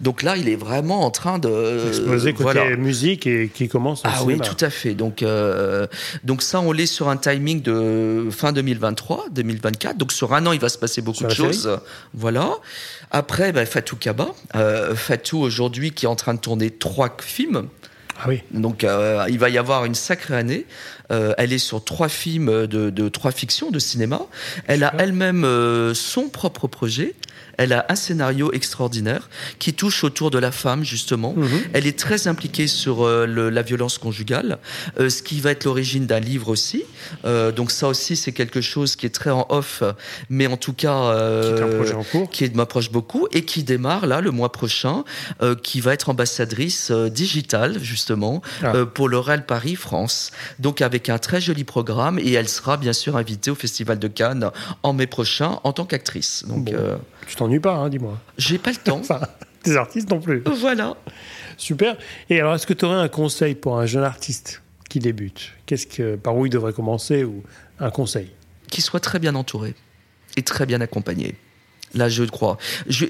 Donc 0.00 0.22
là, 0.22 0.36
il 0.36 0.48
est 0.48 0.56
vraiment 0.56 1.04
en 1.04 1.10
train 1.10 1.38
de. 1.38 1.88
Exploser 1.88 2.32
côté 2.32 2.76
musique 2.76 3.26
et 3.26 3.50
qui 3.52 3.68
commence 3.68 4.02
Ah 4.04 4.22
oui, 4.24 4.38
tout 4.38 4.64
à 4.64 4.70
fait. 4.70 4.94
Donc, 4.94 5.22
euh, 5.22 5.86
donc 6.24 6.42
ça, 6.42 6.60
on 6.60 6.72
l'est 6.72 6.86
sur 6.86 7.08
un 7.08 7.16
timing 7.16 7.62
de 7.62 8.28
fin 8.30 8.52
2023, 8.52 9.26
2024. 9.30 9.96
Donc 9.96 10.12
sur 10.12 10.34
un 10.34 10.46
an, 10.46 10.52
il 10.52 10.60
va 10.60 10.68
se 10.68 10.78
passer 10.78 11.02
beaucoup 11.02 11.24
de 11.24 11.30
choses. 11.30 11.70
Voilà. 12.14 12.50
Après, 13.10 13.52
ben, 13.52 13.66
Fatou 13.66 13.96
Kaba. 13.96 14.28
Euh, 14.54 14.94
Fatou, 14.94 15.38
aujourd'hui, 15.38 15.92
qui 15.92 16.06
est 16.06 16.08
en 16.08 16.16
train 16.16 16.34
de 16.34 16.40
tourner 16.40 16.70
trois 16.70 17.16
films. 17.20 17.68
Ah 18.22 18.28
oui. 18.28 18.42
Donc 18.50 18.84
euh, 18.84 19.24
il 19.28 19.38
va 19.38 19.48
y 19.48 19.56
avoir 19.56 19.84
une 19.84 19.94
sacrée 19.94 20.36
année. 20.36 20.66
Euh, 21.10 21.32
elle 21.38 21.52
est 21.52 21.58
sur 21.58 21.82
trois 21.82 22.08
films 22.08 22.66
de, 22.66 22.90
de 22.90 23.08
trois 23.08 23.32
fictions 23.32 23.70
de 23.70 23.78
cinéma. 23.78 24.20
Elle 24.66 24.84
a 24.84 24.94
elle-même 24.98 25.44
euh, 25.44 25.94
son 25.94 26.28
propre 26.28 26.68
projet. 26.68 27.14
Elle 27.60 27.74
a 27.74 27.84
un 27.90 27.94
scénario 27.94 28.50
extraordinaire 28.54 29.28
qui 29.58 29.74
touche 29.74 30.02
autour 30.02 30.30
de 30.30 30.38
la 30.38 30.50
femme 30.50 30.82
justement. 30.82 31.34
Mhm. 31.36 31.60
Elle 31.74 31.86
est 31.86 31.98
très 31.98 32.26
impliquée 32.26 32.66
sur 32.66 33.02
euh, 33.02 33.26
le, 33.26 33.50
la 33.50 33.60
violence 33.60 33.98
conjugale, 33.98 34.56
euh, 34.98 35.10
ce 35.10 35.22
qui 35.22 35.42
va 35.42 35.50
être 35.50 35.64
l'origine 35.64 36.06
d'un 36.06 36.20
livre 36.20 36.48
aussi. 36.48 36.84
Euh, 37.26 37.52
donc 37.52 37.70
ça 37.70 37.88
aussi 37.88 38.16
c'est 38.16 38.32
quelque 38.32 38.62
chose 38.62 38.96
qui 38.96 39.04
est 39.04 39.10
très 39.10 39.28
en 39.28 39.44
off, 39.50 39.82
mais 40.30 40.46
en 40.46 40.56
tout 40.56 40.72
cas 40.72 41.12
qui 41.42 41.48
est 41.48 41.60
un 41.60 41.76
projet 41.76 41.92
en 41.92 42.02
cours, 42.02 42.30
qui 42.30 42.50
m'approche 42.54 42.90
beaucoup 42.90 43.28
et 43.30 43.44
qui 43.44 43.62
démarre 43.62 44.06
là 44.06 44.22
le 44.22 44.30
mois 44.30 44.52
prochain, 44.52 45.04
qui 45.62 45.82
va 45.82 45.92
être 45.92 46.08
ambassadrice 46.08 46.90
digitale 46.90 47.78
justement 47.82 48.40
ah. 48.62 48.86
pour 48.86 49.10
l'Oral 49.10 49.44
Paris 49.44 49.76
France. 49.76 50.30
Donc 50.60 50.80
avec 50.80 51.10
un 51.10 51.18
très 51.18 51.42
joli 51.42 51.64
programme 51.64 52.18
et 52.18 52.32
elle 52.32 52.48
sera 52.48 52.78
bien 52.78 52.94
sûr 52.94 53.18
invitée 53.18 53.50
au 53.50 53.54
Festival 53.54 53.98
de 53.98 54.08
Cannes 54.08 54.50
en 54.82 54.94
mai 54.94 55.06
prochain 55.06 55.60
en 55.62 55.74
tant 55.74 55.84
qu'actrice. 55.84 56.44
Donc 56.48 56.72
tu 57.26 57.36
t'ennuies 57.50 57.60
pas, 57.60 57.74
hein, 57.74 57.88
dis-moi. 57.88 58.18
J'ai 58.38 58.58
pas 58.58 58.70
le 58.70 58.76
temps. 58.76 58.98
enfin, 59.00 59.20
des 59.64 59.76
artistes 59.76 60.10
non 60.10 60.20
plus. 60.20 60.42
Voilà. 60.46 60.96
Super. 61.56 61.96
Et 62.28 62.40
alors, 62.40 62.54
est-ce 62.54 62.66
que 62.66 62.72
tu 62.74 62.84
aurais 62.84 62.96
un 62.96 63.08
conseil 63.08 63.54
pour 63.54 63.78
un 63.78 63.86
jeune 63.86 64.04
artiste 64.04 64.62
qui 64.88 65.00
débute? 65.00 65.52
Qu'est-ce 65.66 65.86
que, 65.86 66.16
par 66.16 66.36
où 66.36 66.46
il 66.46 66.50
devrait 66.50 66.72
commencer 66.72 67.24
ou 67.24 67.42
un 67.78 67.90
conseil? 67.90 68.30
Qu'il 68.70 68.84
soit 68.84 69.00
très 69.00 69.18
bien 69.18 69.34
entouré 69.34 69.74
et 70.36 70.42
très 70.42 70.64
bien 70.64 70.80
accompagné. 70.80 71.34
Là, 71.94 72.08
je 72.08 72.22
crois. 72.22 72.56
Je, 72.88 73.06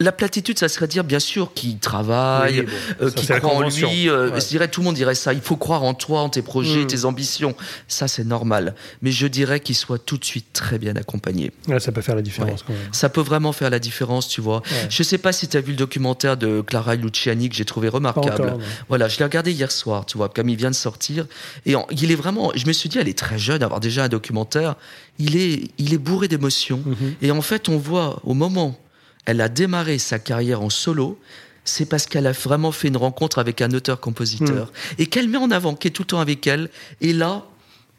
la 0.00 0.12
platitude, 0.12 0.58
ça 0.58 0.68
serait 0.68 0.88
dire, 0.88 1.04
bien 1.04 1.18
sûr, 1.18 1.52
qu'il 1.52 1.78
travaille, 1.78 2.64
euh, 3.02 3.10
qu'il 3.10 3.28
croit 3.28 3.54
en 3.54 3.68
lui. 3.68 4.08
Euh, 4.08 4.40
je 4.40 4.48
dirais, 4.48 4.68
tout 4.68 4.80
le 4.80 4.86
monde 4.86 4.94
dirait 4.94 5.14
ça. 5.14 5.34
Il 5.34 5.42
faut 5.42 5.56
croire 5.56 5.82
en 5.82 5.92
toi, 5.92 6.22
en 6.22 6.30
tes 6.30 6.40
projets, 6.40 6.84
mm. 6.84 6.86
tes 6.86 7.04
ambitions. 7.04 7.54
Ça, 7.86 8.08
c'est 8.08 8.24
normal. 8.24 8.74
Mais 9.02 9.12
je 9.12 9.26
dirais 9.26 9.60
qu'il 9.60 9.76
soit 9.76 9.98
tout 9.98 10.16
de 10.16 10.24
suite 10.24 10.46
très 10.54 10.78
bien 10.78 10.96
accompagné. 10.96 11.52
ça 11.78 11.92
peut 11.92 12.00
faire 12.00 12.16
la 12.16 12.22
différence. 12.22 12.62
Quand 12.62 12.72
même. 12.72 12.82
Ça 12.92 13.10
peut 13.10 13.20
vraiment 13.20 13.52
faire 13.52 13.68
la 13.68 13.78
différence, 13.78 14.26
tu 14.26 14.40
vois. 14.40 14.62
Je 14.88 15.02
sais 15.02 15.18
pas 15.18 15.32
si 15.32 15.48
tu 15.48 15.56
as 15.58 15.60
vu 15.60 15.72
le 15.72 15.76
documentaire 15.78 16.38
de 16.38 16.62
Clara 16.62 16.94
Luciani 16.94 17.50
que 17.50 17.54
j'ai 17.54 17.66
trouvé 17.66 17.88
remarquable. 17.88 18.56
voilà, 18.88 19.06
je 19.08 19.18
l'ai 19.18 19.24
regardé 19.24 19.52
hier 19.52 19.70
soir, 19.70 20.06
tu 20.06 20.16
vois, 20.16 20.30
comme 20.30 20.48
il 20.48 20.56
vient 20.56 20.70
de 20.70 20.74
sortir. 20.74 21.26
Et 21.66 21.74
il 21.90 22.10
est 22.10 22.16
vraiment. 22.16 22.52
Je 22.54 22.66
me 22.66 22.72
suis 22.72 22.88
dit, 22.88 22.98
elle 22.98 23.08
est 23.08 23.18
très 23.18 23.38
jeune, 23.38 23.62
avoir 23.62 23.80
déjà 23.80 24.04
un 24.04 24.08
documentaire. 24.08 24.76
Il 25.18 25.36
est, 25.36 25.68
il 25.76 25.92
est 25.92 25.98
bourré 25.98 26.28
d'émotions. 26.28 26.82
Mm-hmm. 26.86 27.26
Et 27.26 27.30
en 27.30 27.42
fait, 27.42 27.68
on 27.68 27.76
voit 27.76 28.20
au 28.24 28.32
moment 28.32 28.78
elle 29.30 29.40
a 29.40 29.48
démarré 29.48 29.98
sa 29.98 30.18
carrière 30.18 30.60
en 30.60 30.70
solo, 30.70 31.16
c'est 31.64 31.86
parce 31.86 32.06
qu'elle 32.06 32.26
a 32.26 32.32
vraiment 32.32 32.72
fait 32.72 32.88
une 32.88 32.96
rencontre 32.96 33.38
avec 33.38 33.62
un 33.62 33.70
auteur-compositeur 33.70 34.66
hmm. 34.66 35.00
et 35.00 35.06
qu'elle 35.06 35.28
met 35.28 35.38
en 35.38 35.52
avant, 35.52 35.74
qui 35.76 35.86
est 35.86 35.92
tout 35.92 36.02
le 36.02 36.08
temps 36.08 36.18
avec 36.18 36.48
elle. 36.48 36.68
Et 37.00 37.12
là, 37.12 37.44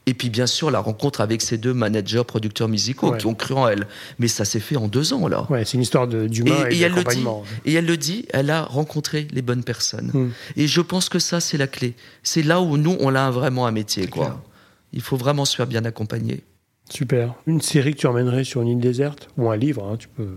et 0.08 0.14
puis 0.14 0.30
bien 0.30 0.46
sûr 0.46 0.72
la 0.72 0.80
rencontre 0.80 1.22
avec 1.22 1.42
ces 1.42 1.58
deux 1.58 1.74
managers, 1.74 2.24
producteurs 2.28 2.68
musicaux 2.68 3.14
qui 3.14 3.28
ont 3.28 3.34
cru 3.34 3.54
en 3.54 3.70
elle. 3.70 3.88
Mais 4.20 4.28
ça 4.28 4.44
s'est 4.44 4.60
fait 4.60 4.76
en 4.76 4.90
deux 4.90 5.14
ans 5.14 5.30
là. 5.30 5.48
Ouais, 5.50 5.64
c'est 5.64 5.76
une 5.76 5.84
histoire 5.84 6.06
d'humain 6.06 6.66
et, 6.70 6.76
et, 6.76 6.80
et 6.80 6.82
elle 6.82 6.96
le 6.96 7.04
dit. 7.04 7.24
Et 7.64 7.74
elle 7.76 7.86
le 7.86 7.96
dit, 7.96 8.26
elle 8.32 8.50
a 8.50 8.64
rencontré 8.64 9.28
les 9.32 9.42
bonnes 9.42 9.64
personnes. 9.64 10.12
Hmm. 10.14 10.32
Et 10.58 10.68
je 10.68 10.82
pense 10.82 11.08
que 11.08 11.20
ça 11.20 11.40
c'est 11.40 11.58
la 11.58 11.68
clé. 11.68 11.94
C'est 12.24 12.44
là 12.44 12.60
où 12.60 12.76
nous 12.76 12.98
on 13.00 13.16
a 13.16 13.32
vraiment 13.32 13.68
un 13.68 13.72
métier 13.72 14.08
quoi. 14.08 14.44
Il 14.92 15.02
faut 15.02 15.16
vraiment 15.16 15.46
se 15.46 15.56
faire 15.56 15.68
bien 15.68 15.86
accompagner. 15.86 16.44
Super. 16.90 17.36
Une 17.48 17.62
série 17.62 17.94
que 17.94 18.00
tu 18.00 18.08
emmènerais 18.08 18.44
sur 18.44 18.62
une 18.64 18.68
île 18.68 18.80
déserte? 18.80 19.30
Ou 19.38 19.50
un 19.50 19.56
livre, 19.56 19.88
hein, 19.88 19.96
tu 19.98 20.10
peux 20.10 20.36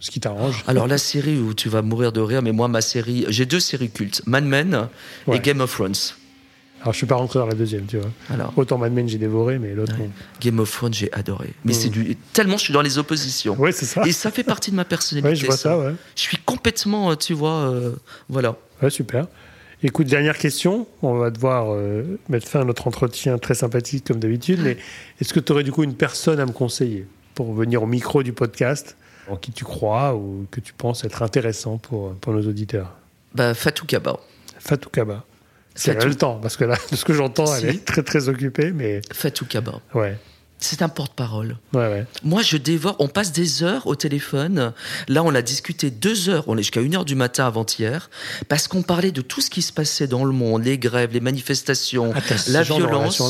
ce 0.00 0.10
qui 0.10 0.18
t'arrange. 0.18 0.64
Alors 0.66 0.86
la 0.86 0.98
série 0.98 1.38
où 1.38 1.54
tu 1.54 1.68
vas 1.68 1.82
mourir 1.82 2.10
de 2.10 2.20
rire, 2.20 2.42
mais 2.42 2.52
moi 2.52 2.68
ma 2.68 2.80
série, 2.80 3.26
j'ai 3.28 3.46
deux 3.46 3.60
séries 3.60 3.90
cultes, 3.90 4.22
Mad 4.26 4.44
Men 4.44 4.88
et 5.32 5.38
Game 5.38 5.60
of 5.60 5.72
Thrones. 5.72 5.94
Alors 6.80 6.94
je 6.94 6.98
suis 6.98 7.06
pas 7.06 7.16
rentré 7.16 7.38
dans 7.38 7.46
la 7.46 7.54
deuxième, 7.54 7.84
tu 7.84 7.98
vois. 7.98 8.10
Alors, 8.30 8.54
Autant 8.56 8.78
Mad 8.78 8.92
Men 8.92 9.06
j'ai 9.06 9.18
dévoré, 9.18 9.58
mais 9.58 9.74
l'autre. 9.74 9.94
Game 10.40 10.58
of 10.58 10.70
Thrones 10.70 10.94
j'ai 10.94 11.12
adoré. 11.12 11.52
Mais 11.64 11.74
c'est 11.74 11.88
mm. 11.88 11.92
du 11.92 12.16
tellement 12.32 12.56
je 12.56 12.64
suis 12.64 12.72
dans 12.72 12.82
les 12.82 12.98
oppositions. 12.98 13.54
Oui 13.58 13.72
c'est 13.72 13.84
ça. 13.84 14.02
Et 14.06 14.12
ça 14.12 14.30
fait 14.30 14.42
partie 14.42 14.70
de 14.70 14.76
ma 14.76 14.86
personnalité. 14.86 15.28
Oui 15.28 15.36
je 15.36 15.46
vois 15.46 15.56
ça, 15.56 15.78
ouais. 15.78 15.92
Je 16.16 16.22
suis 16.22 16.38
complètement, 16.38 17.10
euh, 17.10 17.14
tu 17.14 17.34
vois, 17.34 17.70
euh, 17.70 17.92
voilà. 18.28 18.56
Ouais 18.82 18.90
super. 18.90 19.26
Écoute, 19.82 20.08
dernière 20.08 20.36
question. 20.36 20.86
On 21.00 21.14
va 21.14 21.30
devoir 21.30 21.72
euh, 21.72 22.18
mettre 22.28 22.46
fin 22.46 22.60
à 22.60 22.64
notre 22.64 22.86
entretien 22.86 23.38
très 23.38 23.54
sympathique 23.54 24.06
comme 24.06 24.18
d'habitude. 24.18 24.60
Mais 24.62 24.76
est-ce 25.20 25.32
que 25.32 25.40
tu 25.40 25.52
aurais 25.52 25.62
du 25.62 25.72
coup 25.72 25.84
une 25.84 25.94
personne 25.94 26.38
à 26.38 26.44
me 26.44 26.52
conseiller 26.52 27.06
pour 27.34 27.54
venir 27.54 27.82
au 27.82 27.86
micro 27.86 28.22
du 28.22 28.34
podcast 28.34 28.96
en 29.30 29.36
qui 29.36 29.52
tu 29.52 29.64
crois 29.64 30.14
ou 30.14 30.46
que 30.50 30.60
tu 30.60 30.72
penses 30.72 31.04
être 31.04 31.22
intéressant 31.22 31.78
pour, 31.78 32.14
pour 32.16 32.32
nos 32.32 32.46
auditeurs 32.46 32.96
bah, 33.34 33.54
Fatou 33.54 33.86
Kaba. 33.86 34.18
Fatou 34.58 34.90
Kaba. 34.90 35.24
C'est 35.74 36.04
le 36.04 36.14
temps, 36.14 36.38
parce 36.42 36.56
que 36.56 36.64
là, 36.64 36.76
de 36.90 36.96
ce 36.96 37.04
que 37.04 37.12
j'entends, 37.12 37.54
elle 37.54 37.70
est 37.70 37.84
très 37.84 38.02
très 38.02 38.28
occupée. 38.28 38.72
Mais... 38.72 39.00
Fatou 39.12 39.46
Kaba. 39.46 39.80
Ouais. 39.94 40.18
C'est 40.60 40.82
un 40.82 40.88
porte-parole. 40.88 41.56
Ouais, 41.72 41.88
ouais. 41.88 42.06
Moi, 42.22 42.42
je 42.42 42.58
dévore. 42.58 42.96
On 42.98 43.08
passe 43.08 43.32
des 43.32 43.62
heures 43.62 43.86
au 43.86 43.94
téléphone. 43.94 44.72
Là, 45.08 45.22
on 45.24 45.34
a 45.34 45.42
discuté 45.42 45.90
deux 45.90 46.28
heures. 46.28 46.44
On 46.48 46.56
est 46.56 46.62
jusqu'à 46.62 46.82
une 46.82 46.94
heure 46.94 47.06
du 47.06 47.14
matin 47.14 47.46
avant-hier. 47.46 48.10
Parce 48.48 48.68
qu'on 48.68 48.82
parlait 48.82 49.10
de 49.10 49.22
tout 49.22 49.40
ce 49.40 49.48
qui 49.48 49.62
se 49.62 49.72
passait 49.72 50.06
dans 50.06 50.24
le 50.24 50.32
monde, 50.32 50.64
les 50.64 50.78
grèves, 50.78 51.12
les 51.12 51.20
manifestations, 51.20 52.12
ah, 52.14 52.34
la 52.48 52.62
violence. 52.62 53.22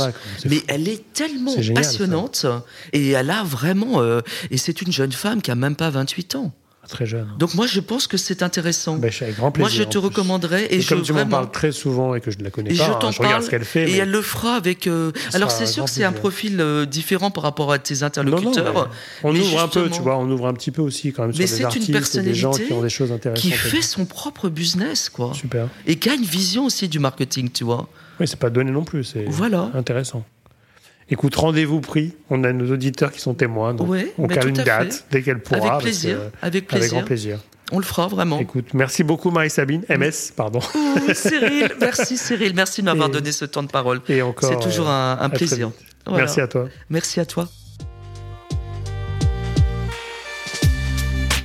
mais 0.44 0.62
elle 0.66 0.88
est 0.88 1.12
tellement 1.12 1.54
passionnante. 1.74 2.46
Et 2.92 3.10
elle 3.10 3.30
a 3.30 3.44
vraiment. 3.44 4.02
Euh, 4.02 4.20
et 4.50 4.56
c'est 4.56 4.82
une 4.82 4.92
jeune 4.92 5.12
femme 5.12 5.40
qui 5.40 5.50
a 5.50 5.54
même 5.54 5.76
pas 5.76 5.90
28 5.90 6.34
ans 6.34 6.52
très 6.90 7.06
jeune. 7.06 7.28
Donc 7.38 7.54
moi, 7.54 7.66
je 7.66 7.80
pense 7.80 8.06
que 8.06 8.16
c'est 8.16 8.42
intéressant. 8.42 8.96
Ben, 8.96 9.10
avec 9.20 9.36
grand 9.36 9.50
plaisir, 9.50 9.70
moi, 9.70 9.84
je 9.84 9.88
te 9.88 9.98
recommanderais. 9.98 10.66
Et, 10.74 10.82
comme 10.84 11.02
tu 11.02 11.12
m'en 11.12 11.26
parles 11.26 11.50
très 11.50 11.72
souvent 11.72 12.14
et 12.14 12.20
que 12.20 12.30
je 12.30 12.38
ne 12.38 12.44
la 12.44 12.50
connais 12.50 12.70
pas, 12.70 12.74
je, 12.74 12.82
hein, 12.82 13.10
je 13.10 13.18
regarde 13.18 13.42
ce 13.42 13.50
qu'elle 13.50 13.64
fait. 13.64 13.90
Et 13.90 13.96
elle 13.96 14.10
le 14.10 14.22
fera 14.22 14.54
avec. 14.54 14.86
Euh, 14.86 15.12
alors 15.32 15.50
c'est 15.50 15.66
sûr, 15.66 15.88
c'est 15.88 16.04
un 16.04 16.12
profil 16.12 16.60
euh, 16.60 16.86
différent 16.86 17.30
par 17.30 17.44
rapport 17.44 17.72
à 17.72 17.78
tes 17.78 18.02
interlocuteurs. 18.02 18.90
on 19.22 19.34
ouvre 19.34 19.60
un 19.60 19.68
peu, 19.68 19.88
tu 19.88 20.02
vois, 20.02 20.18
on 20.18 20.30
ouvre 20.30 20.46
un 20.46 20.54
petit 20.54 20.70
peu 20.70 20.82
aussi 20.82 21.12
quand 21.12 21.22
même 21.22 21.32
sur 21.32 21.44
des 21.44 21.64
artistes 21.64 22.16
et 22.16 22.22
des 22.22 22.34
gens 22.34 22.52
qui 22.52 22.72
ont 22.72 22.82
des 22.82 22.88
choses 22.88 23.12
intéressantes. 23.12 23.42
Qui 23.42 23.52
fait 23.52 23.82
son 23.82 24.04
propre 24.04 24.48
business, 24.48 25.08
quoi. 25.08 25.32
Super. 25.34 25.68
Et 25.86 25.96
qui 25.96 26.10
a 26.10 26.14
une 26.14 26.24
vision 26.24 26.66
aussi 26.66 26.88
du 26.88 26.98
marketing, 26.98 27.50
tu 27.50 27.64
vois. 27.64 27.88
Oui, 28.18 28.28
c'est 28.28 28.38
pas 28.38 28.50
donné 28.50 28.70
non 28.70 28.84
plus, 28.84 29.04
c'est 29.04 29.24
voilà. 29.28 29.70
intéressant. 29.74 30.24
Écoute, 31.12 31.34
rendez-vous 31.34 31.80
pris. 31.80 32.12
On 32.30 32.44
a 32.44 32.52
nos 32.52 32.72
auditeurs 32.72 33.10
qui 33.10 33.20
sont 33.20 33.34
témoins. 33.34 33.74
Donc 33.74 33.94
on 34.16 34.28
cale 34.28 34.48
une 34.48 34.54
date 34.54 35.06
dès 35.10 35.22
qu'elle 35.22 35.40
pourra. 35.40 35.74
Avec 35.74 35.82
plaisir. 35.82 36.18
avec 36.40 36.66
plaisir. 36.66 36.84
Avec 36.84 36.90
grand 36.90 37.04
plaisir. 37.04 37.38
On 37.72 37.78
le 37.78 37.84
fera 37.84 38.08
vraiment. 38.08 38.38
Écoute, 38.40 38.74
merci 38.74 39.04
beaucoup 39.04 39.30
Marie-Sabine. 39.30 39.84
MS, 39.88 40.32
pardon. 40.34 40.60
Cyril, 41.14 41.70
merci 41.80 42.16
Cyril. 42.16 42.52
Merci 42.54 42.80
de 42.80 42.86
m'avoir 42.86 43.08
donné 43.08 43.30
ce 43.30 43.44
temps 43.44 43.62
de 43.62 43.68
parole. 43.68 44.00
Et 44.08 44.22
encore. 44.22 44.48
C'est 44.48 44.58
toujours 44.58 44.88
un, 44.88 45.18
un 45.20 45.28
plaisir. 45.30 45.70
Merci 46.10 46.40
à 46.40 46.48
toi. 46.48 46.68
Merci 46.88 47.20
à 47.20 47.26
toi. 47.26 47.48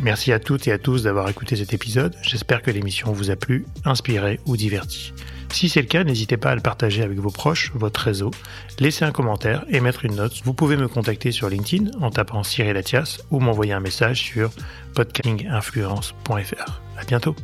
Merci 0.02 0.32
à 0.32 0.40
toutes 0.40 0.68
et 0.68 0.72
à 0.72 0.78
tous 0.78 1.04
d'avoir 1.04 1.30
écouté 1.30 1.56
cet 1.56 1.74
épisode. 1.74 2.16
J'espère 2.22 2.62
que 2.62 2.70
l'émission 2.70 3.12
vous 3.12 3.32
a 3.32 3.36
plu, 3.36 3.66
inspiré 3.86 4.40
ou 4.46 4.56
diverti. 4.56 5.14
Si 5.52 5.70
c'est 5.70 5.82
le 5.82 5.88
cas, 5.88 6.04
n'hésitez 6.04 6.38
pas 6.38 6.52
à 6.52 6.56
le 6.56 6.62
partager 6.62 7.02
avec 7.04 7.18
vos 7.18 7.32
proches, 7.32 7.72
votre 7.76 8.02
réseau, 8.02 8.32
laissez 8.80 9.06
un 9.06 9.12
commentaire 9.12 9.66
et 9.70 9.80
mettre 9.80 10.06
une 10.06 10.16
note. 10.16 10.42
Vous 10.44 10.54
pouvez 10.54 10.78
me 10.78 10.88
contacter 10.88 11.32
sur 11.32 11.50
LinkedIn 11.50 11.92
en 12.02 12.10
tapant 12.10 12.44
Cyril 12.44 12.74
Latias 12.74 13.20
ou 13.32 13.40
m'envoyer 13.40 13.74
un 13.74 13.80
message 13.80 14.22
sur 14.22 14.52
podcastinginfluence.fr. 14.96 16.82
À 16.98 17.06
bientôt. 17.06 17.36